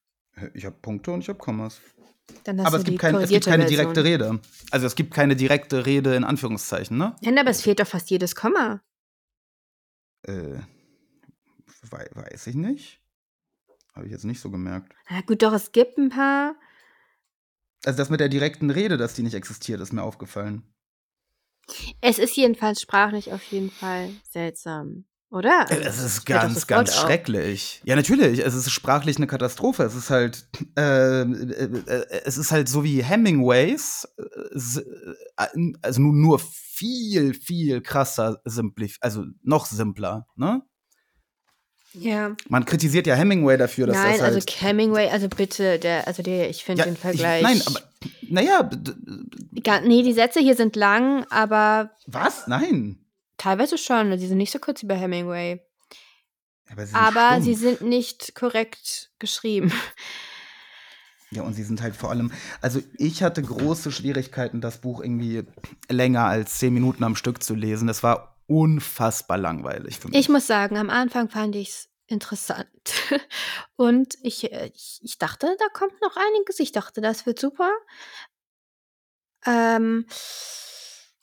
Ich 0.54 0.66
habe 0.66 0.76
Punkte 0.82 1.12
und 1.12 1.22
ich 1.22 1.30
habe 1.30 1.40
Kommas. 1.40 1.80
Aber 2.48 2.78
es 2.78 2.84
gibt, 2.84 3.00
kein, 3.00 3.16
es 3.16 3.30
gibt 3.30 3.46
keine 3.46 3.64
Version. 3.64 3.80
direkte 3.80 4.04
Rede. 4.04 4.40
Also 4.72 4.88
es 4.88 4.96
gibt 4.96 5.14
keine 5.14 5.36
direkte 5.36 5.86
Rede 5.86 6.16
in 6.16 6.24
Anführungszeichen, 6.24 6.98
ne? 6.98 7.16
Nein, 7.22 7.38
aber 7.38 7.50
es 7.50 7.62
fehlt 7.62 7.80
doch 7.80 7.88
fast 7.88 8.10
jedes 8.10 8.36
Komma. 8.36 8.82
Äh, 10.24 10.60
wei 11.90 12.10
weiß 12.14 12.48
ich 12.48 12.56
nicht. 12.56 13.02
Habe 13.94 14.06
ich 14.06 14.12
jetzt 14.12 14.26
nicht 14.26 14.40
so 14.40 14.50
gemerkt. 14.50 14.94
Na 15.10 15.22
gut, 15.22 15.44
doch, 15.44 15.54
es 15.54 15.72
gibt 15.72 15.98
ein 15.98 16.10
paar. 16.10 16.56
Also 17.86 17.98
das 17.98 18.10
mit 18.10 18.20
der 18.20 18.30
direkten 18.30 18.70
Rede, 18.70 18.98
dass 18.98 19.14
die 19.14 19.24
nicht 19.24 19.36
existiert, 19.36 19.82
ist 19.82 19.92
mir 19.92 20.04
aufgefallen. 20.04 20.64
Es 22.02 22.20
ist 22.20 22.36
jedenfalls 22.36 22.82
sprachlich 22.82 23.32
auf 23.34 23.44
jeden 23.44 23.72
Fall 23.72 24.10
seltsam, 24.30 25.06
oder? 25.30 25.70
Also, 25.70 25.82
Es 25.82 26.04
ist 26.04 26.26
ganz, 26.26 26.68
ganz 26.68 26.92
auf. 26.92 26.96
schrecklich. 26.96 27.82
Ja, 27.86 27.96
natürlich. 27.96 28.40
Es 28.40 28.54
ist 28.54 28.70
sprachlich 28.72 29.18
eine 29.18 29.28
Katastrophe. 29.28 29.84
Es 29.84 29.96
ist 29.96 30.10
halt, 30.10 30.48
äh, 30.78 31.22
äh, 31.22 31.24
äh, 31.24 32.22
es 32.26 32.38
ist 32.38 32.52
halt 32.52 32.70
so 32.70 32.84
wie 32.84 33.04
Hemingways, 33.04 34.08
äh, 34.18 34.80
äh, 35.38 35.74
also 35.82 36.02
nur, 36.02 36.14
nur 36.14 36.40
viel, 36.40 37.34
viel 37.34 37.82
krasser, 37.82 38.42
simplif 38.46 38.98
also 39.02 39.26
noch 39.42 39.66
simpler. 39.66 40.28
Ne? 40.36 40.62
Ja. 41.94 42.36
Man 42.50 42.66
kritisiert 42.66 43.06
ja 43.08 43.16
Hemingway 43.16 43.58
dafür, 43.58 43.88
dass 43.88 43.98
Nein, 43.98 44.14
das 44.14 44.22
halt. 44.22 44.36
also 44.36 44.48
Hemingway, 44.60 45.10
also 45.10 45.28
bitte, 45.30 45.78
der, 45.80 46.08
also 46.08 46.24
der, 46.24 46.50
ich 46.50 46.64
finde 46.64 46.80
ja, 46.80 46.86
den 46.86 46.96
ich, 46.96 47.00
Vergleich. 47.00 47.44
nein, 47.44 47.62
aber 47.66 47.82
naja, 48.30 48.70
nee, 49.86 50.02
die 50.02 50.14
Sätze 50.14 50.40
hier 50.40 50.56
sind 50.56 50.76
lang, 50.76 51.26
aber 51.30 51.92
was? 52.08 52.48
Nein. 52.48 52.98
teilweise 53.38 53.78
schon. 53.78 54.18
Sie 54.18 54.28
sind 54.28 54.38
nicht 54.38 54.52
so 54.52 54.60
kurz 54.60 54.82
wie 54.82 54.88
bei 54.88 54.96
Hemingway. 54.96 55.62
Aber 56.72 56.86
sie 56.86 56.92
sind, 56.92 57.00
Aber 57.00 57.42
sie 57.42 57.54
sind 57.54 57.82
nicht 57.82 58.36
korrekt 58.36 59.12
geschrieben. 59.20 59.72
Ja, 61.30 61.42
und 61.42 61.54
sie 61.54 61.64
sind 61.64 61.82
halt 61.82 61.96
vor 61.96 62.12
allem, 62.12 62.32
also 62.62 62.80
ich 62.98 63.24
hatte 63.24 63.42
große 63.42 63.92
Schwierigkeiten, 63.92 64.62
das 64.62 64.78
Buch 64.78 65.02
irgendwie 65.02 65.44
länger 65.90 66.26
als 66.26 66.60
zehn 66.60 66.74
Minuten 66.74 67.04
am 67.04 67.16
Stück 67.16 67.42
zu 67.42 67.56
lesen. 67.56 67.88
Das 67.88 68.04
war 68.04 68.33
unfassbar 68.54 69.38
langweilig 69.38 70.00
für 70.00 70.10
mich. 70.10 70.20
Ich 70.20 70.30
muss 70.30 70.46
sagen, 70.46 70.78
am 70.78 70.90
Anfang 70.90 71.30
fand 71.30 71.56
ich 71.56 71.70
es 71.70 71.90
interessant. 72.08 72.68
Und 73.76 74.16
ich, 74.22 74.52
äh, 74.52 74.72
ich, 74.74 75.00
ich 75.02 75.18
dachte, 75.18 75.56
da 75.60 75.66
kommt 75.74 76.00
noch 76.02 76.16
einiges. 76.16 76.60
Ich 76.60 76.72
dachte, 76.72 77.02
das 77.02 77.26
wird 77.26 77.40
super. 77.40 77.72
Ähm, 79.46 80.06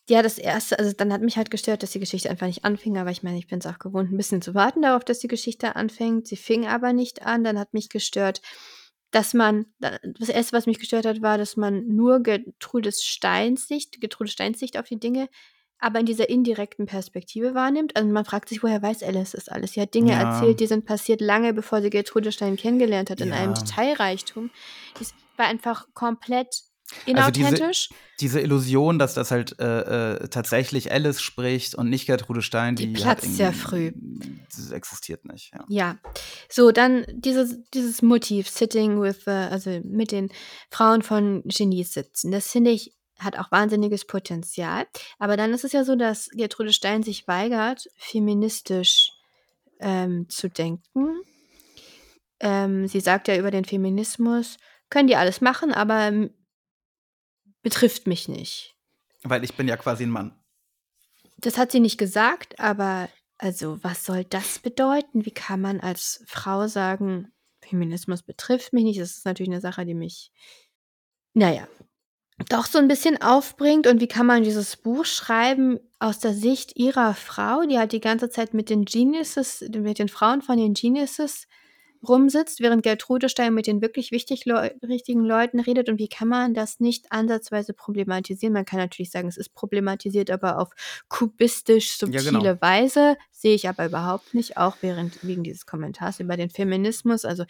ja, 0.08 0.22
das 0.22 0.38
erste, 0.38 0.78
also 0.78 0.92
dann 0.92 1.12
hat 1.12 1.22
mich 1.22 1.36
halt 1.36 1.52
gestört, 1.52 1.84
dass 1.84 1.92
die 1.92 2.00
Geschichte 2.00 2.28
einfach 2.28 2.48
nicht 2.48 2.64
anfing, 2.64 2.98
aber 2.98 3.12
ich 3.12 3.22
meine, 3.22 3.38
ich 3.38 3.46
bin 3.46 3.60
es 3.60 3.66
auch 3.66 3.78
gewohnt, 3.78 4.10
ein 4.10 4.16
bisschen 4.16 4.42
zu 4.42 4.54
warten 4.54 4.82
darauf, 4.82 5.04
dass 5.04 5.20
die 5.20 5.28
Geschichte 5.28 5.76
anfängt. 5.76 6.26
Sie 6.26 6.36
fing 6.36 6.66
aber 6.66 6.92
nicht 6.92 7.22
an. 7.22 7.44
Dann 7.44 7.58
hat 7.58 7.74
mich 7.74 7.90
gestört, 7.90 8.42
dass 9.12 9.34
man, 9.34 9.66
das 9.78 10.28
erste, 10.28 10.52
was 10.52 10.66
mich 10.66 10.80
gestört 10.80 11.06
hat, 11.06 11.22
war, 11.22 11.38
dass 11.38 11.56
man 11.56 11.86
nur 11.86 12.20
Gertrude 12.24 12.90
Steins 12.92 13.68
Sicht, 13.68 14.00
Gertrude 14.00 14.30
Steins 14.30 14.58
Sicht 14.58 14.76
auf 14.76 14.88
die 14.88 14.98
Dinge, 14.98 15.28
aber 15.80 16.00
in 16.00 16.06
dieser 16.06 16.28
indirekten 16.28 16.86
Perspektive 16.86 17.54
wahrnimmt. 17.54 17.96
Also 17.96 18.08
man 18.08 18.24
fragt 18.24 18.48
sich, 18.48 18.62
woher 18.62 18.82
weiß 18.82 19.02
Alice 19.02 19.32
das 19.32 19.48
alles? 19.48 19.72
Sie 19.72 19.80
hat 19.80 19.94
Dinge 19.94 20.12
Ja. 20.12 20.34
erzählt, 20.34 20.60
die 20.60 20.66
sind 20.66 20.84
passiert 20.86 21.20
lange, 21.20 21.52
bevor 21.54 21.80
sie 21.82 21.90
Gertrude 21.90 22.32
Stein 22.32 22.56
kennengelernt 22.56 23.10
hat, 23.10 23.20
in 23.20 23.32
einem. 23.32 23.54
Detailreichtum. 23.54 24.50
Es 25.00 25.14
war 25.36 25.46
einfach 25.46 25.86
komplett 25.94 26.48
Also 27.06 27.30
diese- 27.30 27.46
inauthentisch. 27.48 27.88
Diese 28.18 28.40
Illusion, 28.40 28.98
dass 28.98 29.14
das 29.14 29.30
halt 29.30 29.58
äh, 29.60 30.14
äh, 30.24 30.28
tatsächlich 30.28 30.92
Alice 30.92 31.20
spricht 31.22 31.74
und 31.76 31.88
nicht 31.88 32.04
Gertrude 32.06 32.42
Stein, 32.42 32.76
Die 32.76 32.88
die, 32.92 33.00
platzt 33.00 33.36
sehr 33.36 33.54
irgendwie- 33.72 34.40
Das 34.54 34.70
existiert 34.72 35.24
nicht. 35.24 35.52
Ja. 35.54 35.64
Ja, 35.68 35.98
so 36.50 36.72
dann 36.72 37.06
dieses, 37.12 37.58
dieses 37.72 38.02
Motiv, 38.02 38.48
sitting 38.50 39.00
with, 39.00 39.20
the, 39.24 39.30
also 39.30 39.80
mit 39.84 40.10
den 40.12 40.30
Frauen 40.70 41.02
von 41.02 41.42
Genies 41.46 41.92
sitzen, 41.94 42.32
das 42.32 42.50
finde 42.50 42.72
ich, 42.72 42.92
hat 43.24 43.38
auch 43.38 43.50
wahnsinniges 43.50 44.04
Potenzial. 44.04 44.86
Aber 45.18 45.36
dann 45.36 45.52
ist 45.52 45.64
es 45.64 45.72
ja 45.72 45.84
so, 45.84 45.96
dass 45.96 46.28
Gertrude 46.30 46.72
Stein 46.72 47.02
sich 47.02 47.28
weigert, 47.28 47.88
feministisch 47.96 49.12
ähm, 49.80 50.28
zu 50.28 50.48
denken. 50.48 51.22
Ähm, 52.40 52.88
sie 52.88 53.00
sagt 53.00 53.28
ja 53.28 53.36
über 53.36 53.50
den 53.50 53.64
Feminismus, 53.64 54.56
können 54.88 55.08
die 55.08 55.16
alles 55.16 55.40
machen, 55.40 55.72
aber 55.72 56.08
ähm, 56.08 56.30
betrifft 57.62 58.06
mich 58.06 58.28
nicht. 58.28 58.74
Weil 59.22 59.44
ich 59.44 59.54
bin 59.54 59.68
ja 59.68 59.76
quasi 59.76 60.04
ein 60.04 60.10
Mann. 60.10 60.34
Das 61.36 61.58
hat 61.58 61.72
sie 61.72 61.80
nicht 61.80 61.98
gesagt, 61.98 62.58
aber 62.58 63.08
also 63.38 63.82
was 63.82 64.04
soll 64.04 64.24
das 64.24 64.58
bedeuten? 64.58 65.24
Wie 65.24 65.30
kann 65.30 65.60
man 65.60 65.80
als 65.80 66.22
Frau 66.26 66.66
sagen, 66.66 67.32
Feminismus 67.62 68.22
betrifft 68.22 68.72
mich 68.72 68.84
nicht? 68.84 69.00
Das 69.00 69.16
ist 69.16 69.24
natürlich 69.24 69.50
eine 69.50 69.60
Sache, 69.60 69.86
die 69.86 69.94
mich, 69.94 70.30
naja, 71.32 71.66
doch 72.48 72.66
so 72.66 72.78
ein 72.78 72.88
bisschen 72.88 73.20
aufbringt. 73.20 73.86
Und 73.86 74.00
wie 74.00 74.08
kann 74.08 74.26
man 74.26 74.42
dieses 74.42 74.76
Buch 74.76 75.04
schreiben 75.04 75.78
aus 75.98 76.18
der 76.18 76.32
Sicht 76.32 76.76
ihrer 76.76 77.14
Frau, 77.14 77.62
die 77.62 77.78
halt 77.78 77.92
die 77.92 78.00
ganze 78.00 78.30
Zeit 78.30 78.54
mit 78.54 78.70
den 78.70 78.84
Geniuses, 78.84 79.64
mit 79.74 79.98
den 79.98 80.08
Frauen 80.08 80.42
von 80.42 80.56
den 80.56 80.74
Geniuses 80.74 81.46
rumsitzt, 82.06 82.60
während 82.60 82.82
Gertrude 82.82 83.28
Stein 83.28 83.52
mit 83.52 83.66
den 83.66 83.82
wirklich 83.82 84.10
wichtig 84.10 84.46
Leu 84.46 84.70
richtigen 84.82 85.22
Leuten 85.22 85.60
redet 85.60 85.88
und 85.88 85.98
wie 85.98 86.08
kann 86.08 86.28
man 86.28 86.54
das 86.54 86.80
nicht 86.80 87.12
ansatzweise 87.12 87.74
problematisieren? 87.74 88.54
Man 88.54 88.64
kann 88.64 88.78
natürlich 88.78 89.10
sagen, 89.10 89.28
es 89.28 89.36
ist 89.36 89.54
problematisiert, 89.54 90.30
aber 90.30 90.58
auf 90.58 90.70
kubistisch 91.08 91.98
subtile 91.98 92.24
genau. 92.24 92.62
Weise 92.62 93.16
sehe 93.30 93.54
ich 93.54 93.68
aber 93.68 93.86
überhaupt 93.86 94.32
nicht, 94.32 94.56
auch 94.56 94.76
während 94.80 95.26
wegen 95.26 95.42
dieses 95.42 95.66
Kommentars 95.66 96.20
über 96.20 96.38
den 96.38 96.48
Feminismus. 96.48 97.26
Also 97.26 97.44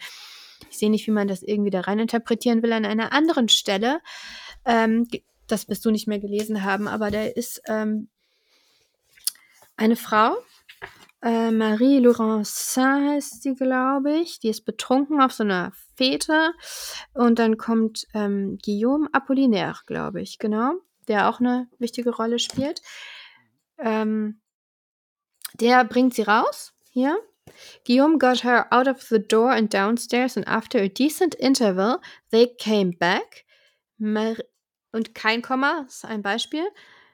ich 0.69 0.77
sehe 0.77 0.89
nicht, 0.89 1.07
wie 1.07 1.11
man 1.11 1.27
das 1.27 1.43
irgendwie 1.43 1.71
da 1.71 1.81
rein 1.81 1.99
interpretieren 1.99 2.61
will 2.61 2.73
an 2.73 2.85
einer 2.85 3.13
anderen 3.13 3.49
Stelle. 3.49 3.99
Ähm, 4.65 5.07
das 5.47 5.67
wirst 5.69 5.83
du 5.85 5.91
nicht 5.91 6.07
mehr 6.07 6.19
gelesen 6.19 6.63
haben, 6.63 6.87
aber 6.87 7.11
da 7.11 7.23
ist 7.23 7.61
ähm, 7.67 8.09
eine 9.75 9.95
Frau, 9.95 10.37
äh, 11.23 11.51
Marie 11.51 11.99
Laurencin 11.99 13.09
heißt 13.09 13.43
sie, 13.43 13.53
glaube 13.53 14.11
ich. 14.17 14.39
Die 14.39 14.49
ist 14.49 14.65
betrunken 14.65 15.21
auf 15.21 15.31
so 15.33 15.43
einer 15.43 15.71
Fete. 15.95 16.53
Und 17.13 17.37
dann 17.37 17.57
kommt 17.57 18.07
ähm, 18.13 18.57
Guillaume 18.63 19.07
Apollinaire, 19.11 19.81
glaube 19.85 20.21
ich, 20.21 20.39
genau, 20.39 20.73
der 21.07 21.29
auch 21.29 21.39
eine 21.39 21.67
wichtige 21.77 22.15
Rolle 22.15 22.39
spielt. 22.39 22.81
Ähm, 23.77 24.41
der 25.59 25.83
bringt 25.85 26.15
sie 26.15 26.23
raus, 26.23 26.73
hier. 26.91 27.19
Guillaume 27.85 28.17
got 28.17 28.43
her 28.43 28.67
out 28.71 28.87
of 28.87 29.01
the 29.01 29.19
door 29.19 29.51
and 29.51 29.71
downstairs, 29.73 30.37
and 30.37 30.47
after 30.47 30.79
a 30.79 30.87
decent 30.87 31.35
interval, 31.35 31.99
they 32.31 32.47
came 32.47 32.91
back. 32.97 33.45
Mar 34.01 34.35
und 34.91 35.15
kein 35.15 35.41
Komma, 35.41 35.85
ist 35.87 36.03
ein 36.05 36.21
Beispiel. 36.21 36.63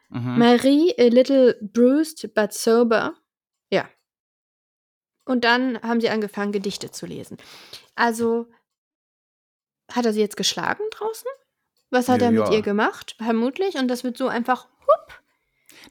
Mhm. 0.09 0.39
Marie, 0.39 0.93
a 0.97 1.03
little 1.09 1.57
bruised 1.61 2.33
but 2.33 2.53
sober. 2.53 3.15
Ja. 3.69 3.87
Und 5.25 5.43
dann 5.43 5.81
haben 5.81 5.99
sie 6.01 6.09
angefangen, 6.09 6.51
Gedichte 6.53 6.89
zu 6.91 7.05
lesen. 7.05 7.37
Also, 7.95 8.47
hat 9.91 10.05
er 10.05 10.13
sie 10.13 10.21
jetzt 10.21 10.37
geschlagen 10.37 10.83
draußen? 10.91 11.27
Was 11.89 12.09
hat 12.09 12.21
Ja, 12.21 12.27
er 12.27 12.31
mit 12.31 12.47
ja. 12.47 12.53
ihr 12.53 12.61
gemacht? 12.61 13.15
Vermutlich. 13.17 13.75
Und 13.75 13.87
das 13.89 14.03
wird 14.03 14.17
so 14.17 14.27
einfach 14.27 14.67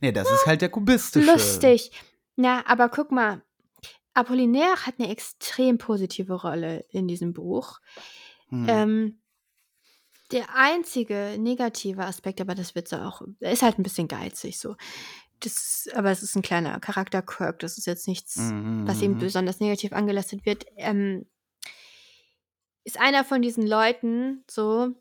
Nee, 0.00 0.12
das 0.12 0.30
ist 0.30 0.46
halt 0.46 0.60
der 0.60 0.68
kubistische. 0.68 1.30
lustig. 1.30 1.90
Na, 2.36 2.66
aber 2.66 2.88
guck 2.88 3.10
mal. 3.12 3.42
Apollinaire 4.14 4.86
hat 4.86 4.94
eine 4.98 5.10
extrem 5.10 5.78
positive 5.78 6.32
Rolle 6.34 6.84
in 6.90 7.06
diesem 7.08 7.32
Buch. 7.34 7.80
Hm. 8.48 8.66
Ähm, 8.68 9.22
der 10.32 10.54
einzige 10.54 11.36
negative 11.38 12.04
Aspekt, 12.04 12.40
aber 12.40 12.54
das 12.54 12.74
wird 12.74 12.88
so 12.88 12.96
auch, 12.96 13.22
er 13.40 13.52
ist 13.52 13.62
halt 13.62 13.78
ein 13.78 13.82
bisschen 13.82 14.08
geizig 14.08 14.58
so. 14.58 14.76
Das, 15.40 15.86
aber 15.94 16.10
es 16.10 16.22
ist 16.22 16.34
ein 16.34 16.42
kleiner 16.42 16.80
Charakter-Quirk, 16.80 17.58
das 17.58 17.76
ist 17.78 17.86
jetzt 17.86 18.08
nichts, 18.08 18.36
Mhm, 18.36 18.88
was 18.88 19.02
ihm 19.02 19.12
mhm. 19.12 19.18
besonders 19.18 19.60
negativ 19.60 19.92
angelastet 19.92 20.46
wird. 20.46 20.64
Ähm, 20.76 21.26
ist 22.84 22.98
einer 23.00 23.24
von 23.24 23.42
diesen 23.42 23.66
Leuten 23.66 24.44
so, 24.50 24.94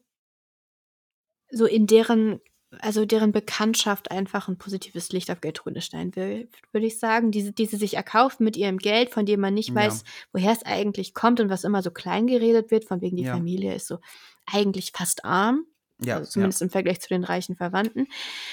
so 1.52 1.66
in 1.66 1.88
deren, 1.88 2.42
also 2.80 3.06
deren 3.06 3.32
Bekanntschaft 3.32 4.12
einfach 4.12 4.48
ein 4.50 4.58
positives 4.58 5.12
Licht 5.12 5.32
auf 5.32 5.40
Gertrude 5.40 5.82
Stein 5.82 6.16
will, 6.16 6.50
würde 6.72 6.88
ich 6.88 7.00
sagen. 7.00 7.32
Diese, 7.32 7.54
die 7.54 7.66
sie 7.68 7.78
sich 7.78 7.94
erkauft 7.94 8.40
mit 8.42 8.58
ihrem 8.58 8.78
Geld, 8.78 9.12
von 9.12 9.26
dem 9.26 9.40
man 9.40 9.54
nicht 9.54 9.70
Ja. 9.70 9.76
weiß, 9.76 10.04
woher 10.34 10.52
es 10.52 10.64
eigentlich 10.64 11.14
kommt 11.14 11.40
und 11.40 11.50
was 11.50 11.64
immer 11.64 11.82
so 11.82 11.92
klein 11.92 12.28
geredet 12.28 12.72
wird, 12.72 12.86
von 12.86 13.02
wegen 13.02 13.16
die 13.16 13.24
Ja. 13.24 13.34
Familie 13.36 13.76
ist 13.76 13.88
so 13.88 14.00
eigentlich 14.46 14.92
fast 14.92 15.26
arm. 15.26 15.66
Ja, 16.02 16.18
also 16.18 16.30
zumindest 16.30 16.62
im 16.62 16.70
Vergleich 16.70 17.00
zu 17.00 17.08
den 17.08 17.24
reichen 17.24 17.56
Verwandten. 17.56 18.08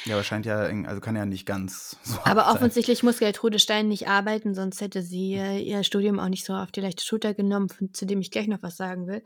ja, 0.05 0.15
aber 0.15 0.23
scheint 0.23 0.47
ja, 0.47 0.59
also 0.61 1.01
kann 1.01 1.17
ja 1.17 1.27
nicht 1.27 1.45
ganz 1.45 1.97
so 2.05 2.19
Aber 2.25 2.45
sein. 2.45 2.55
offensichtlich 2.55 3.03
muss 3.03 3.19
Gertrude 3.19 3.59
Stein 3.59 3.89
nicht 3.89 4.07
arbeiten, 4.07 4.55
sonst 4.55 4.81
hätte 4.81 5.03
sie 5.03 5.35
äh, 5.35 5.59
ihr 5.59 5.83
Studium 5.83 6.21
auch 6.21 6.29
nicht 6.29 6.45
so 6.45 6.55
auf 6.55 6.71
die 6.71 6.81
leichte 6.81 7.05
Schulter 7.05 7.35
genommen, 7.35 7.69
von, 7.69 7.93
zu 7.93 8.07
dem 8.07 8.21
ich 8.21 8.31
gleich 8.31 8.47
noch 8.47 8.63
was 8.63 8.77
sagen 8.77 9.09
will. 9.09 9.25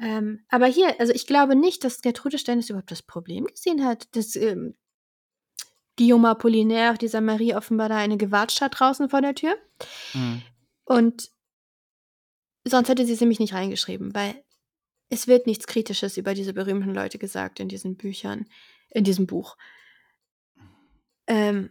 Ähm, 0.00 0.44
aber 0.48 0.66
hier, 0.66 0.98
also 1.00 1.12
ich 1.12 1.26
glaube 1.26 1.54
nicht, 1.54 1.84
dass 1.84 2.00
Gertrude 2.00 2.38
Stein 2.38 2.58
das 2.58 2.70
überhaupt 2.70 2.90
das 2.90 3.02
Problem 3.02 3.44
gesehen 3.44 3.84
hat, 3.84 4.14
dass 4.16 4.34
ähm, 4.36 4.74
Guillaume 5.98 6.30
Apollinaire, 6.30 6.96
dieser 6.96 7.20
Marie, 7.20 7.54
offenbar 7.54 7.88
da 7.88 7.96
eine 7.96 8.16
gewatscht 8.16 8.60
hat 8.60 8.78
draußen 8.78 9.10
vor 9.10 9.20
der 9.20 9.34
Tür. 9.34 9.56
Mhm. 10.14 10.42
Und 10.84 11.30
sonst 12.64 12.88
hätte 12.88 13.04
sie 13.04 13.12
es 13.12 13.20
nämlich 13.20 13.40
nicht 13.40 13.52
reingeschrieben, 13.52 14.14
weil 14.14 14.42
es 15.10 15.26
wird 15.26 15.46
nichts 15.46 15.66
Kritisches 15.66 16.16
über 16.16 16.34
diese 16.34 16.52
berühmten 16.52 16.94
Leute 16.94 17.18
gesagt 17.18 17.60
in 17.60 17.68
diesen 17.68 17.96
Büchern, 17.96 18.46
in 18.90 19.04
diesem 19.04 19.26
Buch. 19.26 19.56
Ähm, 21.26 21.70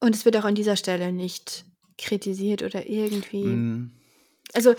und 0.00 0.14
es 0.14 0.24
wird 0.24 0.36
auch 0.36 0.44
an 0.44 0.54
dieser 0.54 0.76
Stelle 0.76 1.12
nicht 1.12 1.64
kritisiert 1.98 2.62
oder 2.62 2.86
irgendwie. 2.88 3.44
Mhm. 3.44 3.92
Also, 4.52 4.74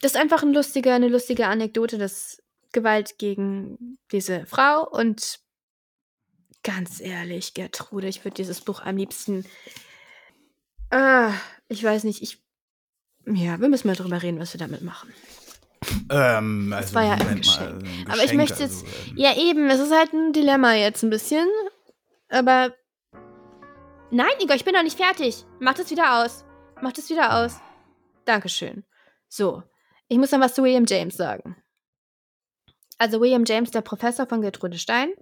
das 0.00 0.12
ist 0.12 0.16
einfach 0.16 0.42
ein 0.42 0.52
lustiger, 0.52 0.94
eine 0.94 1.08
lustige 1.08 1.46
Anekdote, 1.46 1.98
das 1.98 2.42
Gewalt 2.72 3.18
gegen 3.18 3.98
diese 4.12 4.46
Frau. 4.46 4.88
Und 4.88 5.40
ganz 6.62 7.00
ehrlich, 7.00 7.54
Gertrude, 7.54 8.08
ich 8.08 8.24
würde 8.24 8.36
dieses 8.36 8.60
Buch 8.60 8.82
am 8.82 8.96
liebsten. 8.96 9.44
Ah, 10.90 11.32
ich 11.68 11.82
weiß 11.82 12.04
nicht, 12.04 12.22
ich. 12.22 12.42
Ja, 13.26 13.60
wir 13.60 13.68
müssen 13.68 13.86
mal 13.86 13.96
drüber 13.96 14.22
reden, 14.22 14.38
was 14.38 14.52
wir 14.52 14.58
damit 14.58 14.82
machen. 14.82 15.12
Ähm, 16.10 16.72
also, 16.76 16.94
war 16.94 17.04
ja 17.04 17.12
ein 17.12 17.18
Moment 17.18 17.34
mal, 17.34 17.38
Geschenk. 17.40 17.72
also 17.74 17.86
ein 17.86 18.04
Aber 18.06 18.16
ich 18.16 18.22
Geschenk, 18.22 18.36
möchte 18.40 18.62
jetzt- 18.62 18.84
also, 18.84 18.96
ähm, 19.10 19.16
Ja, 19.16 19.36
eben, 19.36 19.70
es 19.70 19.80
ist 19.80 19.92
halt 19.92 20.12
ein 20.12 20.32
Dilemma 20.32 20.74
jetzt 20.74 21.02
ein 21.02 21.10
bisschen. 21.10 21.48
Aber. 22.28 22.72
Nein, 24.10 24.30
Igor, 24.40 24.54
ich 24.56 24.64
bin 24.64 24.74
noch 24.74 24.82
nicht 24.82 24.96
fertig. 24.98 25.44
Mach 25.60 25.74
das 25.74 25.90
wieder 25.90 26.22
aus. 26.24 26.44
Mach 26.82 26.92
das 26.92 27.08
wieder 27.10 27.36
aus. 27.44 27.56
Dankeschön. 28.24 28.84
So, 29.28 29.62
ich 30.08 30.18
muss 30.18 30.30
noch 30.30 30.40
was 30.40 30.54
zu 30.54 30.62
William 30.62 30.84
James 30.86 31.16
sagen. 31.16 31.56
Also 32.98 33.20
William 33.20 33.44
James, 33.44 33.70
der 33.72 33.80
Professor 33.80 34.26
von 34.26 34.40
Gertrude 34.40 34.78
Stein, 34.78 35.12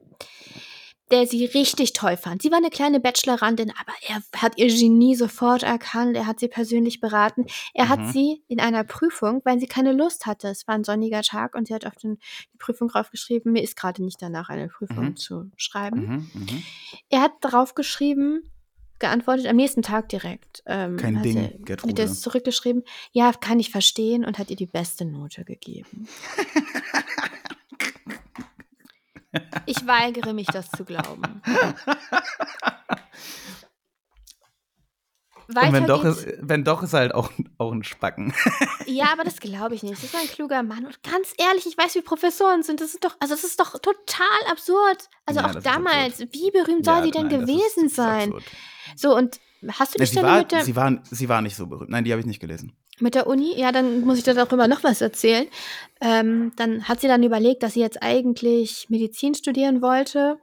der 1.13 1.27
sie 1.27 1.45
richtig 1.45 1.93
toll 1.93 2.17
fand. 2.17 2.43
Sie 2.43 2.51
war 2.51 2.59
eine 2.59 2.71
kleine 2.71 2.99
Bachelorandin, 2.99 3.71
aber 3.79 3.93
er 4.09 4.23
hat 4.43 4.59
ihr 4.59 4.67
Genie 4.67 5.15
sofort 5.15 5.63
erkannt. 5.63 6.17
Er 6.17 6.27
hat 6.27 6.41
sie 6.41 6.49
persönlich 6.49 7.01
beraten. 7.01 7.47
Er 7.75 7.89
hat 7.89 8.01
Mhm. 8.01 8.13
sie 8.13 8.43
in 8.49 8.59
einer 8.59 8.83
Prüfung, 8.83 9.43
weil 9.45 9.61
sie 9.61 9.67
keine 9.69 9.93
Lust 9.93 10.27
hatte. 10.27 10.49
Es 10.49 10.67
war 10.67 10.75
ein 10.75 10.85
sonniger 10.85 11.23
Tag 11.23 11.55
und 11.55 11.69
sie 11.69 11.75
hat 11.75 11.87
auf 11.87 11.95
den, 11.97 12.19
die 12.53 12.59
Prüfung 12.59 12.89
draufgeschrieben, 12.89 13.53
mir 13.53 13.63
ist 13.63 13.77
gerade 13.77 14.03
nicht 14.03 14.21
danach, 14.21 14.49
eine 14.49 14.69
Prüfung 14.69 15.11
Mhm. 15.11 15.17
zu 15.17 15.51
schreiben. 15.57 16.01
Mhm, 16.01 16.31
mhm. 16.41 16.63
Er 17.11 17.21
hat 17.21 17.33
darauf 17.43 17.75
geschrieben, 17.75 18.43
geantwortet, 18.99 19.47
am 19.47 19.57
nächsten 19.57 19.83
Tag 19.83 20.09
direkt. 20.11 20.63
Ähm, 20.65 20.97
Kein 20.97 21.17
hat 21.19 21.25
Ding, 21.25 21.37
er- 21.37 21.49
Gertrude. 21.59 21.91
Hat 21.93 21.99
er 21.99 22.05
es 22.07 22.21
zurückgeschrieben, 22.21 22.85
ja, 23.11 23.33
kann 23.33 23.59
ich 23.59 23.71
verstehen 23.71 24.25
und 24.25 24.39
hat 24.39 24.49
ihr 24.51 24.57
die 24.57 24.67
beste 24.67 25.05
Note 25.05 25.45
gegeben. 25.45 26.07
ich 29.67 29.87
weigere 29.87 30.33
mich, 30.35 30.47
das 30.47 30.71
zu 30.71 30.85
glauben. 30.85 31.43
Weiter 35.49 35.67
Und 35.67 35.73
wenn 35.75 35.87
doch, 35.87 36.03
geht's. 36.03 36.23
ist, 36.25 36.39
wenn 36.41 36.65
doch, 36.65 36.83
ist 36.83 36.95
halt 36.95 37.15
auch, 37.15 37.31
auch 37.59 37.73
ein 37.73 37.85
Spacken. 37.85 38.33
Ja, 38.87 39.13
aber 39.13 39.25
das 39.25 39.39
glaube 39.41 39.75
ich 39.75 39.83
nicht. 39.83 39.95
Das 39.95 40.05
ist 40.05 40.15
ein 40.15 40.27
kluger 40.27 40.63
Mann. 40.63 40.85
Und 40.85 41.03
ganz 41.03 41.33
ehrlich, 41.39 41.67
ich 41.67 41.79
weiß, 41.79 41.95
wie 41.95 42.03
Professoren 42.03 42.63
sind. 42.63 42.81
Das 42.81 42.93
ist 42.95 43.05
doch, 43.05 43.17
also 43.21 43.33
das 43.35 43.45
ist 43.45 43.59
doch 43.59 43.73
total 43.79 44.27
absurd. 44.51 45.09
Also 45.25 45.41
Ja, 45.41 45.47
auch 45.51 45.55
damals, 45.63 46.19
wie 46.21 46.51
berühmt 46.51 46.85
soll 46.85 46.97
Ja, 46.97 47.03
sie 47.05 47.11
denn 47.11 47.29
nein, 47.29 47.41
gewesen 47.41 47.89
sein? 47.89 48.35
So, 48.97 49.17
und 49.17 49.41
hast 49.69 49.95
du 49.95 49.99
die 49.99 50.03
Ja, 50.03 50.07
sie, 50.07 50.13
Stelle 50.13 50.27
war, 50.27 50.39
mit 50.41 50.53
der, 50.53 50.65
sie, 50.65 50.77
war, 50.77 50.99
sie 51.11 51.29
war 51.29 51.41
nicht 51.43 51.57
so 51.57 51.67
berühmt. 51.69 51.91
Nein, 51.91 52.05
die 52.05 52.13
habe 52.13 52.21
ich 52.21 52.27
nicht 52.27 52.41
gelesen. 52.41 52.77
Mit 53.03 53.15
der 53.15 53.27
Uni? 53.27 53.59
Ja, 53.59 53.73
dann 53.73 54.03
muss 54.03 54.19
ich 54.19 54.25
dir 54.25 54.35
darüber 54.35 54.69
noch 54.69 54.85
was 54.85 55.01
erzählen. 55.01 55.47
Ähm, 56.01 56.53
dann 56.57 56.89
hat 56.89 57.01
sie 57.01 57.09
dann 57.09 57.23
überlegt, 57.23 57.63
dass 57.63 57.75
sie 57.75 57.81
jetzt 57.81 58.03
eigentlich 58.03 58.89
Medizin 58.89 59.35
studieren 59.35 59.83
wollte. 59.83 60.39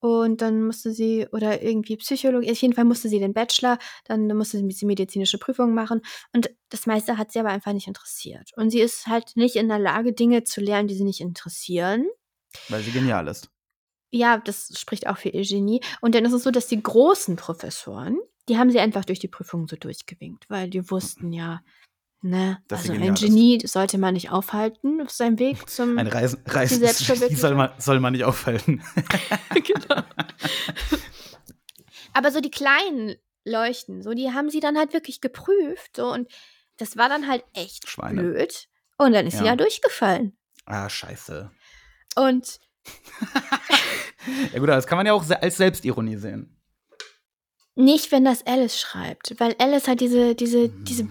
Und 0.00 0.42
dann 0.42 0.62
musste 0.62 0.92
sie, 0.92 1.26
oder 1.32 1.60
irgendwie 1.60 1.96
Psychologie, 1.96 2.52
auf 2.52 2.58
jeden 2.58 2.74
Fall 2.74 2.84
musste 2.84 3.08
sie 3.08 3.18
den 3.18 3.34
Bachelor, 3.34 3.78
dann 4.04 4.28
musste 4.28 4.58
sie 4.58 4.86
medizinische 4.86 5.38
Prüfung 5.38 5.74
machen. 5.74 6.02
Und 6.32 6.50
das 6.68 6.86
meiste 6.86 7.18
hat 7.18 7.32
sie 7.32 7.40
aber 7.40 7.48
einfach 7.48 7.72
nicht 7.72 7.88
interessiert. 7.88 8.52
Und 8.56 8.70
sie 8.70 8.80
ist 8.80 9.08
halt 9.08 9.32
nicht 9.34 9.56
in 9.56 9.68
der 9.68 9.80
Lage, 9.80 10.12
Dinge 10.12 10.44
zu 10.44 10.60
lernen, 10.60 10.86
die 10.86 10.94
sie 10.94 11.04
nicht 11.04 11.20
interessieren. 11.20 12.06
Weil 12.68 12.82
sie 12.82 12.92
genial 12.92 13.26
ist. 13.26 13.50
Ja, 14.10 14.38
das 14.38 14.72
spricht 14.78 15.06
auch 15.06 15.18
für 15.18 15.30
ihr 15.30 15.42
Genie. 15.42 15.80
Und 16.00 16.14
dann 16.14 16.24
ist 16.24 16.32
es 16.32 16.44
so, 16.44 16.50
dass 16.50 16.68
die 16.68 16.82
großen 16.82 17.36
Professoren, 17.36 18.18
die 18.48 18.58
haben 18.58 18.70
sie 18.70 18.80
einfach 18.80 19.04
durch 19.04 19.18
die 19.18 19.28
Prüfung 19.28 19.68
so 19.68 19.76
durchgewinkt, 19.76 20.48
weil 20.48 20.68
die 20.70 20.90
wussten 20.90 21.32
ja, 21.32 21.60
ne, 22.22 22.58
Dass 22.68 22.84
sie 22.84 22.90
also 22.90 22.92
ein 22.94 22.98
genial 23.00 23.14
ist. 23.14 23.20
Genie 23.22 23.60
sollte 23.66 23.98
man 23.98 24.14
nicht 24.14 24.30
aufhalten 24.30 25.00
auf 25.02 25.10
seinem 25.10 25.38
Weg 25.38 25.68
zum. 25.68 25.98
Ein 25.98 26.06
Reisen, 26.06 26.40
Reisen 26.46 26.80
Selbstverwirklichung. 26.80 27.36
soll 27.40 27.54
man, 27.54 27.70
soll 27.78 28.00
man 28.00 28.12
nicht 28.12 28.24
aufhalten. 28.24 28.82
genau. 29.54 30.02
Aber 32.12 32.30
so 32.32 32.40
die 32.40 32.50
kleinen 32.50 33.16
Leuchten, 33.44 34.02
so 34.02 34.12
die 34.14 34.32
haben 34.32 34.50
sie 34.50 34.60
dann 34.60 34.76
halt 34.76 34.92
wirklich 34.92 35.20
geprüft, 35.20 35.96
so 35.96 36.12
und 36.12 36.28
das 36.76 36.96
war 36.96 37.08
dann 37.08 37.28
halt 37.28 37.44
echt 37.54 37.88
Schweine. 37.88 38.20
blöd. 38.22 38.68
Und 38.98 39.12
dann 39.12 39.26
ist 39.26 39.34
sie 39.38 39.44
Ja. 39.44 39.50
ja 39.50 39.56
durchgefallen. 39.56 40.36
ah, 40.66 40.88
scheiße. 40.88 41.50
Und 42.16 42.58
Ja 44.52 44.58
gut, 44.58 44.68
aber 44.68 44.76
das 44.76 44.86
kann 44.86 44.96
man 44.96 45.06
ja 45.06 45.12
auch 45.12 45.28
als 45.28 45.56
Selbstironie 45.56 46.16
sehen. 46.16 46.57
Nicht, 47.78 48.10
wenn 48.10 48.24
das 48.24 48.44
Alice 48.46 48.78
schreibt, 48.78 49.38
weil 49.38 49.54
Alice 49.58 49.86
hat 49.86 50.00
diese, 50.00 50.34
diese, 50.34 50.68
diese 50.68 51.08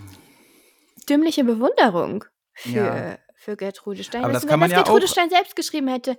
dümmliche 1.09 1.43
Bewunderung 1.45 2.25
für, 2.53 2.69
Ja. 2.69 3.17
für 3.35 3.55
Gertrude 3.55 4.03
Stein. 4.03 4.23
Aber 4.23 4.33
Weißt 4.33 4.35
das 4.35 4.41
du, 4.43 4.47
kann 4.49 4.53
wenn 4.55 4.59
man 4.61 4.69
das 4.71 4.77
ja 4.77 4.83
Gertrude 4.83 5.05
auch- 5.05 5.09
Stein 5.09 5.29
selbst 5.29 5.55
geschrieben 5.55 5.87
hätte, 5.87 6.17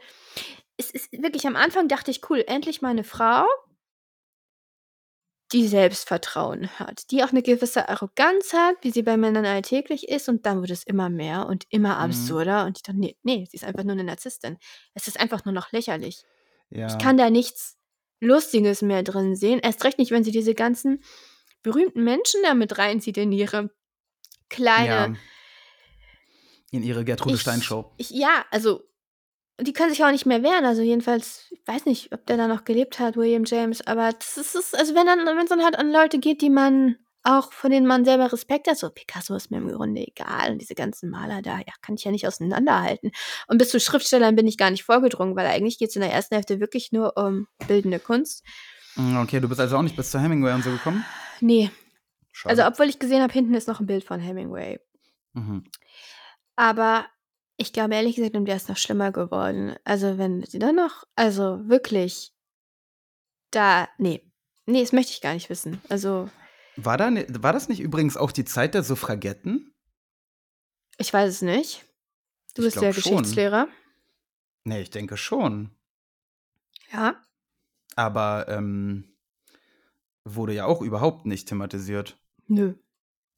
es 0.79 0.91
ist 0.91 1.13
wirklich 1.13 1.47
am 1.47 1.55
Anfang 1.57 1.87
dachte 1.89 2.11
ich, 2.11 2.29
cool, 2.31 2.43
endlich 2.47 2.81
mal 2.81 2.89
eine 2.91 3.05
Frau, 3.05 3.45
die 5.53 5.67
Selbstvertrauen 5.67 6.69
hat, 6.79 7.11
die 7.11 7.25
auch 7.25 7.31
eine 7.31 7.43
gewisse 7.43 7.89
Arroganz 7.89 8.53
hat, 8.53 8.77
wie 8.83 8.91
sie 8.91 9.03
bei 9.03 9.17
Männern 9.17 9.47
alltäglich 9.47 10.09
ist, 10.09 10.29
und 10.29 10.45
dann 10.45 10.61
wird 10.61 10.71
es 10.71 10.83
immer 10.85 11.09
mehr 11.09 11.47
und 11.47 11.65
immer 11.71 11.95
Mhm. 11.97 12.03
absurder. 12.05 12.67
Und 12.67 12.77
ich 12.79 12.83
dachte, 12.83 12.99
nee, 13.01 13.17
nee, 13.23 13.47
sie 13.51 13.57
ist 13.57 13.65
einfach 13.65 13.83
nur 13.85 13.93
eine 13.93 14.05
Narzisstin. 14.05 14.59
Es 14.95 15.09
ist 15.09 15.19
einfach 15.19 15.45
nur 15.47 15.55
noch 15.55 15.73
lächerlich. 15.73 16.23
Ja. 16.71 16.87
Ich 16.89 16.99
kann 16.99 17.17
da 17.17 17.31
nichts 17.31 17.77
Lustiges 18.21 18.83
mehr 18.83 19.03
drin 19.03 19.37
sehen. 19.37 19.61
Erst 19.61 19.85
recht 19.85 19.99
nicht, 19.99 20.11
wenn 20.11 20.25
sie 20.25 20.33
diese 20.33 20.55
ganzen 20.55 21.03
berühmten 21.63 22.03
Menschen 22.05 22.41
da 22.43 22.55
mit 22.55 22.79
reinzieht 22.79 23.17
in 23.19 23.33
ihre 23.33 23.71
kleine. 24.49 24.87
ja. 24.89 25.15
In 26.71 26.83
ihre 26.83 27.05
Gertrude 27.05 27.35
Ich- 27.37 27.41
Stein 27.41 27.63
Show. 27.63 27.93
Ich, 27.97 28.11
ja, 28.11 28.45
also. 28.51 28.83
Die 29.61 29.73
können 29.73 29.91
sich 29.91 30.05
auch 30.05 30.13
nicht 30.13 30.25
mehr 30.27 30.45
wehren. 30.45 30.65
Also 30.65 30.83
jedenfalls, 30.83 31.47
ich 31.51 31.61
weiß 31.67 31.85
nicht, 31.87 32.13
ob 32.13 32.25
der 32.27 32.37
da 32.37 32.47
noch 32.47 32.65
gelebt 32.65 33.01
hat, 33.01 33.17
William 33.17 33.43
James. 33.45 33.85
Aber 33.89 34.13
das 34.13 34.37
ist, 34.37 34.77
also 34.79 34.95
wenn 34.95 35.05
dann, 35.07 35.27
wenn 35.27 35.37
es 35.39 35.49
dann 35.49 35.65
halt 35.65 35.77
an 35.77 35.91
Leute 35.91 36.21
geht, 36.21 36.43
die 36.43 36.51
man 36.51 36.97
auch 37.23 37.53
von 37.53 37.71
denen 37.71 37.87
man 37.87 38.05
selber 38.05 38.33
Respekt 38.33 38.69
hat, 38.69 38.79
so 38.79 38.91
Picasso 38.91 39.35
ist 39.35 39.51
mir 39.51 39.59
im 39.59 39.69
Grunde 39.69 40.01
egal 40.07 40.53
und 40.53 40.59
diese 40.61 40.75
ganzen 40.75 41.11
Maler 41.11 41.43
da, 41.43 41.59
ja, 41.59 41.73
kann 41.83 41.95
ich 41.97 42.05
ja 42.05 42.11
nicht 42.11 42.27
auseinanderhalten. 42.27 43.11
Und 43.49 43.59
bis 43.59 43.71
zu 43.71 43.81
Schriftstellern 43.81 44.37
bin 44.37 44.47
ich 44.47 44.57
gar 44.57 44.71
nicht 44.71 44.85
vorgedrungen, 44.85 45.37
weil 45.37 45.47
eigentlich 45.47 45.79
geht 45.79 45.91
es 45.91 45.97
in 45.97 46.03
der 46.03 46.13
ersten 46.13 46.37
Hälfte 46.37 46.61
wirklich 46.61 46.93
nur 46.93 47.17
um 47.17 47.47
bildende 47.67 47.99
Kunst. 47.99 48.45
Mm, 48.97 49.17
Okay, 49.19 49.41
du 49.41 49.49
bist 49.49 49.61
also 49.61 49.77
auch 49.77 49.83
nicht 49.83 49.97
bis 49.97 50.11
zu 50.11 50.21
Hemingway 50.21 50.55
und 50.55 50.65
so 50.65 50.71
gekommen? 50.71 51.05
Nee, 51.41 51.71
Schade. 52.33 52.51
also 52.51 52.67
obwohl 52.73 52.89
ich 52.89 52.99
gesehen 52.99 53.23
habe, 53.23 53.33
hinten 53.33 53.55
ist 53.55 53.69
noch 53.69 53.81
ein 53.81 53.87
Bild 53.87 54.05
von 54.05 54.21
Hemingway. 54.21 54.81
mhm. 55.35 55.65
Aber 56.57 57.07
ich 57.57 57.73
glaube 57.73 57.95
ehrlich 57.95 58.17
gesagt, 58.17 58.35
der 58.35 58.57
ist 58.57 58.69
noch 58.69 58.77
schlimmer 58.77 59.13
geworden. 59.13 59.77
Also 59.85 60.19
wenn 60.19 60.45
sie 60.45 60.59
dann 60.59 60.77
noch, 60.77 61.05
also 61.17 61.61
wirklich, 61.69 62.33
da, 63.51 63.89
nee, 63.99 64.23
nee, 64.67 64.81
das 64.81 64.93
möchte 64.93 65.13
ich 65.13 65.21
gar 65.21 65.35
nicht 65.35 65.51
wissen. 65.51 65.81
Also 65.89 66.31
war, 66.85 66.97
da, 66.97 67.11
ne- 67.11 67.27
war 67.41 67.53
das 67.53 67.69
nicht 67.69 67.81
übrigens 67.81 68.17
auch 68.17 68.33
die 68.33 68.45
Zeit 68.45 68.75
der 68.75 68.83
Suffragetten? 68.83 69.73
ich 71.01 71.13
weiß 71.13 71.31
es 71.31 71.43
nicht. 71.43 71.85
Du 72.55 72.63
Ich 72.67 72.75
bist 72.75 72.79
schon. 72.79 72.93
Geschichtslehrer. 72.93 73.69
Nee, 74.65 74.81
ich 74.83 74.91
denke 74.91 75.17
schon. 75.17 75.71
Ja. 76.93 77.23
Aber 77.95 78.47
ähm, 78.49 79.17
wurde 80.25 80.55
ja 80.55 80.65
auch 80.65 80.83
überhaupt 80.83 81.25
nicht 81.27 81.49
thematisiert. 81.49 82.19
Nö. 82.49 82.75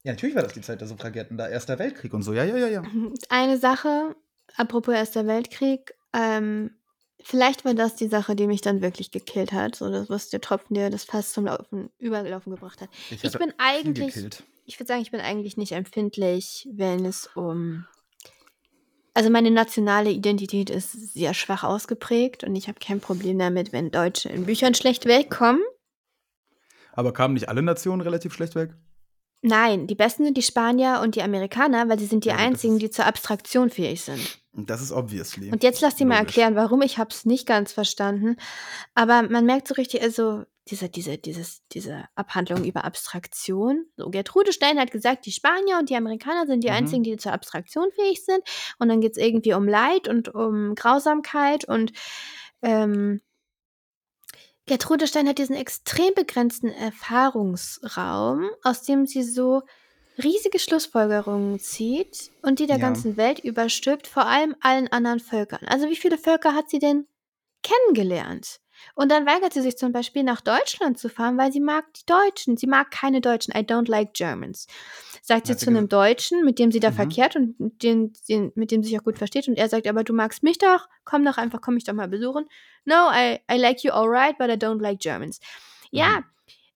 Ja, 0.03 0.13
natürlich 0.13 0.35
war 0.35 0.41
das 0.41 0.53
die 0.53 0.61
Zeit 0.61 0.81
der 0.81 0.87
Suffragetten, 0.87 1.37
da 1.37 1.47
Erster 1.47 1.77
Weltkrieg 1.77 2.13
und 2.13 2.23
so. 2.23 2.33
Ja, 2.33 2.43
ja, 2.45 2.57
ja, 2.57 2.67
ja. 2.67 2.83
Eine 3.29 3.57
Sache, 3.59 4.15
apropos 4.55 4.93
Erster 4.95 5.27
Weltkrieg, 5.27 5.93
ähm, 6.13 6.80
vielleicht 7.23 7.65
war 7.65 7.73
das 7.73 7.95
die 7.95 8.07
Sache, 8.07 8.35
die 8.35 8.47
mich 8.47 8.61
dann 8.61 8.81
wirklich 8.81 9.11
gekillt 9.11 9.51
hat. 9.51 9.75
So, 9.75 9.89
das 9.89 10.09
was 10.09 10.29
der 10.29 10.41
Tropfen, 10.41 10.75
der 10.75 10.89
das 10.89 11.03
fast 11.03 11.33
zum 11.33 11.45
Laufen, 11.45 11.89
Überlaufen 11.99 12.51
gebracht 12.53 12.81
hat. 12.81 12.89
Ich 13.09 13.23
hatte 13.23 13.39
bin 13.39 13.53
eigentlich, 13.57 14.13
gekillt. 14.13 14.43
ich 14.65 14.79
würde 14.79 14.87
sagen, 14.87 15.01
ich 15.01 15.11
bin 15.11 15.21
eigentlich 15.21 15.57
nicht 15.57 15.73
empfindlich, 15.73 16.67
wenn 16.71 17.05
es 17.05 17.27
um. 17.35 17.85
Also 19.13 19.29
meine 19.29 19.51
nationale 19.51 20.09
Identität 20.09 20.69
ist 20.69 21.13
sehr 21.13 21.33
schwach 21.33 21.65
ausgeprägt 21.65 22.45
und 22.45 22.55
ich 22.55 22.69
habe 22.69 22.79
kein 22.79 23.01
Problem 23.01 23.37
damit, 23.37 23.73
wenn 23.73 23.91
Deutsche 23.91 24.29
in 24.29 24.45
Büchern 24.45 24.73
schlecht 24.73 25.05
wegkommen. 25.05 25.61
Aber 26.93 27.11
kamen 27.11 27.33
nicht 27.33 27.49
alle 27.49 27.61
Nationen 27.61 28.01
relativ 28.01 28.33
schlecht 28.33 28.55
weg? 28.55 28.73
Nein, 29.41 29.87
die 29.87 29.95
besten 29.95 30.23
sind 30.23 30.37
die 30.37 30.43
Spanier 30.43 30.99
und 31.03 31.15
die 31.15 31.23
Amerikaner, 31.23 31.89
weil 31.89 31.97
sie 31.97 32.05
sind 32.05 32.25
die 32.25 32.29
Ja, 32.29 32.35
einzigen, 32.35 32.77
die 32.77 32.91
zur 32.91 33.05
Abstraktion 33.05 33.69
fähig 33.71 34.01
sind. 34.01 34.39
Das 34.53 34.81
ist 34.81 34.91
obviously. 34.91 35.49
Und 35.51 35.63
jetzt 35.63 35.81
lass 35.81 35.95
dir 35.95 36.05
mal 36.05 36.17
erklären, 36.17 36.55
warum 36.55 36.81
ich 36.81 36.97
habe 36.97 37.09
es 37.09 37.25
nicht 37.25 37.47
ganz 37.47 37.71
verstanden. 37.73 38.35
Aber 38.93 39.23
man 39.23 39.45
merkt 39.45 39.67
so 39.67 39.73
richtig, 39.75 40.01
also 40.03 40.43
diese, 40.67 40.89
diese, 40.89 41.17
dieses, 41.17 41.63
diese 41.71 42.05
Abhandlung 42.15 42.63
über 42.65 42.83
Abstraktion. 42.85 43.85
So, 43.97 44.09
Gertrude 44.09 44.53
Stein 44.53 44.77
hat 44.79 44.91
gesagt, 44.91 45.25
die 45.25 45.31
Spanier 45.31 45.79
und 45.79 45.89
die 45.89 45.95
Amerikaner 45.95 46.45
sind 46.45 46.63
die 46.63 46.67
Mhm. 46.69 46.73
einzigen, 46.75 47.03
die 47.03 47.17
zur 47.17 47.33
Abstraktion 47.33 47.89
fähig 47.95 48.23
sind. 48.23 48.41
Und 48.77 48.89
dann 48.89 49.01
geht 49.01 49.13
es 49.13 49.17
irgendwie 49.17 49.53
um 49.53 49.67
Leid 49.67 50.07
und 50.07 50.29
um 50.35 50.75
Grausamkeit 50.75 51.65
und 51.65 51.93
ähm, 52.61 53.21
Gertrude 54.67 55.07
Stein 55.07 55.27
hat 55.27 55.37
diesen 55.39 55.55
extrem 55.55 56.13
begrenzten 56.13 56.69
Erfahrungsraum, 56.69 58.49
aus 58.63 58.83
dem 58.83 59.05
sie 59.05 59.23
so 59.23 59.63
riesige 60.21 60.59
Schlussfolgerungen 60.59 61.59
zieht 61.59 62.31
und 62.41 62.59
die 62.59 62.67
der 62.67 62.77
Ja. 62.77 62.81
ganzen 62.81 63.17
Welt 63.17 63.39
überstülpt, 63.39 64.07
vor 64.07 64.25
allem 64.25 64.55
allen 64.61 64.87
anderen 64.89 65.19
Völkern. 65.19 65.65
Also 65.67 65.89
wie 65.89 65.95
viele 65.95 66.17
Völker 66.17 66.53
hat 66.53 66.69
sie 66.69 66.79
denn 66.79 67.07
kennengelernt? 67.63 68.59
Und 68.95 69.09
dann 69.11 69.25
weigert 69.25 69.53
sie 69.53 69.61
sich 69.61 69.77
zum 69.77 69.91
Beispiel 69.91 70.23
nach 70.23 70.41
Deutschland 70.41 70.99
zu 70.99 71.09
fahren, 71.09 71.37
weil 71.37 71.51
sie 71.51 71.59
mag 71.59 71.85
die 71.93 72.05
Deutschen. 72.05 72.57
Sie 72.57 72.67
mag 72.67 72.91
keine 72.91 73.21
Deutschen. 73.21 73.53
I 73.55 73.59
don't 73.61 73.89
like 73.89 74.13
Germans. 74.13 74.67
Sagt 75.21 75.47
sie 75.47 75.55
zu 75.55 75.69
einem 75.69 75.87
Deutschen, 75.89 76.43
mit 76.43 76.59
dem 76.59 76.71
sie 76.71 76.79
da 76.79 76.89
Mhm. 76.91 76.95
verkehrt 76.95 77.35
und 77.35 77.59
mit 77.59 77.83
dem, 77.83 78.13
den, 78.27 78.51
mit 78.55 78.71
dem 78.71 78.83
sie 78.83 78.89
sich 78.89 78.99
auch 78.99 79.03
gut 79.03 79.17
versteht. 79.17 79.47
Und 79.47 79.57
er 79.57 79.69
sagt, 79.69 79.87
aber 79.87 80.03
du 80.03 80.13
magst 80.13 80.43
mich 80.43 80.57
doch. 80.57 80.87
Komm 81.05 81.23
doch 81.25 81.37
einfach, 81.37 81.61
komm 81.61 81.75
mich 81.75 81.83
doch 81.83 81.93
mal 81.93 82.07
besuchen. 82.07 82.45
No, 82.85 83.09
I, 83.11 83.39
I 83.51 83.57
like 83.57 83.83
you 83.83 83.91
alright, 83.91 84.37
but 84.37 84.49
I 84.49 84.53
don't 84.53 84.81
like 84.81 84.99
Germans. 84.99 85.39
Ja, 85.91 86.23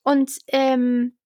und 0.03 0.32
ähm, 0.47 1.18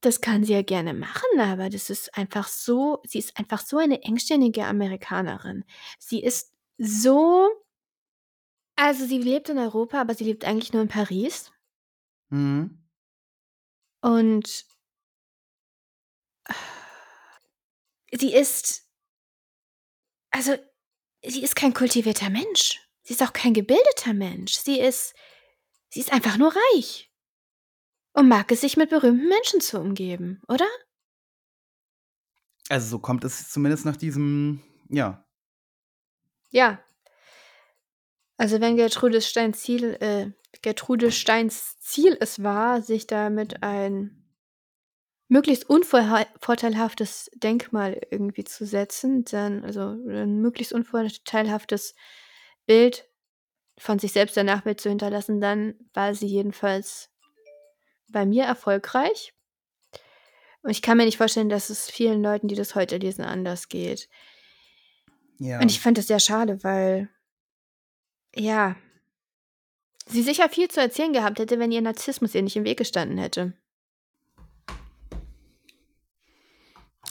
das 0.00 0.20
kann 0.20 0.42
sie 0.42 0.54
ja 0.54 0.62
gerne 0.62 0.94
machen, 0.94 1.38
aber 1.38 1.70
das 1.70 1.88
ist 1.90 2.16
einfach 2.18 2.48
so, 2.48 3.00
sie 3.04 3.18
ist 3.20 3.38
einfach 3.38 3.60
so 3.60 3.78
eine 3.78 4.02
engständige 4.02 4.64
Amerikanerin. 4.64 5.64
Sie 5.98 6.20
ist 6.22 6.52
so, 6.78 7.48
also 8.82 9.06
sie 9.06 9.18
lebt 9.18 9.48
in 9.48 9.58
Europa, 9.58 10.00
aber 10.00 10.12
sie 10.12 10.24
lebt 10.24 10.44
eigentlich 10.44 10.72
nur 10.72 10.82
in 10.82 10.88
Paris. 10.88 11.52
Mhm. 12.30 12.82
Und 14.00 14.66
sie 18.12 18.34
ist, 18.34 18.88
also 20.30 20.56
sie 21.24 21.44
ist 21.44 21.54
kein 21.54 21.74
kultivierter 21.74 22.28
Mensch. 22.28 22.80
Sie 23.04 23.14
ist 23.14 23.22
auch 23.22 23.32
kein 23.32 23.54
gebildeter 23.54 24.14
Mensch. 24.14 24.54
Sie 24.54 24.80
ist, 24.80 25.14
sie 25.88 26.00
ist 26.00 26.12
einfach 26.12 26.36
nur 26.36 26.52
reich. 26.74 27.08
Und 28.14 28.28
mag 28.28 28.50
es 28.50 28.62
sich 28.62 28.76
mit 28.76 28.90
berühmten 28.90 29.28
Menschen 29.28 29.60
zu 29.60 29.78
umgeben, 29.78 30.42
oder? 30.48 30.66
Also 32.68 32.88
so 32.88 32.98
kommt 32.98 33.22
es 33.22 33.48
zumindest 33.48 33.84
nach 33.84 33.96
diesem, 33.96 34.60
ja. 34.88 35.24
Ja. 36.50 36.84
Also 38.42 38.60
wenn 38.60 38.74
Gertrude 38.74 39.20
Steins 39.20 39.60
Ziel, 39.60 39.96
äh, 40.00 40.32
Gertrude 40.62 41.12
Steins 41.12 41.78
Ziel 41.78 42.16
es 42.18 42.42
war, 42.42 42.82
sich 42.82 43.06
damit 43.06 43.62
ein 43.62 44.24
möglichst 45.28 45.70
unvorteilhaftes 45.70 47.30
Denkmal 47.36 48.00
irgendwie 48.10 48.42
zu 48.42 48.66
setzen, 48.66 49.24
dann, 49.26 49.62
also 49.62 49.90
ein 49.90 50.40
möglichst 50.40 50.72
unvorteilhaftes 50.72 51.94
Bild 52.66 53.08
von 53.78 54.00
sich 54.00 54.10
selbst 54.10 54.36
der 54.36 54.42
Nachwelt 54.42 54.80
zu 54.80 54.88
hinterlassen, 54.88 55.40
dann 55.40 55.76
war 55.94 56.12
sie 56.16 56.26
jedenfalls 56.26 57.10
bei 58.10 58.26
mir 58.26 58.42
erfolgreich. 58.42 59.34
Und 60.62 60.70
ich 60.70 60.82
kann 60.82 60.96
mir 60.96 61.04
nicht 61.04 61.18
vorstellen, 61.18 61.48
dass 61.48 61.70
es 61.70 61.88
vielen 61.88 62.24
Leuten, 62.24 62.48
die 62.48 62.56
das 62.56 62.74
heute 62.74 62.96
lesen, 62.96 63.22
anders 63.22 63.68
geht. 63.68 64.08
ja. 65.38 65.60
Und 65.60 65.70
ich 65.70 65.78
fand 65.78 65.96
das 65.96 66.08
sehr 66.08 66.18
schade, 66.18 66.64
weil, 66.64 67.08
ja, 68.34 68.76
sie 70.06 70.22
sicher 70.22 70.48
viel 70.48 70.68
zu 70.68 70.80
erzählen 70.80 71.12
gehabt 71.12 71.38
hätte, 71.38 71.58
wenn 71.58 71.72
ihr 71.72 71.82
Narzissmus 71.82 72.34
ihr 72.34 72.42
nicht 72.42 72.56
im 72.56 72.64
Weg 72.64 72.78
gestanden 72.78 73.18
hätte. 73.18 73.52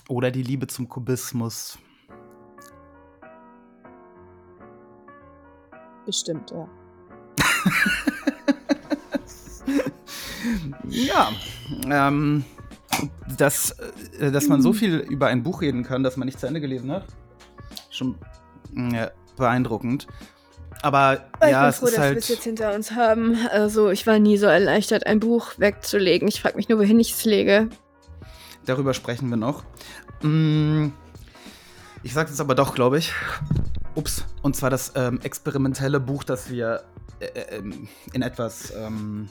Oder 0.08 0.32
die 0.32 0.44
Liebe 0.44 0.68
zum 0.68 0.90
Kubismus. 0.90 1.78
Bestimmt, 6.06 6.52
ja. 6.52 6.70
Ja, 10.90 11.32
ähm, 11.86 12.44
dass, 13.38 13.72
äh, 14.20 14.32
dass 14.32 14.48
man 14.48 14.62
so 14.62 14.74
viel 14.74 14.98
über 14.98 15.28
ein 15.28 15.44
Buch 15.44 15.62
reden 15.62 15.84
kann, 15.84 16.04
das 16.04 16.18
man 16.18 16.26
nicht 16.26 16.40
zu 16.40 16.48
Ende 16.48 16.60
gelesen 16.60 16.92
hat, 16.92 17.06
schon 17.90 18.18
ja, 18.76 19.12
beeindruckend. 19.38 20.08
Aber 20.82 21.22
ja, 21.42 21.70
es 21.70 21.82
ist 21.82 21.98
halt. 21.98 22.28
jetzt 22.28 22.44
hinter 22.44 22.74
uns 22.74 22.92
haben. 22.92 23.38
Also, 23.52 23.90
ich 23.90 24.08
war 24.08 24.18
nie 24.20 24.38
so 24.38 24.48
erleichtert, 24.48 25.06
ein 25.06 25.20
Buch 25.20 25.52
wegzulegen. 25.58 26.28
Ich 26.28 26.42
frage 26.42 26.56
mich 26.58 26.70
nur, 26.70 26.80
wohin 26.80 27.00
ich 27.00 27.14
es 27.14 27.24
lege. 27.26 27.70
Darüber 28.66 28.94
sprechen 28.94 29.30
wir 29.30 29.38
noch. 29.38 29.64
Mm, 30.22 30.88
Ich 32.04 32.14
sage 32.14 32.30
jetzt 32.30 32.42
aber 32.42 32.56
doch, 32.56 32.74
glaube 32.74 32.98
ich. 32.98 33.14
Ups. 33.96 34.26
Und 34.42 34.56
zwar 34.56 34.70
das 34.72 34.94
ähm, 34.96 35.20
experimentelle 35.22 36.00
Buch, 36.00 36.24
das 36.24 36.50
wir 36.50 36.84
äh, 37.20 37.58
ähm, 37.58 37.88
in 38.14 38.22
etwas 38.24 38.74
ähm, 38.76 39.30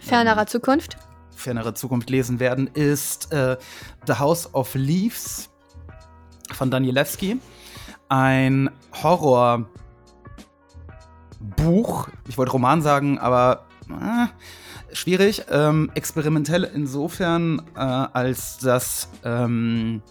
Fernerer 0.00 0.46
Zukunft. 0.46 0.96
fernere 1.36 1.74
Zukunft 1.74 2.10
lesen 2.10 2.40
werden, 2.40 2.66
ist 2.74 3.32
äh, 3.32 3.56
The 4.06 4.14
House 4.14 4.52
of 4.54 4.74
Leaves 4.74 5.48
von 6.52 6.70
Danielewski. 6.70 7.38
Ein 8.08 8.70
Horrorbuch. 11.40 12.08
Ich 12.28 12.38
wollte 12.38 12.52
Roman 12.52 12.82
sagen, 12.82 13.18
aber 13.18 13.66
äh, 13.88 14.94
schwierig. 14.94 15.44
Ähm, 15.50 15.90
experimentell 15.94 16.64
insofern, 16.64 17.62
äh, 17.74 17.80
als 17.80 18.58
dass 18.58 19.08
ähm, 19.24 20.02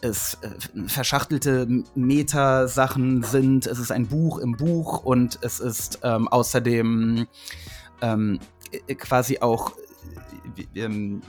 es 0.00 0.38
äh, 0.42 0.88
verschachtelte 0.88 1.66
Meta-Sachen 1.94 3.22
sind. 3.22 3.66
Es 3.66 3.78
ist 3.78 3.90
ein 3.90 4.06
Buch 4.06 4.38
im 4.38 4.52
Buch 4.52 5.02
und 5.02 5.38
es 5.42 5.60
ist 5.60 6.00
ähm, 6.02 6.28
außerdem 6.28 7.26
ähm, 8.02 8.38
äh, 8.86 8.94
quasi 8.94 9.38
auch 9.40 9.72
äh, 10.74 10.80
ähm, 10.80 11.22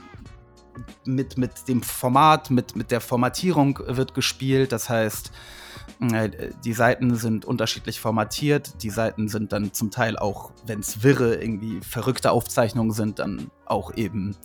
mit, 1.04 1.36
mit 1.38 1.66
dem 1.66 1.82
Format, 1.82 2.50
mit, 2.50 2.76
mit 2.76 2.90
der 2.90 3.00
Formatierung 3.00 3.80
wird 3.86 4.14
gespielt. 4.14 4.70
Das 4.70 4.88
heißt, 4.88 5.32
die 6.00 6.72
Seiten 6.72 7.14
sind 7.16 7.44
unterschiedlich 7.44 8.00
formatiert. 8.00 8.82
Die 8.82 8.90
Seiten 8.90 9.28
sind 9.28 9.52
dann 9.52 9.72
zum 9.72 9.90
Teil 9.90 10.16
auch, 10.18 10.50
wenn 10.66 10.80
es 10.80 11.02
wirre, 11.02 11.36
irgendwie 11.36 11.80
verrückte 11.80 12.30
Aufzeichnungen 12.30 12.92
sind, 12.92 13.18
dann 13.18 13.50
auch 13.66 13.94
eben 13.96 14.36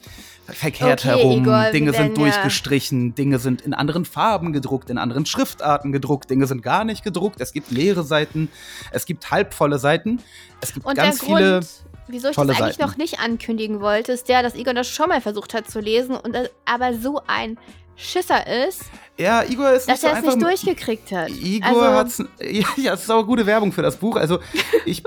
verkehrt 0.47 1.05
Okay, 1.05 1.17
herum. 1.17 1.41
Igor, 1.43 1.71
Dinge 1.71 1.93
sind 1.93 2.17
ja- 2.17 2.23
durchgestrichen, 2.23 3.15
Dinge 3.15 3.39
sind 3.39 3.61
in 3.61 3.73
anderen 3.73 4.05
Farben 4.05 4.51
gedruckt, 4.53 4.89
in 4.89 4.97
anderen 4.97 5.25
Schriftarten 5.25 5.91
gedruckt, 5.91 6.29
Dinge 6.29 6.47
sind 6.47 6.61
gar 6.61 6.83
nicht 6.83 7.03
gedruckt. 7.03 7.39
Es 7.39 7.53
gibt 7.53 7.71
leere 7.71 8.03
Seiten, 8.03 8.49
es 8.91 9.05
gibt 9.05 9.31
halbvolle 9.31 9.79
Seiten, 9.79 10.19
es 10.61 10.73
gibt 10.73 10.85
Und 10.85 10.95
ganz 10.95 11.19
der 11.19 11.27
viele. 11.27 11.51
Grund, 11.59 11.67
wieso 12.07 12.29
ich 12.29 12.35
das 12.35 12.49
eigentlich 12.49 12.57
Seiten. 12.75 12.81
noch 12.81 12.97
nicht 12.97 13.19
ankündigen 13.19 13.79
wollte, 13.79 14.11
ist 14.11 14.27
der, 14.27 14.43
dass 14.43 14.55
Igor 14.55 14.73
das 14.73 14.89
schon 14.89 15.07
mal 15.09 15.21
versucht 15.21 15.53
hat 15.53 15.69
zu 15.69 15.79
lesen 15.79 16.15
und 16.15 16.33
das, 16.35 16.49
aber 16.65 16.93
so 16.93 17.21
ein 17.27 17.57
Schisser 17.95 18.45
ist, 18.67 18.83
Ja, 19.17 19.43
Igor 19.43 19.71
ist 19.71 19.87
dass 19.87 20.03
er 20.03 20.17
es 20.17 20.25
nicht 20.25 20.41
durchgekriegt 20.41 21.11
hat. 21.11 21.29
Igor 21.29 21.67
also, 21.67 21.93
hat's. 21.93 22.23
Ja, 22.41 22.67
ja, 22.77 22.91
das 22.91 23.03
ist 23.03 23.09
aber 23.11 23.23
gute 23.23 23.45
Werbung 23.45 23.71
für 23.71 23.83
das 23.83 23.95
Buch. 23.97 24.15
Also, 24.15 24.39
ich, 24.85 25.03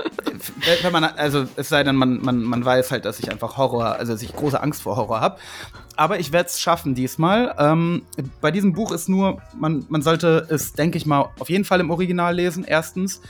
wenn 0.81 0.91
man, 0.91 1.03
also, 1.03 1.45
es 1.55 1.69
sei 1.69 1.83
denn, 1.83 1.95
man, 1.95 2.21
man, 2.21 2.41
man 2.41 2.63
weiß 2.63 2.91
halt, 2.91 3.05
dass 3.05 3.19
ich 3.19 3.29
einfach 3.29 3.57
Horror, 3.57 3.97
also, 3.97 4.13
dass 4.13 4.21
ich 4.21 4.33
große 4.33 4.61
Angst 4.61 4.81
vor 4.81 4.95
Horror 4.95 5.19
habe. 5.19 5.37
Aber 5.97 6.19
ich 6.19 6.31
werde 6.31 6.47
es 6.47 6.59
schaffen 6.59 6.95
diesmal. 6.95 7.53
Ähm, 7.57 8.03
bei 8.39 8.51
diesem 8.51 8.73
Buch 8.73 8.91
ist 8.91 9.09
nur, 9.09 9.41
man, 9.55 9.85
man 9.89 10.01
sollte 10.01 10.47
es, 10.49 10.73
denke 10.73 10.97
ich 10.97 11.05
mal, 11.05 11.29
auf 11.39 11.49
jeden 11.49 11.65
Fall 11.65 11.79
im 11.79 11.89
Original 11.89 12.35
lesen, 12.35 12.63
erstens. 12.63 13.21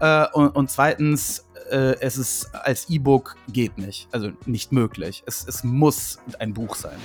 Äh, 0.00 0.26
und, 0.32 0.48
und 0.50 0.70
zweitens, 0.70 1.44
äh, 1.70 1.96
es 2.00 2.16
ist 2.16 2.54
als 2.54 2.88
E-Book 2.88 3.36
geht 3.48 3.78
nicht. 3.78 4.08
Also 4.12 4.30
nicht 4.46 4.72
möglich. 4.72 5.22
Es, 5.26 5.46
es 5.46 5.64
muss 5.64 6.18
ein 6.38 6.54
Buch 6.54 6.76
sein. 6.76 6.98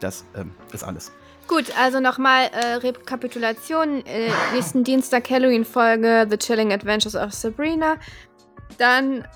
Das 0.00 0.24
ähm, 0.36 0.52
ist 0.72 0.82
alles. 0.82 1.12
Gut, 1.46 1.64
also 1.78 2.00
nochmal 2.00 2.44
äh, 2.52 2.74
Rekapitulation. 2.76 4.04
Äh, 4.06 4.30
nächsten 4.54 4.84
Dienstag 4.84 5.28
Halloween-Folge 5.30 6.26
The 6.30 6.36
Chilling 6.36 6.72
Adventures 6.72 7.16
of 7.16 7.32
Sabrina. 7.32 7.96
Dann 8.78 9.26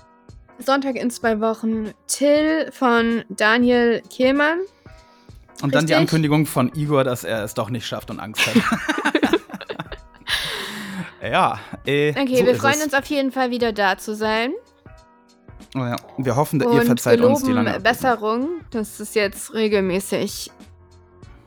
Sonntag 0.59 0.95
in 0.95 1.09
zwei 1.11 1.39
Wochen 1.41 1.91
Till 2.07 2.71
von 2.71 3.23
Daniel 3.29 4.01
Kehlmann. 4.09 4.59
Und 5.61 5.73
dann 5.75 5.85
die 5.85 5.93
Richtig. 5.93 5.97
Ankündigung 5.97 6.45
von 6.45 6.71
Igor, 6.73 7.03
dass 7.03 7.23
er 7.23 7.43
es 7.43 7.53
doch 7.53 7.69
nicht 7.69 7.85
schafft 7.85 8.09
und 8.09 8.19
Angst 8.19 8.45
hat. 8.47 8.55
ja, 11.21 11.59
äh, 11.85 12.11
Okay, 12.11 12.37
so 12.37 12.45
wir 12.45 12.51
ist 12.53 12.61
freuen 12.61 12.75
es. 12.75 12.85
uns 12.85 12.93
auf 12.93 13.05
jeden 13.05 13.31
Fall 13.31 13.51
wieder 13.51 13.73
da 13.73 13.97
zu 13.97 14.15
sein. 14.15 14.53
Oh 15.75 15.79
ja. 15.79 15.97
Wir 16.17 16.35
hoffen, 16.37 16.61
ihr 16.61 16.67
Und 16.69 16.85
verzeiht 16.85 17.19
uns 17.21 17.43
die 17.43 17.51
lange. 17.51 17.79
Besserung, 17.81 18.61
dass 18.71 18.99
es 19.01 19.13
jetzt 19.13 19.53
regelmäßig 19.53 20.51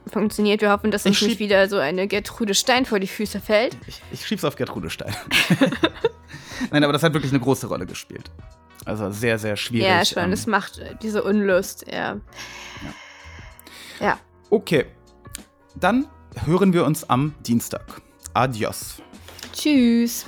funktioniert. 0.09 0.61
Wir 0.61 0.71
hoffen, 0.71 0.91
dass 0.91 1.07
uns 1.07 1.21
Ich 1.21 1.29
nicht 1.29 1.39
wieder 1.39 1.69
so 1.69 1.79
eine 1.79 2.07
Gertrude 2.07 2.55
Stein 2.55 2.85
vor 2.85 3.01
die 3.01 3.07
Füße 3.07 3.41
fällt. 3.41 3.77
Ich, 3.87 4.03
ich 4.13 4.27
schieb's 4.27 4.45
auf 4.45 4.57
Gertrude 4.57 4.91
Stein. 4.91 5.15
Nein, 6.71 6.85
aber 6.85 6.93
das 6.93 7.03
hat 7.03 7.15
wirklich 7.15 7.33
eine 7.33 7.41
große 7.41 7.67
Rolle 7.67 7.87
gespielt. 7.87 8.31
Also 8.85 9.11
sehr, 9.11 9.39
sehr 9.39 9.57
schwierig. 9.57 9.87
ja, 9.87 10.05
schon, 10.05 10.25
ähm, 10.25 10.31
das 10.31 10.47
macht 10.47 10.81
diese 11.03 11.23
Unlust, 11.23 11.85
ja. 11.91 12.19
Ja. 14.01 14.19
okay, 14.51 14.87
dann 15.75 16.07
hören 16.47 16.73
wir 16.73 16.85
uns 16.85 17.09
am 17.09 17.35
Dienstag. 17.45 18.01
Adios. 18.33 19.03
Tschüss. 19.53 20.25